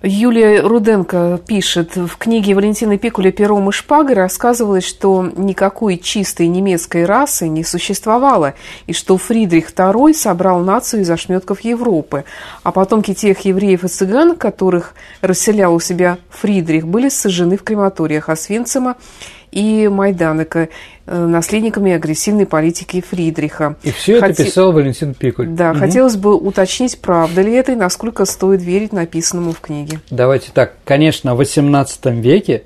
Юлия 0.00 0.60
Руденко 0.60 1.40
пишет, 1.44 1.96
в 1.96 2.16
книге 2.18 2.54
Валентины 2.54 2.98
Пикуля 2.98 3.32
«Пером 3.32 3.68
и 3.68 3.72
шпагой» 3.72 4.14
рассказывалось, 4.14 4.84
что 4.84 5.28
никакой 5.36 5.98
чистой 5.98 6.46
немецкой 6.46 7.04
расы 7.04 7.48
не 7.48 7.64
существовало, 7.64 8.54
и 8.86 8.92
что 8.92 9.18
Фридрих 9.18 9.72
II 9.72 10.14
собрал 10.14 10.60
нацию 10.60 11.02
из 11.02 11.10
ошметков 11.10 11.62
Европы, 11.62 12.24
а 12.62 12.70
потомки 12.70 13.12
тех 13.12 13.40
евреев 13.40 13.82
и 13.82 13.88
цыган, 13.88 14.36
которых 14.36 14.94
расселял 15.20 15.74
у 15.74 15.80
себя 15.80 16.18
Фридрих, 16.30 16.86
были 16.86 17.08
сожжены 17.08 17.56
в 17.56 17.64
крематориях 17.64 18.28
Освенцима 18.28 18.94
и 19.50 19.88
Майданека, 19.88 20.68
э, 21.06 21.26
наследниками 21.26 21.92
агрессивной 21.92 22.46
политики 22.46 23.00
Фридриха. 23.00 23.76
И 23.82 23.90
все 23.90 24.20
Хот... 24.20 24.30
это 24.30 24.44
писал 24.44 24.72
Валентин 24.72 25.14
Пикуль. 25.14 25.48
Да, 25.48 25.70
угу. 25.72 25.80
хотелось 25.80 26.16
бы 26.16 26.34
уточнить, 26.36 26.98
правда 27.00 27.42
ли 27.42 27.52
это 27.52 27.72
и 27.72 27.76
насколько 27.76 28.24
стоит 28.24 28.62
верить 28.62 28.92
написанному 28.92 29.52
в 29.52 29.60
книге. 29.60 30.00
Давайте 30.10 30.50
так, 30.52 30.74
конечно, 30.84 31.34
в 31.34 31.40
XVIII 31.40 32.20
веке 32.20 32.62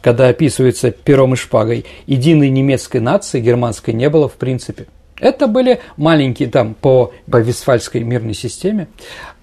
когда 0.00 0.28
описывается 0.28 0.92
пером 0.92 1.34
и 1.34 1.36
шпагой, 1.36 1.84
единой 2.06 2.50
немецкой 2.50 2.98
нации 2.98 3.40
германской 3.40 3.92
не 3.92 4.08
было 4.08 4.28
в 4.28 4.34
принципе. 4.34 4.86
Это 5.20 5.48
были 5.48 5.80
маленькие, 5.96 6.48
там, 6.48 6.74
по, 6.74 7.12
по 7.30 7.38
Вестфальской 7.38 8.02
мирной 8.02 8.34
системе, 8.34 8.86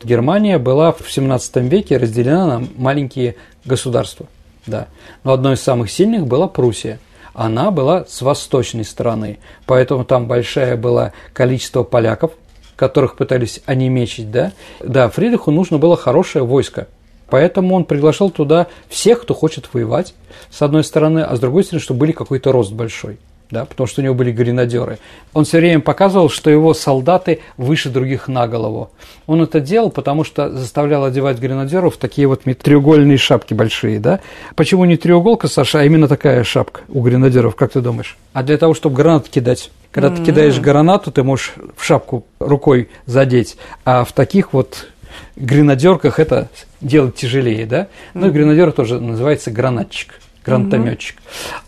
Германия 0.04 0.58
была 0.58 0.92
в 0.92 1.02
XVII 1.02 1.68
веке 1.68 1.98
разделена 1.98 2.46
на 2.46 2.68
маленькие 2.78 3.36
государства. 3.66 4.28
Да. 4.68 4.88
Но 5.24 5.34
одной 5.34 5.56
из 5.56 5.62
самых 5.62 5.92
сильных 5.92 6.28
была 6.28 6.48
Пруссия. 6.48 7.00
Она 7.34 7.70
была 7.70 8.06
с 8.06 8.22
восточной 8.22 8.86
стороны, 8.86 9.40
поэтому 9.66 10.06
там 10.06 10.26
большое 10.26 10.78
было 10.78 11.12
количество 11.34 11.84
поляков, 11.84 12.32
которых 12.78 13.18
пытались 13.18 13.62
онемечить, 13.66 14.32
да. 14.32 14.54
Да, 14.80 15.10
Фридриху 15.10 15.52
нужно 15.52 15.78
было 15.78 15.98
хорошее 15.98 16.46
войско, 16.46 16.88
Поэтому 17.30 17.76
он 17.76 17.86
приглашал 17.86 18.30
туда 18.30 18.68
всех, 18.88 19.24
кто 19.24 19.34
хочет 19.34 19.70
воевать, 19.74 20.14
с 20.50 20.62
одной 20.62 20.84
стороны, 20.84 21.20
а 21.20 21.36
с 21.36 21.40
другой 21.40 21.64
стороны, 21.64 21.82
чтобы 21.82 22.02
были 22.02 22.12
какой-то 22.12 22.52
рост 22.52 22.72
большой 22.72 23.18
да, 23.52 23.66
потому 23.66 23.88
что 23.88 24.02
у 24.02 24.04
него 24.04 24.16
были 24.16 24.32
гренадеры. 24.32 25.00
Он 25.34 25.46
все 25.46 25.60
время 25.60 25.80
показывал, 25.82 26.30
что 26.30 26.50
его 26.50 26.74
солдаты 26.74 27.40
выше 27.58 27.90
других 27.90 28.28
на 28.28 28.48
голову. 28.48 28.92
Он 29.28 29.42
это 29.42 29.60
делал, 29.60 29.92
потому 29.92 30.24
что 30.24 30.50
заставлял 30.50 31.04
одевать 31.06 31.40
гренадеров 31.40 31.96
в 31.96 31.98
такие 31.98 32.28
вот 32.28 32.44
треугольные 32.44 33.18
шапки 33.18 33.54
большие, 33.54 34.00
да. 34.00 34.20
Почему 34.56 34.86
не 34.86 34.98
треуголка, 34.98 35.48
Саша, 35.48 35.82
а 35.82 35.84
именно 35.84 36.08
такая 36.08 36.44
шапка 36.44 36.82
у 36.90 37.02
гренадеров, 37.02 37.56
как 37.56 37.72
ты 37.72 37.82
думаешь? 37.82 38.18
А 38.34 38.44
для 38.44 38.58
того, 38.58 38.74
чтобы 38.74 38.96
гранату 38.96 39.30
кидать. 39.30 39.72
Когда 39.92 40.10
mm-hmm. 40.10 40.18
ты 40.18 40.26
кидаешь 40.26 40.60
гранату, 40.60 41.12
ты 41.12 41.24
можешь 41.24 41.54
в 41.78 41.86
шапку 41.86 42.26
рукой 42.40 42.90
задеть, 43.06 43.58
а 43.86 44.04
в 44.04 44.12
таких 44.12 44.52
вот 44.52 44.88
гренадерках 45.38 46.20
это 46.20 46.50
делать 46.82 47.16
тяжелее, 47.16 47.66
да. 47.66 47.88
Ну 48.14 48.28
и 48.28 48.32
гренадер 48.32 48.72
тоже 48.72 49.00
называется 49.00 49.52
гранатчик 49.52 50.20
гранатометчик. 50.46 51.18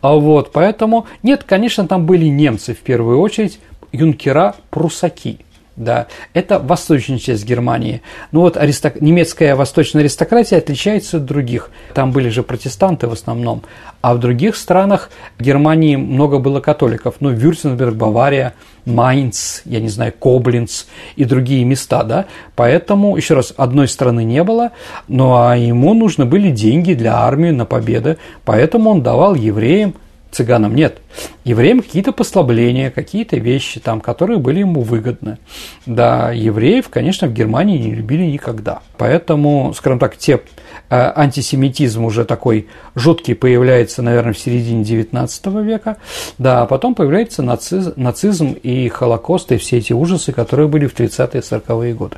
А 0.01 0.13
вот, 0.13 0.51
поэтому, 0.51 1.07
нет, 1.23 1.43
конечно, 1.43 1.87
там 1.87 2.05
были 2.05 2.25
немцы 2.25 2.73
в 2.73 2.79
первую 2.79 3.19
очередь, 3.19 3.59
юнкера, 3.91 4.55
прусаки. 4.69 5.39
Да, 5.77 6.07
это 6.33 6.57
восточная 6.57 7.19
часть 7.19 7.45
Германии. 7.45 8.01
Ну 8.31 8.41
вот 8.41 8.57
аристок... 8.57 8.99
немецкая 8.99 9.55
восточная 9.55 10.01
аристократия 10.01 10.57
отличается 10.57 11.17
от 11.17 11.25
других. 11.25 11.69
Там 11.93 12.11
были 12.11 12.29
же 12.29 12.41
протестанты 12.41 13.07
в 13.07 13.13
основном. 13.13 13.61
А 14.01 14.15
в 14.15 14.19
других 14.19 14.55
странах 14.55 15.11
Германии 15.39 15.95
много 15.95 16.39
было 16.39 16.61
католиков. 16.61 17.15
Ну, 17.19 17.29
Вюртемберг, 17.29 17.93
Бавария, 17.93 18.55
Майнц, 18.85 19.61
я 19.65 19.79
не 19.79 19.89
знаю, 19.89 20.13
Коблинц 20.19 20.85
и 21.15 21.25
другие 21.25 21.63
места, 21.63 22.03
да. 22.03 22.25
Поэтому, 22.55 23.15
еще 23.15 23.35
раз, 23.35 23.53
одной 23.55 23.87
страны 23.87 24.23
не 24.23 24.43
было, 24.43 24.71
ну 25.07 25.35
а 25.35 25.55
ему 25.55 25.93
нужны 25.93 26.25
были 26.25 26.49
деньги 26.49 26.93
для 26.93 27.17
армии 27.17 27.51
на 27.51 27.65
победы. 27.65 28.17
Поэтому 28.45 28.89
он 28.89 29.03
давал 29.03 29.35
евреям 29.35 29.93
цыганам 30.37 30.75
нет. 30.75 30.99
Евреям 31.43 31.81
какие-то 31.81 32.11
послабления, 32.11 32.91
какие-то 32.91 33.37
вещи 33.37 33.79
там, 33.79 34.01
которые 34.01 34.37
были 34.37 34.59
ему 34.59 34.81
выгодны. 34.81 35.39
Да, 35.85 36.31
евреев, 36.31 36.89
конечно, 36.89 37.27
в 37.27 37.33
Германии 37.33 37.77
не 37.79 37.95
любили 37.95 38.23
никогда. 38.23 38.81
Поэтому, 38.97 39.73
скажем 39.75 39.97
так, 39.97 40.15
те 40.17 40.33
э, 40.33 40.39
антисемитизм 40.89 42.05
уже 42.05 42.23
такой 42.23 42.67
жуткий 42.95 43.33
появляется, 43.33 44.03
наверное, 44.03 44.33
в 44.33 44.39
середине 44.39 44.83
XIX 44.83 45.63
века, 45.63 45.97
да, 46.37 46.61
а 46.61 46.65
потом 46.67 46.93
появляется 46.93 47.41
нацизм, 47.41 47.93
нацизм 47.95 48.51
и 48.51 48.87
Холокост, 48.89 49.51
и 49.51 49.57
все 49.57 49.77
эти 49.77 49.93
ужасы, 49.93 50.31
которые 50.31 50.67
были 50.67 50.85
в 50.85 50.95
30-е 50.95 51.41
40-е 51.41 51.93
годы. 51.95 52.17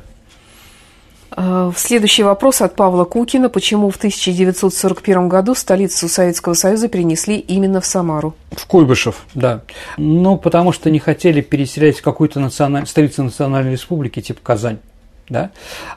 А, 1.42 1.72
следующий 1.74 2.22
вопрос 2.22 2.60
от 2.60 2.76
Павла 2.76 3.04
Кукина. 3.04 3.48
Почему 3.48 3.88
в 3.88 3.96
1941 3.96 5.30
году 5.30 5.54
столицу 5.54 6.06
Советского 6.06 6.52
Союза 6.52 6.88
перенесли 6.88 7.38
именно 7.38 7.80
в 7.80 7.86
Самару? 7.86 8.34
В 8.50 8.66
Куйбышев, 8.66 9.24
да. 9.32 9.62
Ну, 9.96 10.36
потому 10.36 10.72
что 10.72 10.90
не 10.90 10.98
хотели 10.98 11.40
переселять 11.40 11.98
в 11.98 12.02
какую-то 12.02 12.40
националь... 12.40 12.86
столицу 12.86 13.22
национальной 13.22 13.72
республики, 13.72 14.20
типа 14.20 14.40
Казань. 14.42 14.80
Да? 15.30 15.50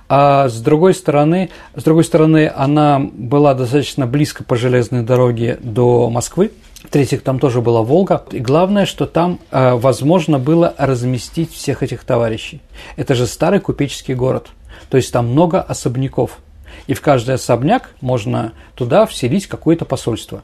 А 0.08 0.48
с 0.48 0.62
другой 0.62 0.94
стороны, 0.94 1.50
с 1.76 1.84
другой 1.84 2.06
стороны, 2.06 2.50
она 2.56 3.02
была 3.02 3.54
достаточно 3.54 4.08
близко 4.08 4.46
по 4.46 4.56
железной 4.56 5.02
дороге 5.02 5.60
до 5.62 6.10
Москвы, 6.10 6.52
в-третьих, 6.86 7.22
там 7.22 7.40
тоже 7.40 7.62
была 7.62 7.82
Волга. 7.82 8.24
И 8.32 8.40
главное, 8.40 8.86
что 8.86 9.08
там 9.08 9.40
э, 9.52 9.74
возможно 9.74 10.40
было 10.40 10.74
разместить 10.78 11.52
всех 11.52 11.82
этих 11.84 12.04
товарищей. 12.06 12.62
Это 12.96 13.14
же 13.16 13.28
старый 13.28 13.60
купеческий 13.60 14.14
город– 14.14 14.48
то 14.90 14.98
есть 14.98 15.12
там 15.12 15.30
много 15.30 15.62
особняков. 15.62 16.40
И 16.88 16.94
в 16.94 17.02
каждый 17.02 17.36
особняк 17.36 17.92
можно 18.02 18.54
туда 18.76 19.06
вселить 19.06 19.48
какое-то 19.48 19.86
посольство. 19.86 20.44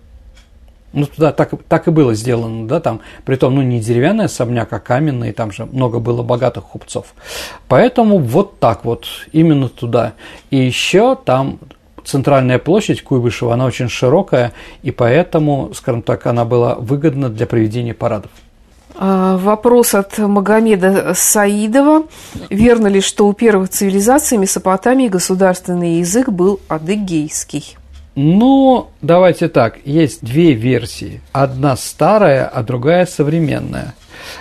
Ну, 0.92 1.06
туда 1.06 1.32
так, 1.32 1.52
так 1.68 1.88
и 1.88 1.92
было 1.92 2.16
сделано, 2.16 2.68
да, 2.68 2.80
там, 2.80 3.02
притом, 3.24 3.56
ну, 3.56 3.62
не 3.62 3.80
деревянный 3.80 4.26
особняк, 4.26 4.74
а 4.74 4.80
каменный, 4.80 5.34
там 5.34 5.52
же 5.52 5.66
много 5.66 6.00
было 6.00 6.24
богатых 6.24 6.64
купцов. 6.64 7.14
Поэтому 7.68 8.18
вот 8.18 8.60
так 8.60 8.86
вот, 8.86 9.06
именно 9.32 9.70
туда. 9.70 10.14
И 10.50 10.58
еще 10.58 11.16
там 11.16 11.60
центральная 12.04 12.58
площадь 12.58 13.04
Куйбышева, 13.04 13.54
она 13.54 13.66
очень 13.66 13.88
широкая, 13.88 14.54
и 14.82 14.90
поэтому, 14.90 15.72
скажем 15.76 16.02
так, 16.02 16.26
она 16.26 16.44
была 16.44 16.74
выгодна 16.74 17.30
для 17.30 17.46
проведения 17.46 17.94
парадов. 17.94 18.32
А, 18.96 19.38
вопрос 19.38 19.94
от 19.94 20.18
Магомеда 20.18 21.14
Саидова. 21.16 22.04
Верно 22.50 22.88
ли, 22.88 23.02
что 23.02 23.28
у 23.28 23.34
первых 23.34 23.70
цивилизаций 23.70 24.38
Месопотамии 24.38 25.08
государственный 25.08 26.00
язык 26.00 26.30
был 26.30 26.60
адыгейский? 26.68 27.78
Ну, 28.16 28.90
давайте 29.02 29.48
так, 29.48 29.78
есть 29.86 30.22
две 30.22 30.54
версии. 30.54 31.22
Одна 31.32 31.78
старая, 31.78 32.46
а 32.48 32.64
другая 32.64 33.06
современная. 33.06 33.96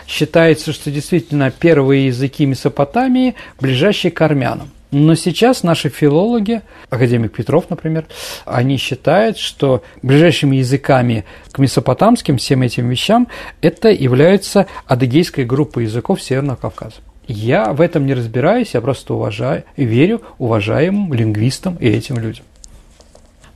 Считается, 0.07 0.73
что 0.73 0.91
действительно 0.91 1.51
первые 1.51 2.07
языки 2.07 2.45
Месопотамии 2.45 3.37
ближайшие 3.61 4.11
к 4.11 4.21
армянам. 4.21 4.71
Но 4.91 5.15
сейчас 5.15 5.63
наши 5.63 5.91
филологи, 5.91 6.63
академик 6.89 7.33
Петров, 7.33 7.69
например, 7.69 8.07
они 8.47 8.79
считают, 8.79 9.37
что 9.37 9.83
ближайшими 10.03 10.57
языками 10.57 11.25
к 11.53 11.59
месопотамским 11.59 12.39
всем 12.39 12.63
этим 12.63 12.89
вещам 12.89 13.29
это 13.61 13.91
является 13.91 14.67
адыгейская 14.87 15.45
группа 15.45 15.81
языков 15.81 16.23
Северного 16.23 16.57
Кавказа. 16.57 16.97
Я 17.27 17.75
в 17.75 17.83
этом 17.83 18.07
не 18.07 18.15
разбираюсь, 18.15 18.73
я 18.73 18.81
просто 18.81 19.13
уважаю, 19.13 19.65
верю 19.77 20.23
уважаемым 20.39 21.13
лингвистам 21.13 21.77
и 21.77 21.87
этим 21.87 22.19
людям. 22.19 22.47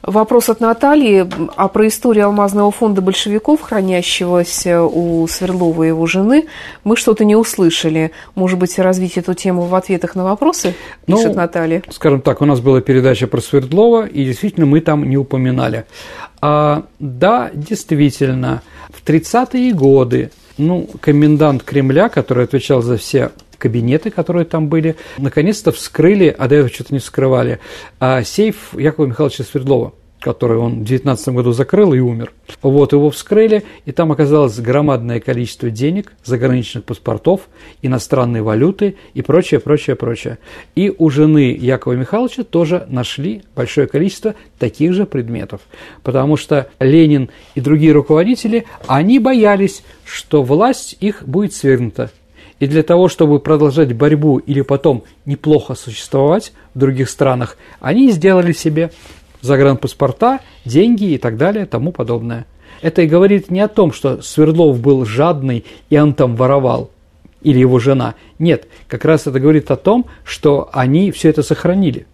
Вопрос 0.03 0.49
от 0.49 0.61
Натальи. 0.61 1.29
А 1.57 1.69
про 1.69 1.87
историю 1.87 2.27
алмазного 2.27 2.71
фонда 2.73 3.01
большевиков, 3.01 3.61
хранящегося 3.61 4.83
у 4.83 5.27
Сверлова 5.29 5.85
и 5.85 5.89
его 5.89 6.07
жены, 6.07 6.47
мы 6.83 6.97
что-то 6.97 7.25
не 7.25 7.37
услышали. 7.37 8.11
Может 8.35 8.59
быть, 8.59 8.79
развить 8.79 9.17
эту 9.17 9.35
тему 9.35 9.63
в 9.63 9.75
ответах 9.75 10.15
на 10.17 10.25
вопросы, 10.25 10.75
пишет 11.07 11.31
ну, 11.31 11.35
Наталья? 11.35 11.83
Скажем 11.91 12.21
так, 12.21 12.43
у 12.43 12.45
нас 12.45 12.61
была 12.61 12.81
передача 12.81 13.27
про 13.29 13.41
Свердлова, 13.41 14.07
и 14.07 14.25
действительно 14.25 14.67
мы 14.67 14.81
там 14.81 15.09
не 15.09 15.17
упоминали. 15.17 15.85
А, 16.41 16.85
да, 16.99 17.51
действительно, 17.55 18.63
в 18.91 19.09
30-е 19.09 19.73
годы 19.73 20.33
ну, 20.59 20.89
комендант 21.01 21.63
Кремля, 21.63 22.09
который 22.09 22.45
отвечал 22.45 22.83
за 22.83 22.97
все 22.97 23.31
кабинеты, 23.63 24.11
которые 24.11 24.45
там 24.45 24.67
были, 24.69 24.97
наконец-то 25.19 25.71
вскрыли, 25.71 26.35
а 26.37 26.49
до 26.49 26.57
этого 26.57 26.73
что-то 26.73 26.95
не 26.95 26.99
вскрывали, 26.99 27.61
а 28.01 28.25
сейф 28.25 28.75
Якова 28.77 29.07
Михайловича 29.07 29.45
Свердлова 29.45 29.93
который 30.23 30.57
он 30.57 30.83
в 30.83 30.85
19 30.85 31.29
году 31.31 31.53
закрыл 31.53 31.93
и 31.93 31.99
умер. 31.99 32.33
Вот 32.63 32.93
его 32.93 33.11
вскрыли, 33.11 33.65
и 33.85 33.93
там 33.93 34.13
оказалось 34.13 34.59
громадное 34.61 35.19
количество 35.19 35.69
денег, 35.69 36.13
заграничных 36.25 36.85
паспортов, 36.85 37.49
иностранной 37.83 38.41
валюты 38.41 38.97
и 39.15 39.23
прочее, 39.23 39.59
прочее, 39.59 39.97
прочее. 39.97 40.39
И 40.77 40.95
у 40.97 41.11
жены 41.11 41.57
Якова 41.59 41.95
Михайловича 41.95 42.45
тоже 42.45 42.87
нашли 42.89 43.43
большое 43.57 43.89
количество 43.89 44.37
таких 44.61 44.93
же 44.93 45.07
предметов, 45.07 45.61
потому 46.05 46.37
что 46.37 46.69
Ленин 46.79 47.29
и 47.57 47.61
другие 47.61 47.93
руководители, 47.93 48.65
они 48.87 49.19
боялись, 49.19 49.83
что 50.05 50.45
власть 50.45 50.97
их 51.01 51.25
будет 51.27 51.53
свергнута. 51.53 52.13
И 52.63 52.69
для 52.69 52.85
того, 52.85 53.09
чтобы 53.09 53.41
продолжать 53.41 53.93
борьбу 53.93 54.39
или 54.39 54.61
потом 54.61 55.03
неплохо 55.27 55.75
существовать 55.75 56.53
в 56.75 56.79
других 56.79 57.11
странах, 57.11 57.57
они 57.81 58.13
сделали 58.13 58.53
себе 58.53 58.93
загранпаспорта, 59.41 60.39
деньги 60.65 61.07
и 61.07 61.19
так 61.19 61.37
далее, 61.37 61.67
тому 61.67 61.91
подобное. 61.91 62.47
Это 62.81 63.03
и 63.03 63.09
говорит 63.09 63.51
не 63.51 63.59
о 63.59 63.67
том, 63.67 63.93
что 63.93 64.23
Свердлов 64.23 64.79
был 64.79 65.05
жадный 65.05 65.65
и 65.91 65.99
он 65.99 66.15
там 66.15 66.37
воровал, 66.37 66.93
или 67.41 67.59
его 67.59 67.81
жена. 67.81 68.15
Нет, 68.39 68.69
как 68.87 69.05
раз 69.05 69.27
это 69.27 69.41
говорит 69.41 69.69
о 69.73 69.77
том, 69.77 70.07
что 70.23 70.71
они 70.73 71.11
все 71.11 71.31
это 71.31 71.43
сохранили. 71.43 72.07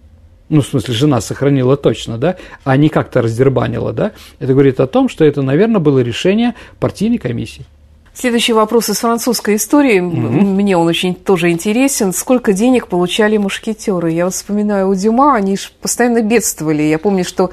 Ну, 0.48 0.62
в 0.62 0.66
смысле, 0.66 0.94
жена 0.94 1.20
сохранила 1.20 1.76
точно, 1.76 2.16
да, 2.16 2.36
а 2.64 2.74
не 2.78 2.88
как-то 2.88 3.20
раздербанила, 3.20 3.92
да. 3.92 4.12
Это 4.38 4.54
говорит 4.54 4.80
о 4.80 4.86
том, 4.86 5.10
что 5.10 5.26
это, 5.26 5.42
наверное, 5.42 5.78
было 5.78 5.98
решение 5.98 6.54
партийной 6.80 7.18
комиссии. 7.18 7.66
Следующий 8.20 8.52
вопрос 8.52 8.88
из 8.88 8.98
французской 8.98 9.54
истории. 9.54 10.00
Угу. 10.00 10.16
Мне 10.16 10.76
он 10.76 10.88
очень 10.88 11.14
тоже 11.14 11.50
интересен. 11.50 12.12
Сколько 12.12 12.52
денег 12.52 12.88
получали 12.88 13.36
мушкетеры? 13.36 14.10
Я 14.10 14.24
вот 14.24 14.34
вспоминаю 14.34 14.88
у 14.88 14.94
Дюма, 14.96 15.36
они 15.36 15.56
же 15.56 15.68
постоянно 15.80 16.20
бедствовали. 16.20 16.82
Я 16.82 16.98
помню, 16.98 17.22
что 17.22 17.52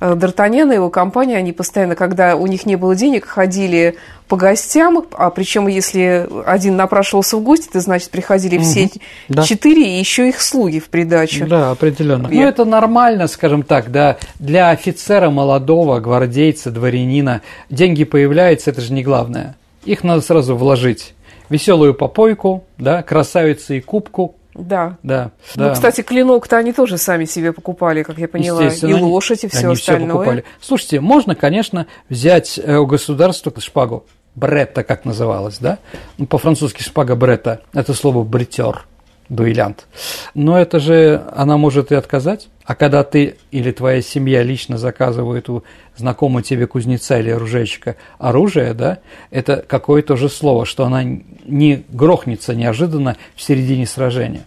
э, 0.00 0.14
Д'Артаньян 0.14 0.72
и 0.72 0.76
его 0.76 0.88
компания, 0.88 1.36
они 1.36 1.52
постоянно, 1.52 1.96
когда 1.96 2.34
у 2.34 2.46
них 2.46 2.64
не 2.64 2.76
было 2.76 2.96
денег, 2.96 3.26
ходили 3.26 3.96
по 4.26 4.38
гостям, 4.38 5.04
а 5.12 5.28
причем 5.28 5.66
если 5.66 6.26
один 6.46 6.76
напрашивался 6.76 7.36
в 7.36 7.42
гости, 7.42 7.68
то 7.70 7.80
значит 7.80 8.08
приходили 8.08 8.56
все 8.56 8.88
угу. 9.28 9.42
четыре 9.42 9.96
и 9.96 9.98
еще 9.98 10.30
их 10.30 10.40
слуги 10.40 10.80
в 10.80 10.88
придачу. 10.88 11.46
Да, 11.46 11.72
определенно. 11.72 12.28
Я... 12.28 12.40
Ну 12.40 12.46
это 12.48 12.64
нормально, 12.64 13.26
скажем 13.26 13.62
так, 13.64 13.92
да, 13.92 14.16
для 14.38 14.70
офицера 14.70 15.28
молодого, 15.28 16.00
гвардейца, 16.00 16.70
дворянина 16.70 17.42
деньги 17.68 18.04
появляются, 18.04 18.70
это 18.70 18.80
же 18.80 18.94
не 18.94 19.02
главное 19.02 19.56
их 19.86 20.04
надо 20.04 20.20
сразу 20.20 20.56
вложить. 20.56 21.14
Веселую 21.48 21.94
попойку, 21.94 22.64
да, 22.76 23.02
красавицу 23.02 23.74
и 23.74 23.80
кубку, 23.80 24.34
да. 24.54 24.96
Да. 25.02 25.32
Ну, 25.54 25.64
да. 25.64 25.72
кстати, 25.72 26.00
клинок-то 26.00 26.56
они 26.56 26.72
тоже 26.72 26.96
сами 26.96 27.26
себе 27.26 27.52
покупали, 27.52 28.02
как 28.02 28.18
я 28.18 28.26
поняла, 28.26 28.66
и 28.66 28.94
лошадь, 28.94 29.44
и 29.44 29.48
все 29.48 29.66
они 29.66 29.72
остальное. 29.74 30.08
Все 30.08 30.14
покупали. 30.14 30.44
Слушайте, 30.60 31.00
можно, 31.00 31.34
конечно, 31.34 31.86
взять 32.08 32.58
э, 32.62 32.76
у 32.76 32.86
государства 32.86 33.52
шпагу. 33.60 34.04
Бретта, 34.34 34.82
как 34.82 35.06
называлась, 35.06 35.58
да? 35.58 35.78
Ну, 36.18 36.26
по-французски 36.26 36.82
шпага 36.82 37.16
Бретта– 37.16 37.62
это 37.72 37.94
слово 37.94 38.22
бритер 38.22 38.86
дуэлянт. 39.28 39.86
Но 40.34 40.58
это 40.58 40.78
же 40.78 41.22
она 41.34 41.56
может 41.56 41.92
и 41.92 41.94
отказать. 41.94 42.48
А 42.64 42.74
когда 42.74 43.04
ты 43.04 43.36
или 43.52 43.70
твоя 43.70 44.02
семья 44.02 44.42
лично 44.42 44.76
заказывает 44.76 45.48
у 45.48 45.62
знакомого 45.96 46.42
тебе 46.42 46.66
кузнеца 46.66 47.18
или 47.18 47.30
оружейщика 47.30 47.96
оружие, 48.18 48.74
да, 48.74 48.98
это 49.30 49.64
какое-то 49.66 50.16
же 50.16 50.28
слово, 50.28 50.66
что 50.66 50.84
она 50.84 51.04
не 51.04 51.84
грохнется 51.88 52.54
неожиданно 52.54 53.16
в 53.36 53.42
середине 53.42 53.86
сражения. 53.86 54.44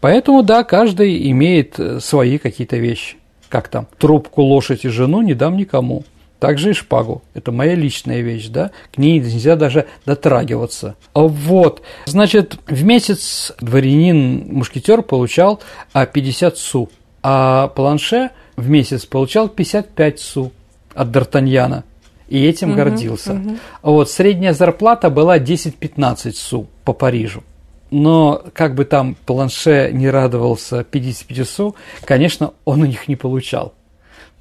Поэтому, 0.00 0.42
да, 0.42 0.64
каждый 0.64 1.30
имеет 1.30 1.78
свои 2.00 2.38
какие-то 2.38 2.76
вещи. 2.76 3.16
Как 3.48 3.68
там, 3.68 3.86
трубку, 3.98 4.42
лошадь 4.42 4.84
и 4.84 4.88
жену 4.88 5.22
не 5.22 5.34
дам 5.34 5.56
никому. 5.56 6.04
Также 6.42 6.70
и 6.70 6.72
шпагу. 6.72 7.22
Это 7.34 7.52
моя 7.52 7.76
личная 7.76 8.20
вещь, 8.20 8.48
да? 8.48 8.72
К 8.92 8.98
ней 8.98 9.20
нельзя 9.20 9.54
даже 9.54 9.86
дотрагиваться. 10.04 10.96
Вот. 11.14 11.82
Значит, 12.06 12.58
в 12.66 12.82
месяц 12.82 13.52
дворянин-мушкетер 13.60 15.02
получал 15.02 15.60
50 15.92 16.58
су, 16.58 16.90
а 17.22 17.68
планше 17.68 18.30
в 18.56 18.68
месяц 18.68 19.06
получал 19.06 19.48
55 19.48 20.18
су 20.18 20.50
от 20.94 21.16
Д'Артаньяна. 21.16 21.84
И 22.26 22.44
этим 22.44 22.70
угу, 22.70 22.78
гордился. 22.78 23.34
Угу. 23.34 23.56
Вот, 23.82 24.10
средняя 24.10 24.52
зарплата 24.52 25.10
была 25.10 25.38
10-15 25.38 26.32
су 26.32 26.66
по 26.84 26.92
Парижу 26.92 27.44
но 27.92 28.42
как 28.54 28.74
бы 28.74 28.86
там 28.86 29.14
Планше 29.26 29.90
не 29.92 30.08
радовался 30.08 30.82
55 30.82 31.46
су, 31.48 31.76
конечно, 32.06 32.54
он 32.64 32.80
у 32.80 32.86
них 32.86 33.06
не 33.06 33.16
получал. 33.16 33.74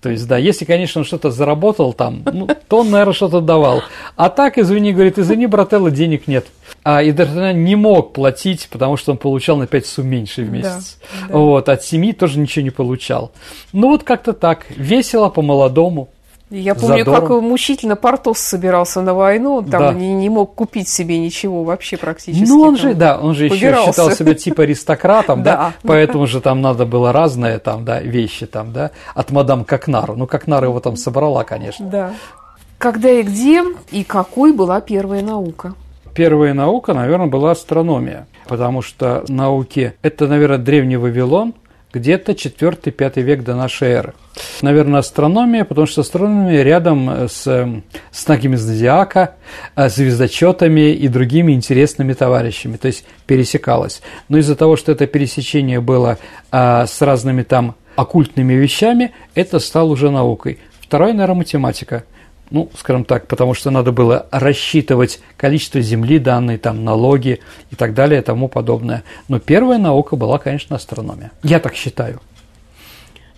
То 0.01 0.09
есть, 0.09 0.27
да, 0.27 0.37
если, 0.37 0.65
конечно, 0.65 0.99
он 0.99 1.05
что-то 1.05 1.29
заработал 1.29 1.93
там, 1.93 2.23
ну, 2.25 2.47
то 2.67 2.79
он, 2.79 2.89
наверное, 2.89 3.13
что-то 3.13 3.39
давал. 3.39 3.83
А 4.15 4.29
так, 4.29 4.57
извини, 4.57 4.93
говорит, 4.93 5.19
извини, 5.19 5.45
брателло, 5.45 5.91
денег 5.91 6.27
нет. 6.27 6.47
А 6.83 7.03
и 7.03 7.11
Д'Артаньян 7.11 7.53
не 7.53 7.75
мог 7.75 8.13
платить, 8.13 8.67
потому 8.71 8.97
что 8.97 9.11
он 9.11 9.19
получал 9.19 9.57
на 9.57 9.67
5 9.67 9.85
сумм 9.85 10.07
меньше 10.07 10.41
в 10.41 10.51
месяц. 10.51 10.97
Да, 10.99 11.27
да. 11.27 11.37
Вот, 11.37 11.69
от 11.69 11.83
семьи 11.83 12.13
тоже 12.13 12.39
ничего 12.39 12.63
не 12.63 12.71
получал. 12.71 13.31
Ну, 13.73 13.89
вот 13.89 14.03
как-то 14.03 14.33
так, 14.33 14.65
весело, 14.71 15.29
по-молодому. 15.29 16.09
Я 16.51 16.75
помню, 16.75 17.05
Задором. 17.05 17.27
как 17.27 17.41
мучительно 17.41 17.95
Портос 17.95 18.39
собирался 18.39 19.01
на 19.01 19.13
войну, 19.13 19.55
он 19.55 19.65
там 19.65 19.81
да. 19.81 19.93
не, 19.93 20.13
не 20.13 20.29
мог 20.29 20.53
купить 20.53 20.89
себе 20.89 21.17
ничего 21.17 21.63
вообще 21.63 21.95
практически. 21.95 22.45
Ну, 22.45 22.59
он 22.59 22.75
же, 22.75 22.93
да, 22.93 23.17
он 23.17 23.33
же 23.35 23.45
еще 23.45 23.73
считал 23.85 24.11
себя 24.11 24.33
типа 24.35 24.63
аристократом, 24.63 25.43
да, 25.43 25.73
поэтому 25.83 26.27
же 26.27 26.41
там 26.41 26.61
надо 26.61 26.85
было 26.85 27.13
разные 27.13 27.57
там, 27.59 27.85
да, 27.85 28.01
вещи 28.01 28.45
там, 28.45 28.73
да, 28.73 28.91
от 29.15 29.31
мадам 29.31 29.63
Кокнар. 29.63 30.13
Ну, 30.15 30.27
Кокнар 30.27 30.65
его 30.65 30.81
там 30.81 30.97
собрала, 30.97 31.45
конечно. 31.45 31.85
Да. 31.87 32.11
Когда 32.77 33.09
и 33.09 33.23
где, 33.23 33.63
и 33.91 34.03
какой 34.03 34.53
была 34.53 34.81
первая 34.81 35.21
наука? 35.21 35.75
Первая 36.13 36.53
наука, 36.53 36.93
наверное, 36.93 37.27
была 37.27 37.51
астрономия, 37.51 38.27
потому 38.47 38.81
что 38.81 39.23
науки– 39.29 39.93
это, 40.01 40.27
наверное, 40.27 40.57
древний 40.57 40.97
Вавилон, 40.97 41.53
где-то 41.93 42.33
4-5 42.33 43.21
век 43.21 43.43
до 43.43 43.55
нашей 43.55 43.89
эры. 43.89 44.13
Наверное, 44.61 44.99
астрономия, 44.99 45.65
потому 45.65 45.87
что 45.87 46.01
астрономия 46.01 46.63
рядом 46.63 47.27
с, 47.27 47.83
знаками 48.13 48.55
зодиака, 48.55 49.35
э, 49.75 49.89
звездочетами 49.89 50.91
и 50.91 51.07
другими 51.07 51.51
интересными 51.51 52.13
товарищами, 52.13 52.77
то 52.77 52.87
есть 52.87 53.05
пересекалась. 53.27 54.01
Но 54.29 54.37
из-за 54.37 54.55
того, 54.55 54.77
что 54.77 54.91
это 54.91 55.07
пересечение 55.07 55.81
было 55.81 56.17
а, 56.51 56.85
с 56.85 57.01
разными 57.01 57.43
там 57.43 57.75
оккультными 57.95 58.53
вещами, 58.53 59.11
это 59.35 59.59
стало 59.59 59.89
уже 59.89 60.11
наукой. 60.11 60.59
Второе, 60.81 61.13
наверное, 61.13 61.39
математика– 61.39 62.03
ну, 62.51 62.69
скажем 62.77 63.05
так, 63.05 63.27
потому 63.27 63.53
что 63.53 63.71
надо 63.71 63.91
было 63.91 64.27
рассчитывать 64.29 65.19
количество 65.37 65.81
земли 65.81 66.19
данной, 66.19 66.57
там, 66.57 66.83
налоги 66.83 67.39
и 67.71 67.75
так 67.75 67.93
далее 67.93 68.21
и 68.21 68.23
тому 68.23 68.47
подобное. 68.47 69.03
Но 69.27 69.39
первая 69.39 69.79
наука 69.79 70.15
была, 70.15 70.37
конечно, 70.37 70.75
астрономия. 70.75 71.31
Я 71.43 71.59
так 71.59 71.73
считаю. 71.75 72.19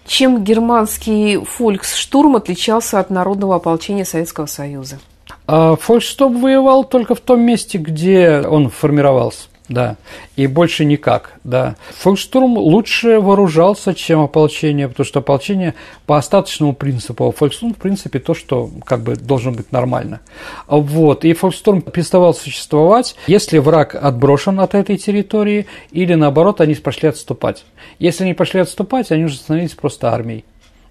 Чем 0.06 0.44
германский 0.44 1.38
фольксштурм 1.38 2.36
отличался 2.36 3.00
от 3.00 3.10
народного 3.10 3.56
ополчения 3.56 4.04
Советского 4.04 4.48
Союза? 4.48 5.00
А 5.48 5.76
фольксштурм 5.76 6.42
воевал 6.42 6.84
только 6.84 7.16
в 7.16 7.22
том 7.22 7.42
месте, 7.42 7.78
где 7.78 8.42
он 8.42 8.70
формировался 8.70 9.48
да, 9.70 9.96
и 10.36 10.48
больше 10.48 10.86
никак, 10.86 11.40
да. 11.44 11.76
Фольксштурм 12.00 12.58
лучше 12.58 13.20
вооружался, 13.20 13.94
чем 13.94 14.22
ополчение, 14.22 14.90
потому 14.90 15.06
что 15.06 15.20
ополчение 15.20 15.74
по 16.06 16.18
остаточному 16.18 16.74
принципу, 16.74 17.28
а 17.28 17.32
Фольксштурм, 17.32 17.74
в 17.74 17.78
принципе, 17.78 18.20
то, 18.20 18.34
что 18.34 18.70
как 18.86 19.02
бы 19.02 19.16
должно 19.16 19.52
быть 19.52 19.72
нормально. 19.72 20.20
Вот, 20.68 21.24
и 21.24 21.34
Фольксштурм 21.34 21.82
переставал 21.82 22.34
существовать, 22.34 23.16
если 23.28 23.58
враг 23.58 23.96
отброшен 23.96 24.60
от 24.60 24.76
этой 24.76 24.98
территории, 24.98 25.66
или 25.92 26.14
наоборот, 26.14 26.60
они 26.60 26.76
пошли 26.76 27.10
отступать. 27.10 27.64
Если 28.00 28.24
они 28.24 28.34
пошли 28.34 28.60
отступать, 28.60 29.12
они 29.12 29.26
уже 29.26 29.36
становились 29.36 29.74
просто 29.74 30.12
армией. 30.12 30.44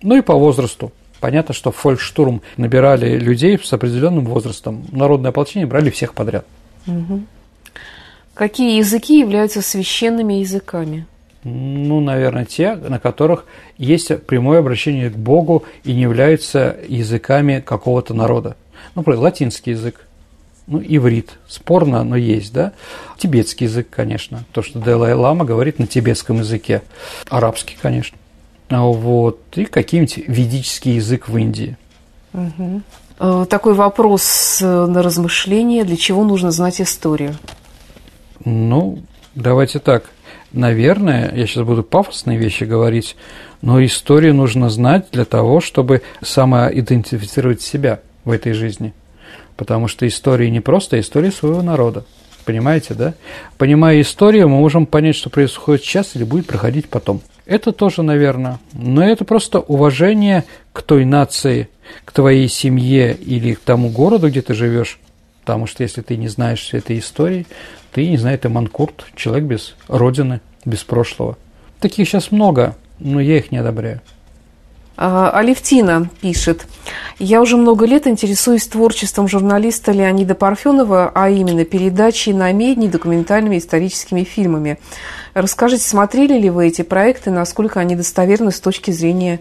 Ну 0.02 0.16
и 0.16 0.22
по 0.22 0.34
возрасту. 0.34 0.92
Понятно, 1.20 1.54
что 1.54 1.70
в 1.70 1.76
фолькштурм 1.76 2.42
набирали 2.56 3.16
людей 3.16 3.56
с 3.62 3.72
определенным 3.72 4.24
возрастом. 4.24 4.84
Народное 4.90 5.30
ополчение 5.30 5.68
брали 5.68 5.90
всех 5.90 6.14
подряд. 6.14 6.44
Угу. 6.88 7.22
Какие 8.34 8.78
языки 8.78 9.18
являются 9.18 9.60
священными 9.62 10.34
языками? 10.34 11.06
Ну, 11.44 12.00
наверное, 12.00 12.44
те, 12.44 12.74
на 12.74 12.98
которых 12.98 13.46
есть 13.76 14.24
прямое 14.26 14.60
обращение 14.60 15.10
к 15.10 15.16
Богу 15.16 15.64
и 15.82 15.92
не 15.92 16.02
являются 16.02 16.76
языками 16.88 17.60
какого-то 17.60 18.14
народа. 18.14 18.56
Ну, 18.94 19.00
например, 19.00 19.20
латинский 19.20 19.72
язык, 19.72 20.06
ну, 20.68 20.80
иврит, 20.80 21.38
спорно, 21.48 22.04
но 22.04 22.16
есть, 22.16 22.52
да. 22.52 22.72
Тибетский 23.18 23.66
язык, 23.66 23.88
конечно, 23.90 24.44
то, 24.52 24.62
что 24.62 24.78
Далай-Лама 24.78 25.44
говорит 25.44 25.78
на 25.78 25.86
тибетском 25.86 26.38
языке. 26.38 26.82
Арабский, 27.28 27.76
конечно. 27.80 28.16
А 28.68 28.84
вот, 28.84 29.40
и 29.56 29.64
какой-нибудь 29.64 30.18
ведический 30.28 30.94
язык 30.94 31.28
в 31.28 31.36
Индии. 31.36 31.76
Угу. 32.32 33.46
Такой 33.46 33.74
вопрос 33.74 34.58
э, 34.62 34.86
на 34.86 35.02
размышление, 35.02 35.84
для 35.84 35.96
чего 35.96 36.24
нужно 36.24 36.50
знать 36.50 36.80
историю? 36.80 37.34
Ну, 38.45 38.99
Давайте 39.34 39.78
так. 39.78 40.05
Наверное, 40.53 41.32
я 41.34 41.47
сейчас 41.47 41.64
буду 41.64 41.82
пафосные 41.82 42.36
вещи 42.36 42.64
говорить, 42.64 43.16
но 43.62 43.82
историю 43.82 44.34
нужно 44.34 44.68
знать 44.68 45.07
для 45.11 45.24
того, 45.24 45.61
чтобы 45.61 46.03
самоидентифицировать 46.20 47.62
себя 47.62 48.01
в 48.24 48.30
этой 48.30 48.53
жизни. 48.53 48.93
Потому 49.57 49.88
что 49.88 50.07
история 50.07 50.51
не 50.51 50.61
просто 50.61 51.01
история 51.01 51.30
своего 51.30 51.62
народа. 51.62 52.05
Понимаете, 52.45 52.93
да? 52.93 53.14
Понимая 53.57 54.03
историю, 54.03 54.49
мы 54.49 54.59
можем 54.59 54.84
понять, 54.84 55.16
что 55.16 55.30
происходит 55.30 55.82
сейчас 55.82 56.14
или 56.14 56.24
будет 56.24 56.47
проходить 56.47 56.88
потом. 56.88 57.22
Это 57.47 57.72
тоже, 57.72 58.03
наверное. 58.03 58.59
Но 58.74 59.03
это 59.03 59.24
просто 59.24 59.61
уважение 59.61 60.45
к 60.74 60.82
той 60.82 61.07
нации, 61.07 61.68
к 62.05 62.12
твоей 62.12 62.49
семье 62.49 63.14
или 63.14 63.55
к 63.55 63.61
тому 63.61 63.88
городу, 63.88 64.28
где 64.28 64.43
ты 64.43 64.53
живешь. 64.53 64.99
Потому 65.45 65.66
что 65.66 65.82
если 65.82 66.03
ты 66.03 66.16
не 66.16 66.28
знаешь 66.28 66.61
всей 66.61 66.78
этой 66.78 66.99
истории, 66.99 67.47
ты, 67.93 68.09
не 68.09 68.16
знаю, 68.16 68.38
ты 68.38 68.49
манкурт, 68.49 69.07
человек 69.16 69.45
без 69.45 69.74
родины, 69.88 70.40
без 70.64 70.84
прошлого. 70.84 71.36
Таких 71.80 72.09
сейчас 72.09 72.30
много, 72.30 72.76
но 73.01 73.20
я 73.20 73.38
их 73.38 73.51
не 73.51 73.59
одобряю. 73.59 74.01
А, 74.97 75.30
Алевтина 75.30 76.09
пишет. 76.20 76.66
Я 77.18 77.40
уже 77.40 77.57
много 77.57 77.86
лет 77.86 78.07
интересуюсь 78.07 78.66
творчеством 78.66 79.26
журналиста 79.26 79.90
Леонида 79.90 80.34
Парфенова, 80.34 81.11
а 81.14 81.28
именно 81.28 81.64
передачей 81.64 82.32
на 82.32 82.53
медни 82.53 82.88
документальными 82.88 83.59
историческими 83.59 84.22
фильмами. 84.22 84.78
Расскажите, 85.34 85.82
смотрели 85.82 86.38
ли 86.38 86.51
вы 86.51 86.68
эти 86.68 86.82
проекты, 86.82 87.30
насколько 87.30 87.80
они 87.80 87.97
достоверны 87.97 88.53
с 88.53 88.61
точки 88.61 88.90
зрения 88.90 89.40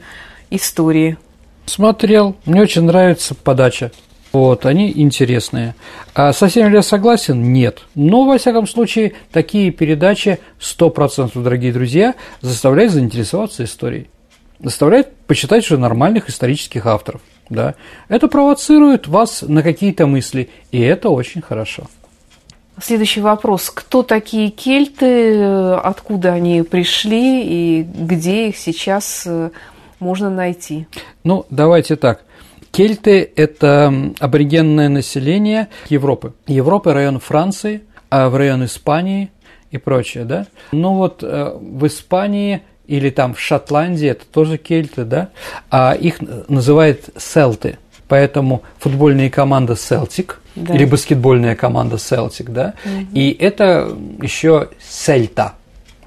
истории? 0.49 1.17
Смотрел. 1.65 2.35
Мне 2.45 2.61
очень 2.61 2.83
нравится 2.83 3.35
подача. 3.35 3.91
Вот, 4.31 4.65
они 4.65 4.91
интересные. 4.95 5.75
А 6.15 6.31
совсем 6.31 6.69
ли 6.69 6.75
я 6.75 6.81
согласен? 6.81 7.51
Нет. 7.51 7.81
Но, 7.95 8.25
во 8.25 8.37
всяком 8.37 8.65
случае, 8.65 9.13
такие 9.31 9.71
передачи 9.71 10.39
100%, 10.59 11.41
дорогие 11.41 11.73
друзья, 11.73 12.15
заставляют 12.39 12.93
заинтересоваться 12.93 13.63
историей. 13.65 14.09
Заставляют 14.59 15.13
почитать 15.27 15.65
уже 15.65 15.77
нормальных 15.77 16.29
исторических 16.29 16.85
авторов. 16.85 17.21
Да? 17.49 17.75
Это 18.07 18.27
провоцирует 18.27 19.07
вас 19.07 19.41
на 19.41 19.63
какие-то 19.63 20.07
мысли, 20.07 20.49
и 20.71 20.79
это 20.79 21.09
очень 21.09 21.41
хорошо. 21.41 21.87
Следующий 22.81 23.19
вопрос. 23.21 23.69
Кто 23.69 24.01
такие 24.01 24.49
кельты, 24.49 25.43
откуда 25.43 26.33
они 26.33 26.63
пришли 26.63 27.43
и 27.43 27.83
где 27.83 28.47
их 28.47 28.57
сейчас 28.57 29.23
э, 29.25 29.51
можно 29.99 30.29
найти? 30.29 30.87
Ну, 31.23 31.45
давайте 31.49 31.97
так. 31.97 32.23
Кельты– 32.71 33.29
это 33.35 33.93
аборигенное 34.19 34.89
население 34.89 35.67
Европы. 35.89 36.33
Европы– 36.47 36.93
район 36.93 37.19
Франции, 37.19 37.81
а 38.09 38.29
в 38.29 38.35
район 38.35 38.65
Испании 38.65 39.29
и 39.71 39.77
прочее, 39.77 40.25
да? 40.25 40.47
Ну 40.71 40.95
вот 40.95 41.21
э, 41.21 41.53
в 41.59 41.85
Испании 41.85 42.61
или 42.87 43.09
там 43.09 43.33
в 43.33 43.39
Шотландии 43.39 44.07
это 44.07 44.25
тоже 44.25 44.57
кельты, 44.57 45.03
да? 45.03 45.29
А 45.69 45.93
их 45.93 46.17
называют 46.47 47.09
селты. 47.17 47.77
Поэтому 48.07 48.63
футбольная 48.79 49.29
команда 49.29 49.73
Celtic 49.73 50.35
да. 50.55 50.75
или 50.75 50.83
баскетбольная 50.85 51.55
команда 51.55 51.95
Celtic, 51.95 52.51
да? 52.51 52.73
Угу. 52.83 53.07
И 53.13 53.31
это 53.31 53.95
еще 54.21 54.69
Сельта– 54.79 55.53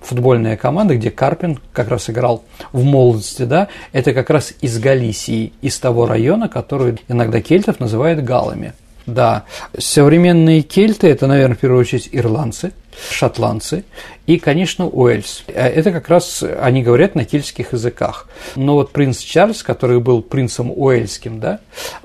футбольная 0.04 0.56
команда, 0.56 0.96
где 0.96 1.10
Карпин 1.10 1.58
как 1.72 1.88
раз 1.88 2.10
играл 2.10 2.44
в 2.72 2.84
молодости, 2.84 3.42
да, 3.42 3.68
это 3.92 4.12
как 4.12 4.30
раз 4.30 4.52
из 4.60 4.78
Галисии, 4.78 5.52
из 5.62 5.78
того 5.78 6.06
района, 6.06 6.48
который 6.48 6.98
иногда 7.08 7.40
кельтов 7.40 7.80
называют 7.80 8.22
галами. 8.22 8.72
Да, 9.06 9.44
современные 9.76 10.62
кельты– 10.62 11.08
это, 11.08 11.26
наверное, 11.26 11.56
в 11.56 11.58
первую 11.58 11.80
очередь 11.80 12.08
ирландцы, 12.10 12.72
шотландцы 13.10 13.84
и, 14.26 14.38
конечно, 14.38 14.86
Уэльс. 14.86 15.44
Это 15.48 15.92
как 15.92 16.08
раз 16.08 16.42
они 16.42 16.82
говорят 16.82 17.14
на 17.14 17.26
кельтских 17.26 17.74
языках. 17.74 18.28
Но 18.56 18.74
вот 18.74 18.92
принц 18.92 19.18
Чарльз, 19.18 19.62
который 19.62 20.00
был 20.00 20.22
принцем 20.22 20.72
уэльским, 20.74 21.38
да, 21.38 21.60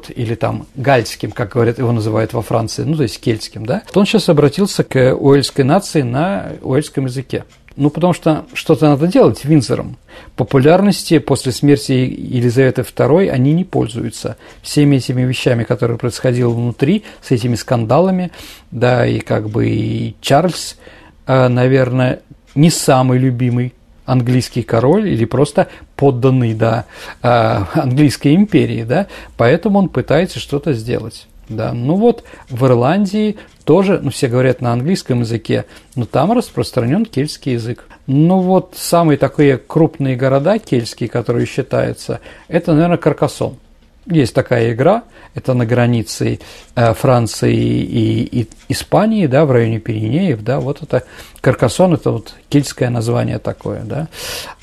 или 0.10 0.36
там 0.36 0.68
гальским, 0.76 1.32
как 1.32 1.54
говорят, 1.54 1.78
его 1.78 1.94
называют 1.94 2.34
во 2.34 2.42
Франции, 2.42 2.84
ну, 2.84 2.98
то 2.98 3.04
есть 3.04 3.22
кельтским, 3.22 3.66
да, 3.66 3.84
то 3.94 4.02
он 4.02 4.06
сейчас 4.06 4.28
обратился 4.28 4.84
к 4.84 5.14
уэльской 5.14 5.64
нации 5.64 6.02
на 6.02 6.52
уэльском 6.62 7.06
языке. 7.06 7.46
Ну, 7.80 7.90
потому 7.90 8.12
что 8.12 8.46
что-то 8.54 8.90
надо 8.90 9.08
делать 9.08 9.46
Винзором. 9.46 9.96
Популярности 10.36 11.18
после 11.18 11.54
смерти 11.54 11.94
Елизаветы 11.94 12.82
II 12.82 13.30
они 13.30 13.54
не 13.54 13.64
пользуются. 13.64 14.36
Всеми 14.62 14.98
этими 14.98 15.22
вещами, 15.22 15.64
которые 15.64 15.98
происходили 15.98 16.44
внутри, 16.44 17.06
с 17.22 17.32
этими 17.32 17.56
скандалами, 17.56 18.32
да, 18.70 19.08
и 19.08 19.20
как 19.22 19.50
бы 19.50 19.70
и 19.70 20.14
Чарльз, 20.20 20.78
э, 21.26 21.48
наверное, 21.48 22.20
не 22.54 22.70
самый 22.70 23.18
любимый 23.18 23.74
английский 24.06 24.64
король 24.64 25.08
или 25.08 25.24
просто 25.24 25.70
подданный, 25.96 26.54
да, 26.54 26.84
э, 27.24 27.28
английской 27.76 28.36
империи, 28.36 28.84
да, 28.84 29.08
поэтому 29.38 29.80
он 29.80 29.88
пытается 29.88 30.40
что-то 30.40 30.74
сделать. 30.74 31.28
Да. 31.50 31.74
Ну 31.74 31.96
вот 31.96 32.24
в 32.50 32.66
Ирландии 32.66 33.38
тоже, 33.66 34.00
ну 34.02 34.12
все 34.12 34.28
говорят 34.28 34.62
на 34.62 34.72
английском 34.72 35.22
языке, 35.22 35.66
но 35.96 36.06
там 36.06 36.32
распространен 36.32 37.06
кельтский 37.06 37.54
язык. 37.54 37.86
Ну 38.08 38.40
вот 38.40 38.76
самые 38.76 39.18
такие 39.18 39.58
крупные 39.58 40.16
города 40.16 40.60
кельтские, 40.60 41.10
которые 41.10 41.46
считаются, 41.46 42.22
это, 42.48 42.74
наверное, 42.74 42.98
Каркасон. 42.98 43.58
Есть 44.06 44.34
такая 44.34 44.74
игра, 44.74 45.04
это 45.36 45.54
на 45.54 45.68
границе 45.68 46.40
э, 46.76 46.94
Франции 46.96 47.54
и, 47.56 48.48
Испании, 48.68 49.28
да, 49.28 49.46
в 49.46 49.52
районе 49.52 49.80
Пиренеев, 49.80 50.42
да, 50.44 50.60
вот 50.60 50.82
это 50.82 51.04
Каркасон, 51.42 51.94
это 51.94 52.12
вот 52.12 52.34
кельтское 52.50 52.90
название 52.90 53.38
такое, 53.38 53.82
да. 53.84 54.08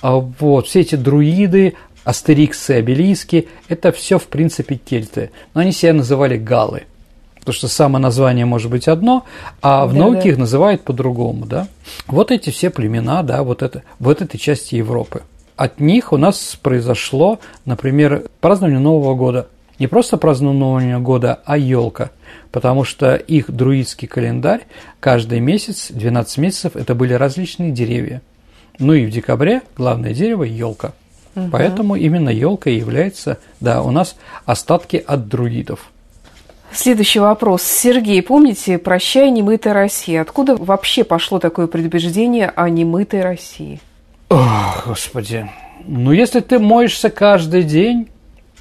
А 0.00 0.16
вот 0.16 0.66
все 0.66 0.80
эти 0.80 0.96
друиды, 0.96 1.74
астериксы, 2.06 2.70
обелиски– 2.70 3.48
это 3.68 3.90
все, 3.90 4.18
в 4.18 4.28
принципе, 4.28 4.76
кельты. 4.76 5.32
Но 5.52 5.60
они 5.60 5.72
себя 5.72 5.92
называли 5.92 6.38
галы, 6.38 6.84
потому 7.40 7.52
что 7.52 7.66
само 7.66 7.98
название 7.98 8.46
может 8.46 8.70
быть 8.70 8.86
одно, 8.86 9.24
а 9.60 9.86
в 9.86 9.92
да, 9.92 9.98
науке 9.98 10.22
да. 10.22 10.28
их 10.28 10.38
называют 10.38 10.82
по-другому, 10.82 11.46
да. 11.46 11.66
Вот 12.06 12.30
эти 12.30 12.50
все 12.50 12.70
племена, 12.70 13.24
да, 13.24 13.42
вот, 13.42 13.62
это, 13.62 13.82
вот 13.98 14.22
этой 14.22 14.38
части 14.38 14.76
Европы. 14.76 15.22
От 15.56 15.80
них 15.80 16.12
у 16.12 16.16
нас 16.16 16.56
произошло, 16.62 17.40
например, 17.64 18.28
празднование 18.40 18.78
Нового 18.78 19.16
года. 19.16 19.48
Не 19.80 19.88
просто 19.88 20.16
празднование 20.16 21.00
года, 21.00 21.40
а 21.44 21.58
елка, 21.58 22.10
потому 22.52 22.84
что 22.84 23.16
их 23.16 23.50
друидский 23.50 24.06
календарь 24.06 24.60
каждый 25.00 25.40
месяц, 25.40 25.88
12 25.90 26.38
месяцев, 26.38 26.76
это 26.76 26.94
были 26.94 27.14
различные 27.14 27.72
деревья. 27.72 28.22
Ну 28.78 28.92
и 28.92 29.06
в 29.06 29.10
декабре 29.10 29.62
главное 29.76 30.14
дерево– 30.14 30.42
елка– 30.44 30.92
Угу. 31.36 31.48
Поэтому 31.52 31.96
именно 31.96 32.30
елка 32.30 32.70
является, 32.70 33.38
да, 33.60 33.82
у 33.82 33.90
нас 33.90 34.16
остатки 34.46 35.02
от 35.06 35.28
друидов. 35.28 35.90
Следующий 36.72 37.20
вопрос. 37.20 37.62
Сергей, 37.62 38.22
помните 38.22 38.78
«Прощай, 38.78 39.30
немытая 39.30 39.74
Россия»? 39.74 40.22
Откуда 40.22 40.56
вообще 40.56 41.04
пошло 41.04 41.38
такое 41.38 41.68
предубеждение 41.68 42.48
о 42.48 42.68
немытой 42.68 43.22
России? 43.22 43.80
Ох, 44.30 44.86
Господи. 44.86 45.48
Ну, 45.86 46.10
если 46.10 46.40
ты 46.40 46.58
моешься 46.58 47.10
каждый 47.10 47.62
день, 47.62 48.08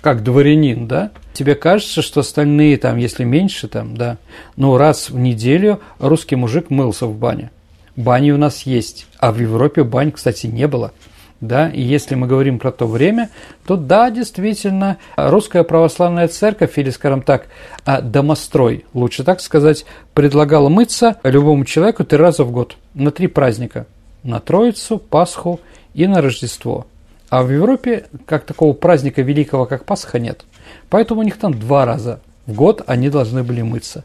как 0.01 0.21
дворянин, 0.21 0.88
да, 0.88 1.11
тебе 1.34 1.55
кажется, 1.55 2.01
что 2.01 2.19
остальные 2.19 2.78
там, 2.78 2.97
если 2.97 3.23
меньше 3.23 3.67
там, 3.67 3.97
да, 3.97 4.17
ну, 4.55 4.78
раз 4.78 5.09
в 5.09 5.17
неделю 5.17 5.80
русский 5.97 6.36
мужик 6.36 6.69
мылся 6.69 7.07
в 7.07 7.17
бане. 7.17 7.51
Бани 7.95 8.32
у 8.32 8.38
нас 8.38 8.63
есть, 8.63 9.07
а 9.19 9.32
в 9.32 9.39
Европе 9.39 9.84
бань, 9.84 10.11
кстати, 10.11 10.47
не 10.47 10.67
было– 10.67 10.91
да, 11.41 11.69
и 11.69 11.81
если 11.81 12.15
мы 12.15 12.27
говорим 12.27 12.59
про 12.59 12.71
то 12.71 12.88
время, 12.88 13.29
то 13.65 13.75
да, 13.75 14.09
действительно, 14.09 14.97
русская 15.15 15.63
православная 15.63 16.27
церковь, 16.27 16.77
или, 16.77 16.89
скажем 16.89 17.21
так, 17.21 17.47
а, 17.86 18.01
домострой, 18.01 18.86
лучше 18.93 19.23
так 19.23 19.41
сказать, 19.41 19.86
предлагала 20.13 20.69
мыться 20.69 21.17
любому 21.23 21.65
человеку 21.65 22.03
три 22.03 22.17
раза 22.17 22.43
в 22.43 22.51
год 22.51 22.77
на 22.93 23.11
три 23.11 23.27
праздника– 23.27 23.86
на 24.25 24.39
Троицу, 24.39 24.97
Пасху 24.97 25.61
и 25.93 26.07
на 26.07 26.21
Рождество. 26.21 26.88
А 27.29 27.43
в 27.43 27.51
Европе 27.51 28.05
как 28.25 28.45
такого 28.45 28.73
праздника 28.73 29.21
великого, 29.21 29.65
как 29.65 29.86
Пасха, 29.86 30.19
нет. 30.19 30.43
Поэтому 30.89 31.21
у 31.21 31.23
них 31.23 31.38
там 31.38 31.53
два 31.53 31.86
раза 31.86 32.19
в 32.47 32.53
год 32.53 32.83
они 32.85 33.09
должны 33.09 33.43
были 33.43 33.61
мыться. 33.61 34.03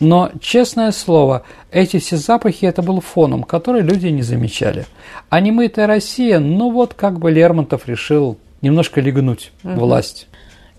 Но, 0.00 0.30
честное 0.40 0.92
слово, 0.92 1.42
эти 1.70 1.98
все 1.98 2.16
запахи– 2.16 2.64
это 2.66 2.82
был 2.82 3.00
фоном, 3.00 3.42
который 3.42 3.82
люди 3.82 4.06
не 4.06 4.22
замечали. 4.22 4.86
А 5.28 5.40
немытая 5.40 5.86
Россия, 5.86 6.38
ну 6.38 6.70
вот 6.70 6.94
как 6.94 7.18
бы 7.18 7.30
Лермонтов 7.30 7.86
решил 7.86 8.38
немножко 8.62 9.00
легнуть 9.00 9.52
угу. 9.62 9.80
власть. 9.80 10.28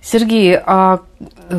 Сергей, 0.01 0.57
а 0.57 0.99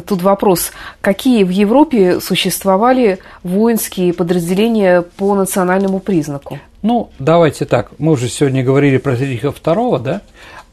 тут 0.07 0.20
вопрос. 0.22 0.72
Какие 1.00 1.44
в 1.44 1.48
Европе 1.48 2.20
существовали 2.20 3.18
воинские 3.42 4.12
подразделения 4.12 5.02
по 5.02 5.34
национальному 5.34 5.98
признаку? 5.98 6.59
Ну, 6.82 7.11
давайте 7.18 7.64
так. 7.64 7.92
Мы 7.98 8.12
уже 8.12 8.28
сегодня 8.28 8.62
говорили 8.62 8.98
про 8.98 9.16
Фридриха 9.16 9.48
II, 9.48 10.02
да? 10.02 10.20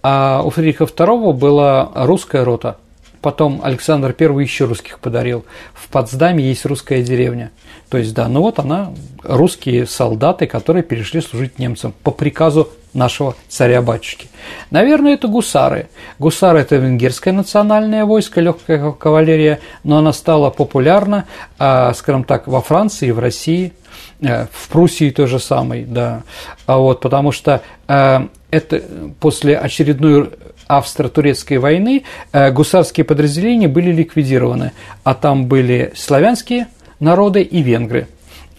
А 0.03 0.41
у 0.43 0.49
Фридриха 0.49 0.84
II 0.84 1.32
была 1.32 1.91
русская 1.95 2.43
рота– 2.43 2.77
Потом 3.22 3.61
Александр 3.63 4.15
I 4.17 4.26
еще 4.41 4.65
русских 4.65 4.99
подарил. 4.99 5.45
В 5.74 5.89
Потсдаме 5.89 6.43
есть 6.43 6.65
русская 6.65 7.03
деревня. 7.03 7.51
То 7.89 7.97
есть, 7.97 8.13
да, 8.13 8.28
ну 8.28 8.41
вот 8.41 8.57
она, 8.57 8.93
русские 9.24 9.86
солдаты, 9.86 10.47
которые 10.47 10.82
перешли 10.84 11.22
служить 11.22 11.59
немцам 11.59 11.93
по 12.03 12.11
приказу 12.11 12.69
нашего 12.93 13.36
царя-батюшки. 13.47 14.30
Наверное, 14.69 15.13
это 15.13 15.28
гусары. 15.28 15.88
Гусары– 16.19 16.59
это 16.61 16.78
венгерское 16.78 17.34
национальное 17.34 18.05
войско, 18.05 18.41
легкая 18.41 18.91
кавалерия, 18.91 19.59
но 19.84 19.99
она 19.99 20.13
стала 20.13 20.49
популярна, 20.49 21.26
а, 21.59 21.93
скажем 21.93 22.24
так, 22.24 22.47
во 22.47 22.61
Франции 22.61 23.11
в 23.11 23.19
России, 23.19 23.74
э, 24.22 24.47
в 24.51 24.69
Пруссии 24.69 25.09
то 25.09 25.28
же 25.28 25.39
самое, 25.39 25.86
да. 25.86 26.24
А 26.65 26.78
вот, 26.78 27.01
потому 27.01 27.32
что 27.32 27.61
э, 27.88 28.19
это 28.51 28.84
после 29.19 29.57
очередной 29.57 30.32
австро-турецкой 30.78 31.57
войны 31.57 32.03
э, 32.32 32.51
гусарские 32.51 33.03
подразделения 33.03 33.67
были 33.67 33.91
ликвидированы, 33.91 34.72
а 35.03 35.13
там 35.13 35.45
были 35.45 35.91
славянские 35.95 36.67
народы 36.99 37.41
и 37.41 37.61
венгры. 37.61 38.07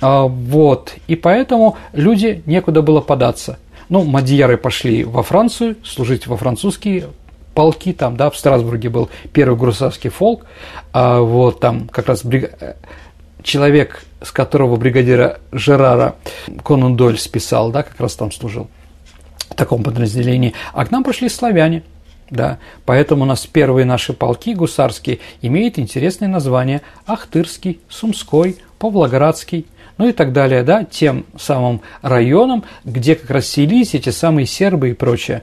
А, 0.00 0.24
вот, 0.24 0.94
и 1.06 1.16
поэтому 1.16 1.76
люди 1.92 2.42
некуда 2.44 2.82
было 2.82 3.00
податься. 3.00 3.58
Ну, 3.88 4.04
мадьяры 4.04 4.58
пошли 4.58 5.04
во 5.04 5.22
Францию, 5.22 5.76
служить 5.84 6.26
во 6.26 6.36
французские 6.36 7.06
полки, 7.54 7.92
там, 7.92 8.16
да, 8.16 8.30
в 8.30 8.36
Страсбурге 8.36 8.88
был 8.90 9.08
первый 9.32 9.56
гусарский 9.56 10.10
фолк, 10.10 10.46
а 10.92 11.20
вот 11.20 11.60
там 11.60 11.88
как 11.88 12.08
раз 12.08 12.24
бриг... 12.24 12.52
человек, 13.42 14.04
с 14.20 14.32
которого 14.32 14.76
бригадира 14.76 15.40
Жерара 15.50 16.16
Конан 16.64 16.96
Дойль 16.96 17.18
списал, 17.18 17.70
да, 17.70 17.82
как 17.82 17.98
раз 18.00 18.16
там 18.16 18.32
служил 18.32 18.68
в 19.50 19.54
таком 19.54 19.82
подразделении, 19.82 20.54
а 20.72 20.84
к 20.84 20.90
нам 20.90 21.04
пришли 21.04 21.28
славяне, 21.28 21.82
да, 22.32 22.58
поэтому 22.86 23.24
у 23.24 23.26
нас 23.26 23.46
первые 23.46 23.84
наши 23.84 24.14
полки 24.14 24.54
гусарские 24.54 25.18
имеют 25.42 25.78
интересное 25.78 26.28
название 26.28 26.80
Ахтырский, 27.04 27.78
Сумской, 27.90 28.56
Павлоградский, 28.78 29.66
ну 29.98 30.08
и 30.08 30.12
так 30.12 30.32
далее, 30.32 30.62
да, 30.62 30.82
тем 30.82 31.26
самым 31.38 31.82
районам, 32.00 32.64
где 32.86 33.16
как 33.16 33.28
раз 33.30 33.46
селись 33.46 33.94
эти 33.94 34.08
самые 34.08 34.46
сербы 34.46 34.88
и 34.88 34.94
прочее. 34.94 35.42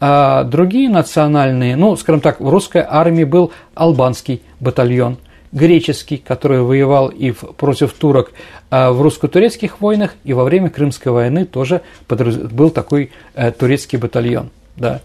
А 0.00 0.44
другие 0.44 0.88
национальные, 0.88 1.76
ну, 1.76 1.94
скажем 1.96 2.22
так, 2.22 2.40
в 2.40 2.48
русской 2.48 2.82
армии 2.88 3.24
был 3.24 3.52
албанский 3.74 4.40
батальон, 4.60 5.18
греческий, 5.52 6.16
который 6.16 6.62
воевал 6.62 7.08
и 7.08 7.32
против 7.32 7.92
турок 7.92 8.32
а 8.70 8.92
в 8.92 9.02
русско-турецких 9.02 9.82
войнах, 9.82 10.14
и 10.24 10.32
во 10.32 10.44
время 10.44 10.70
Крымской 10.70 11.12
войны 11.12 11.44
тоже 11.44 11.82
был 12.08 12.70
такой 12.70 13.10
э, 13.34 13.50
турецкий 13.50 13.98
батальон. 13.98 14.48
Да. 14.76 15.02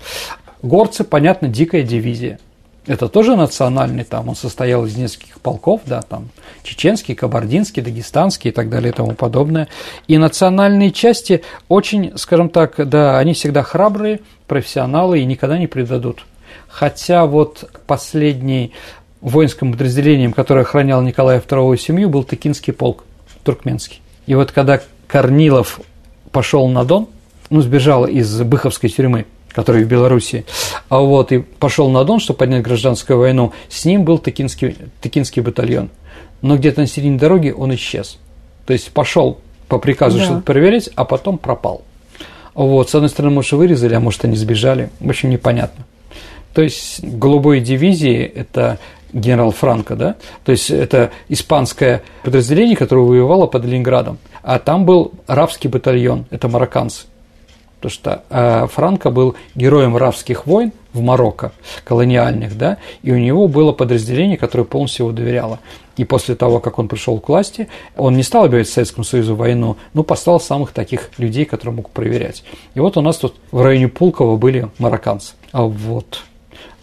Горцы, 0.61 1.03
понятно, 1.03 1.47
дикая 1.47 1.83
дивизия. 1.83 2.39
Это 2.87 3.07
тоже 3.07 3.35
национальный, 3.35 4.03
там 4.03 4.29
он 4.29 4.35
состоял 4.35 4.85
из 4.85 4.95
нескольких 4.95 5.39
полков, 5.41 5.81
да, 5.85 6.03
там 6.03 6.29
чеченский, 6.61 7.15
кабардинский, 7.15 7.81
дагестанский 7.81 8.51
и 8.51 8.53
так 8.53 8.69
далее 8.69 8.91
и 8.91 8.95
тому 8.95 9.13
подобное. 9.13 9.67
И 10.07 10.17
национальные 10.19 10.91
части 10.91 11.41
очень, 11.67 12.15
скажем 12.17 12.49
так, 12.49 12.87
да, 12.87 13.17
они 13.17 13.33
всегда 13.33 13.63
храбрые, 13.63 14.19
профессионалы 14.47 15.19
и 15.19 15.25
никогда 15.25 15.57
не 15.57 15.65
предадут. 15.65 16.25
Хотя 16.67 17.25
вот 17.25 17.71
последний 17.87 18.71
воинским 19.21 19.71
подразделением, 19.71 20.33
которое 20.33 20.61
охранял 20.61 21.01
Николая 21.01 21.41
II 21.41 21.77
семью, 21.77 22.09
был 22.09 22.23
Тыкинский 22.23 22.73
полк, 22.73 23.03
туркменский. 23.43 24.01
И 24.27 24.35
вот 24.35 24.51
когда 24.51 24.79
Корнилов 25.07 25.79
пошел 26.31 26.67
на 26.67 26.83
Дон, 26.85 27.07
ну, 27.49 27.61
сбежал 27.61 28.05
из 28.05 28.41
Быховской 28.41 28.89
тюрьмы, 28.89 29.25
который 29.55 29.85
в 29.85 29.87
Беларуси, 29.87 30.45
а 30.89 30.99
вот 30.99 31.31
и 31.31 31.39
пошел 31.39 31.89
на 31.89 32.03
Дон, 32.03 32.19
чтобы 32.19 32.39
поднять 32.39 32.61
гражданскую 32.61 33.17
войну, 33.17 33.53
с 33.69 33.85
ним 33.85 34.03
был 34.03 34.19
Тыкинский, 34.19 34.75
Тыкинский 34.99 35.41
батальон. 35.41 35.89
Но 36.41 36.57
где-то 36.57 36.81
на 36.81 36.87
середине 36.87 37.17
дороги 37.17 37.51
он 37.51 37.73
исчез. 37.75 38.19
То 38.65 38.73
есть 38.73 38.91
пошел 38.91 39.39
по 39.69 39.79
приказу 39.79 40.17
да. 40.17 40.25
что-то 40.25 40.41
проверить, 40.41 40.89
а 40.95 41.05
потом 41.05 41.37
пропал. 41.37 41.83
Вот, 42.53 42.89
с 42.89 42.95
одной 42.95 43.09
стороны, 43.09 43.33
может, 43.33 43.53
вырезали, 43.53 43.93
а 43.93 43.99
может, 43.99 44.25
они 44.25 44.35
сбежали. 44.35 44.89
В 44.99 45.09
общем, 45.09 45.29
непонятно. 45.29 45.85
То 46.53 46.61
есть 46.61 47.03
голубой 47.03 47.61
дивизии– 47.61 48.23
это 48.35 48.79
генерал 49.13 49.51
Франко, 49.51 49.95
да? 49.95 50.15
То 50.43 50.51
есть 50.51 50.69
это 50.69 51.11
испанское 51.29 52.03
подразделение, 52.23 52.75
которое 52.75 53.01
воевало 53.05 53.47
под 53.47 53.65
Ленинградом. 53.65 54.17
А 54.43 54.59
там 54.59 54.85
был 54.85 55.13
рабский 55.27 55.69
батальон, 55.69 56.25
это 56.29 56.47
марокканцы 56.49 57.07
потому 57.85 57.89
что 57.89 58.23
э, 58.29 58.67
Франко 58.67 59.11
был 59.11 59.35
героем 59.53 59.95
рабских 59.95 60.47
войн 60.47 60.71
в 60.93 61.01
Марокко, 61.01 61.51
колониальных, 61.83 62.57
да, 62.57 62.77
и 63.03 63.11
у 63.11 63.17
него 63.17 63.47
было 63.47 63.73
подразделение, 63.73 64.37
которое 64.37 64.63
полностью 64.63 65.05
его 65.05 65.15
доверяло. 65.15 65.59
И 65.97 66.03
после 66.03 66.35
того, 66.35 66.59
как 66.59 66.79
он 66.79 66.87
пришел 66.87 67.19
к 67.19 67.29
власти, 67.29 67.67
он 67.95 68.17
не 68.17 68.23
стал 68.23 68.45
объявлять 68.45 68.69
Советскому 68.69 69.03
Союзу 69.03 69.35
войну, 69.35 69.77
но 69.93 70.03
послал 70.03 70.39
самых 70.39 70.71
таких 70.71 71.11
людей, 71.17 71.45
которые 71.45 71.75
мог 71.75 71.91
проверять. 71.91 72.43
И 72.73 72.79
вот 72.79 72.97
у 72.97 73.01
нас 73.01 73.17
тут 73.17 73.35
в 73.51 73.61
районе 73.61 73.87
Пулково 73.87 74.35
были 74.35 74.69
марокканцы. 74.79 75.35
А 75.51 75.63
вот 75.63 76.23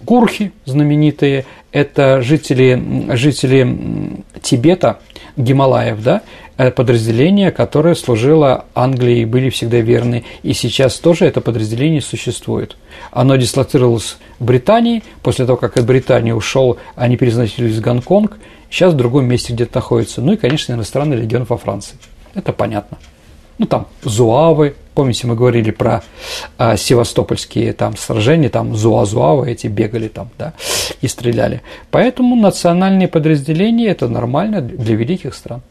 Гурхи 0.05 0.53
знаменитые, 0.65 1.45
это 1.71 2.21
жители, 2.23 3.15
жители 3.15 4.23
Тибета, 4.43 4.99
Гималаев, 5.37 6.03
да, 6.03 6.23
подразделение, 6.77 7.51
которое 7.51 7.95
служило 7.95 8.67
Англии 8.75 9.25
были 9.25 9.49
всегда 9.49 9.79
верны. 9.79 10.25
И 10.43 10.53
сейчас 10.53 10.99
тоже 10.99 11.25
это 11.25 11.41
подразделение 11.41 12.03
существует. 12.03 12.77
Оно 13.11 13.37
дислоцировалось 13.37 14.19
в 14.39 14.45
Британии. 14.45 15.03
После 15.23 15.47
того, 15.47 15.57
как 15.57 15.77
от 15.77 15.87
Британии 15.87 16.33
ушел, 16.33 16.77
они 16.95 17.17
переносились 17.17 17.77
в 17.77 17.81
Гонконг. 17.81 18.39
Сейчас 18.71 18.93
в 18.93 18.97
другом 18.97 19.27
месте 19.27 19.53
где-то 19.53 19.77
находится. 19.77 20.21
Ну 20.21 20.35
и, 20.35 20.37
конечно, 20.37 20.73
иностранный 20.75 21.17
легион 21.17 21.45
во 21.45 21.57
Франции. 21.57 21.97
Это 22.35 22.53
понятно. 22.53 22.99
Ну, 23.59 23.67
там, 23.67 23.87
зуавы, 24.03 24.75
помните, 24.95 25.27
мы 25.27 25.35
говорили 25.35 25.71
про 25.71 26.03
а, 26.59 26.77
севастопольские 26.77 27.73
там 27.73 27.97
сражения, 27.97 28.49
там 28.49 28.75
зуа-зуавы 28.75 29.51
эти 29.51 29.67
бегали 29.67 30.09
там, 30.09 30.31
да, 30.39 30.53
и 31.01 31.09
стреляли. 31.09 31.63
Поэтому 31.91 32.37
национальные 32.37 33.09
подразделения– 33.09 33.87
это 33.89 34.09
нормально 34.09 34.61
для 34.61 34.97
великих 34.97 35.35
стран. 35.35 35.63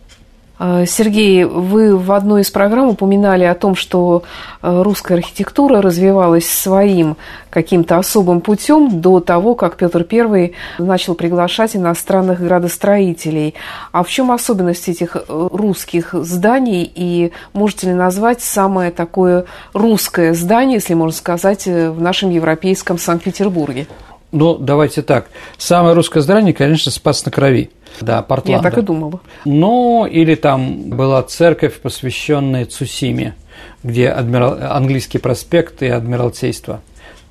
А, 0.63 0.85
Сергей, 0.85 1.43
вы 1.43 1.97
в 1.97 2.11
одной 2.11 2.41
из 2.41 2.51
программ 2.51 2.89
упоминали 2.89 3.43
о 3.45 3.55
том, 3.55 3.73
что 3.73 4.21
а, 4.61 4.83
русская 4.83 5.15
архитектура 5.15 5.81
развивалась 5.81 6.47
своим 6.47 7.17
каким-то 7.49 7.97
особым 7.97 8.41
путем 8.41 9.01
до 9.01 9.21
того, 9.21 9.55
как 9.55 9.75
Петр 9.75 10.05
I 10.11 10.53
начал 10.77 11.15
приглашать 11.15 11.75
иностранных 11.75 12.41
градостроителей. 12.41 13.55
А 13.91 14.03
в 14.03 14.09
чем 14.09 14.31
особенность 14.31 14.87
этих 14.87 15.15
э, 15.15 15.21
русских 15.27 16.13
зданий 16.13 16.89
и 16.93 17.31
можете 17.53 17.87
ли 17.87 17.93
назвать 17.93 18.43
самое 18.43 18.91
такое 18.91 19.45
русское 19.73 20.35
здание, 20.35 20.75
если 20.75 20.93
можно 20.93 21.17
сказать, 21.17 21.65
э, 21.65 21.89
в 21.89 21.99
нашем 21.99 22.29
европейском 22.29 22.99
Санкт-Петербурге? 22.99 23.87
Ну, 24.31 24.57
давайте 24.57 25.01
так. 25.01 25.27
Самое 25.57 25.93
русское 25.93 26.21
здание, 26.21 26.53
конечно, 26.53 26.91
Спас 26.91 27.25
на 27.25 27.31
Крови. 27.31 27.69
Да, 27.99 28.21
Портланда. 28.21 28.67
Я 28.67 28.71
так 28.71 28.81
и 28.81 28.85
думала. 28.85 29.19
Ну, 29.43 30.05
или 30.05 30.35
там 30.35 30.89
была 30.89 31.21
церковь, 31.23 31.79
посвященная 31.81 32.65
Цусиме, 32.65 33.35
где 33.83 34.09
адмирал... 34.09 34.57
английский 34.61 35.17
проспект 35.17 35.83
и 35.83 35.87
Адмиралтейство. 35.87 36.81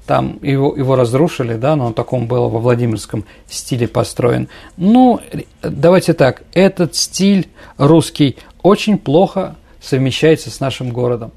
Там 0.07 0.39
его, 0.43 0.77
его 0.77 0.97
разрушили, 0.97 1.55
да, 1.55 1.77
но 1.77 1.87
он 1.87 1.95
таком 1.95 2.27
был 2.27 2.49
во 2.49 2.59
Владимирском 2.59 3.25
стиле 3.49 3.87
построен. 3.89 4.49
Ну, 4.77 5.21
давайте 5.63 6.13
так, 6.15 6.43
этот 6.53 6.97
стиль 6.97 7.49
русский 7.79 8.37
очень 8.63 8.99
плохо 8.99 9.57
совмещается 9.81 10.51
с 10.51 10.61
нашим 10.61 10.91
городом. 10.91 11.33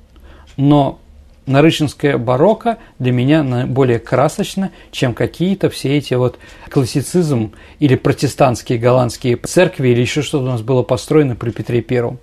Но 0.57 0.99
Нарышинское 1.45 2.17
барокко 2.17 2.77
для 2.99 3.11
меня 3.11 3.65
более 3.67 3.99
красочно, 3.99 4.71
чем 4.91 5.13
какие-то 5.13 5.69
все 5.69 5.97
эти 5.97 6.13
вот 6.13 6.39
классицизм 6.69 7.53
или 7.79 7.95
протестантские 7.95 8.79
голландские 8.79 9.35
церкви 9.37 9.89
или 9.89 10.01
еще 10.01 10.21
что-то 10.21 10.45
у 10.45 10.47
нас 10.47 10.61
было 10.61 10.83
построено 10.83 11.35
при 11.35 11.51
Петре 11.51 11.81
Первом. 11.81 12.19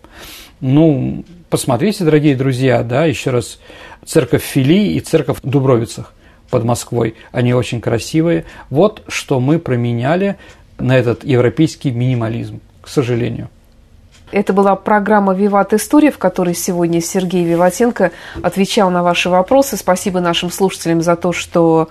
Ну, 0.60 1.24
посмотрите, 1.48 2.04
дорогие 2.04 2.36
друзья, 2.36 2.82
да, 2.82 3.04
еще 3.04 3.30
раз, 3.30 3.60
церковь 4.04 4.42
Фили 4.42 4.94
и 4.94 5.00
церковь 5.00 5.38
в 5.42 5.48
Дубровицах 5.48 6.14
под 6.48 6.64
Москвой, 6.64 7.14
они 7.32 7.54
очень 7.54 7.80
красивые. 7.80 8.44
Вот 8.70 9.02
что 9.08 9.38
мы 9.40 9.58
променяли 9.58 10.36
на 10.78 10.98
этот 10.98 11.24
европейский 11.24 11.90
минимализм, 11.90 12.60
к 12.80 12.88
сожалению. 12.88 13.48
Это 14.32 14.52
была 14.52 14.76
программа 14.76 15.34
«Виват 15.34 15.72
История», 15.72 16.12
в 16.12 16.18
которой 16.18 16.54
сегодня 16.54 17.00
Сергей 17.00 17.44
Виватенко 17.44 18.12
отвечал 18.42 18.88
на 18.90 19.02
ваши 19.02 19.28
вопросы. 19.28 19.76
Спасибо 19.76 20.20
нашим 20.20 20.52
слушателям 20.52 21.02
за 21.02 21.16
то, 21.16 21.32
что 21.32 21.88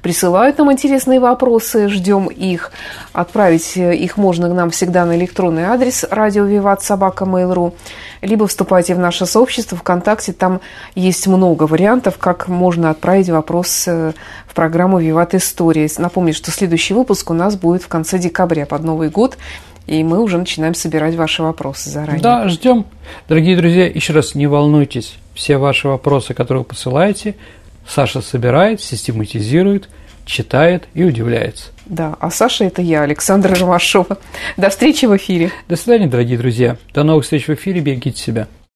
присылают 0.00 0.56
нам 0.56 0.72
интересные 0.72 1.20
вопросы. 1.20 1.88
Ждем 1.88 2.28
их. 2.28 2.72
Отправить 3.12 3.76
их 3.76 4.16
можно 4.16 4.48
к 4.48 4.54
нам 4.54 4.70
всегда 4.70 5.04
на 5.04 5.16
электронный 5.16 5.64
адрес 5.64 6.06
радио 6.10 6.44
«Виват» 6.44 6.82
собака 6.82 7.26
mail.ru. 7.26 7.74
Либо 8.22 8.46
вступайте 8.46 8.94
в 8.94 8.98
наше 8.98 9.26
сообщество 9.26 9.76
ВКонтакте. 9.76 10.32
Там 10.32 10.60
есть 10.94 11.26
много 11.26 11.64
вариантов, 11.64 12.16
как 12.16 12.48
можно 12.48 12.88
отправить 12.88 13.28
вопрос 13.28 13.84
э, 13.86 14.12
в 14.46 14.54
программу 14.54 14.98
«Виват 14.98 15.34
История». 15.34 15.90
Напомню, 15.98 16.32
что 16.32 16.50
следующий 16.50 16.94
выпуск 16.94 17.30
у 17.30 17.34
нас 17.34 17.56
будет 17.56 17.82
в 17.82 17.88
конце 17.88 18.18
декабря 18.18 18.64
под 18.64 18.82
Новый 18.82 19.10
год 19.10 19.36
и 19.92 20.02
мы 20.04 20.22
уже 20.22 20.38
начинаем 20.38 20.74
собирать 20.74 21.14
ваши 21.16 21.42
вопросы 21.42 21.90
заранее. 21.90 22.22
Да, 22.22 22.48
ждем. 22.48 22.86
Дорогие 23.28 23.56
друзья, 23.58 23.86
еще 23.86 24.14
раз 24.14 24.34
не 24.34 24.46
волнуйтесь. 24.46 25.16
Все 25.34 25.58
ваши 25.58 25.86
вопросы, 25.86 26.32
которые 26.32 26.62
вы 26.62 26.68
посылаете, 26.68 27.34
Саша 27.86 28.22
собирает, 28.22 28.80
систематизирует, 28.80 29.90
читает 30.24 30.84
и 30.94 31.04
удивляется. 31.04 31.66
Да, 31.84 32.16
а 32.20 32.30
Саша– 32.30 32.64
это 32.66 32.80
я, 32.80 33.02
Александра 33.02 33.54
Ромашова. 33.54 34.16
До 34.56 34.70
встречи 34.70 35.04
в 35.04 35.14
эфире. 35.16 35.50
До 35.68 35.76
свидания, 35.76 36.06
дорогие 36.06 36.38
друзья. 36.38 36.78
До 36.94 37.02
новых 37.02 37.24
встреч 37.24 37.48
в 37.48 37.50
эфире. 37.50 37.80
Берегите 37.82 38.18
себя. 38.18 38.48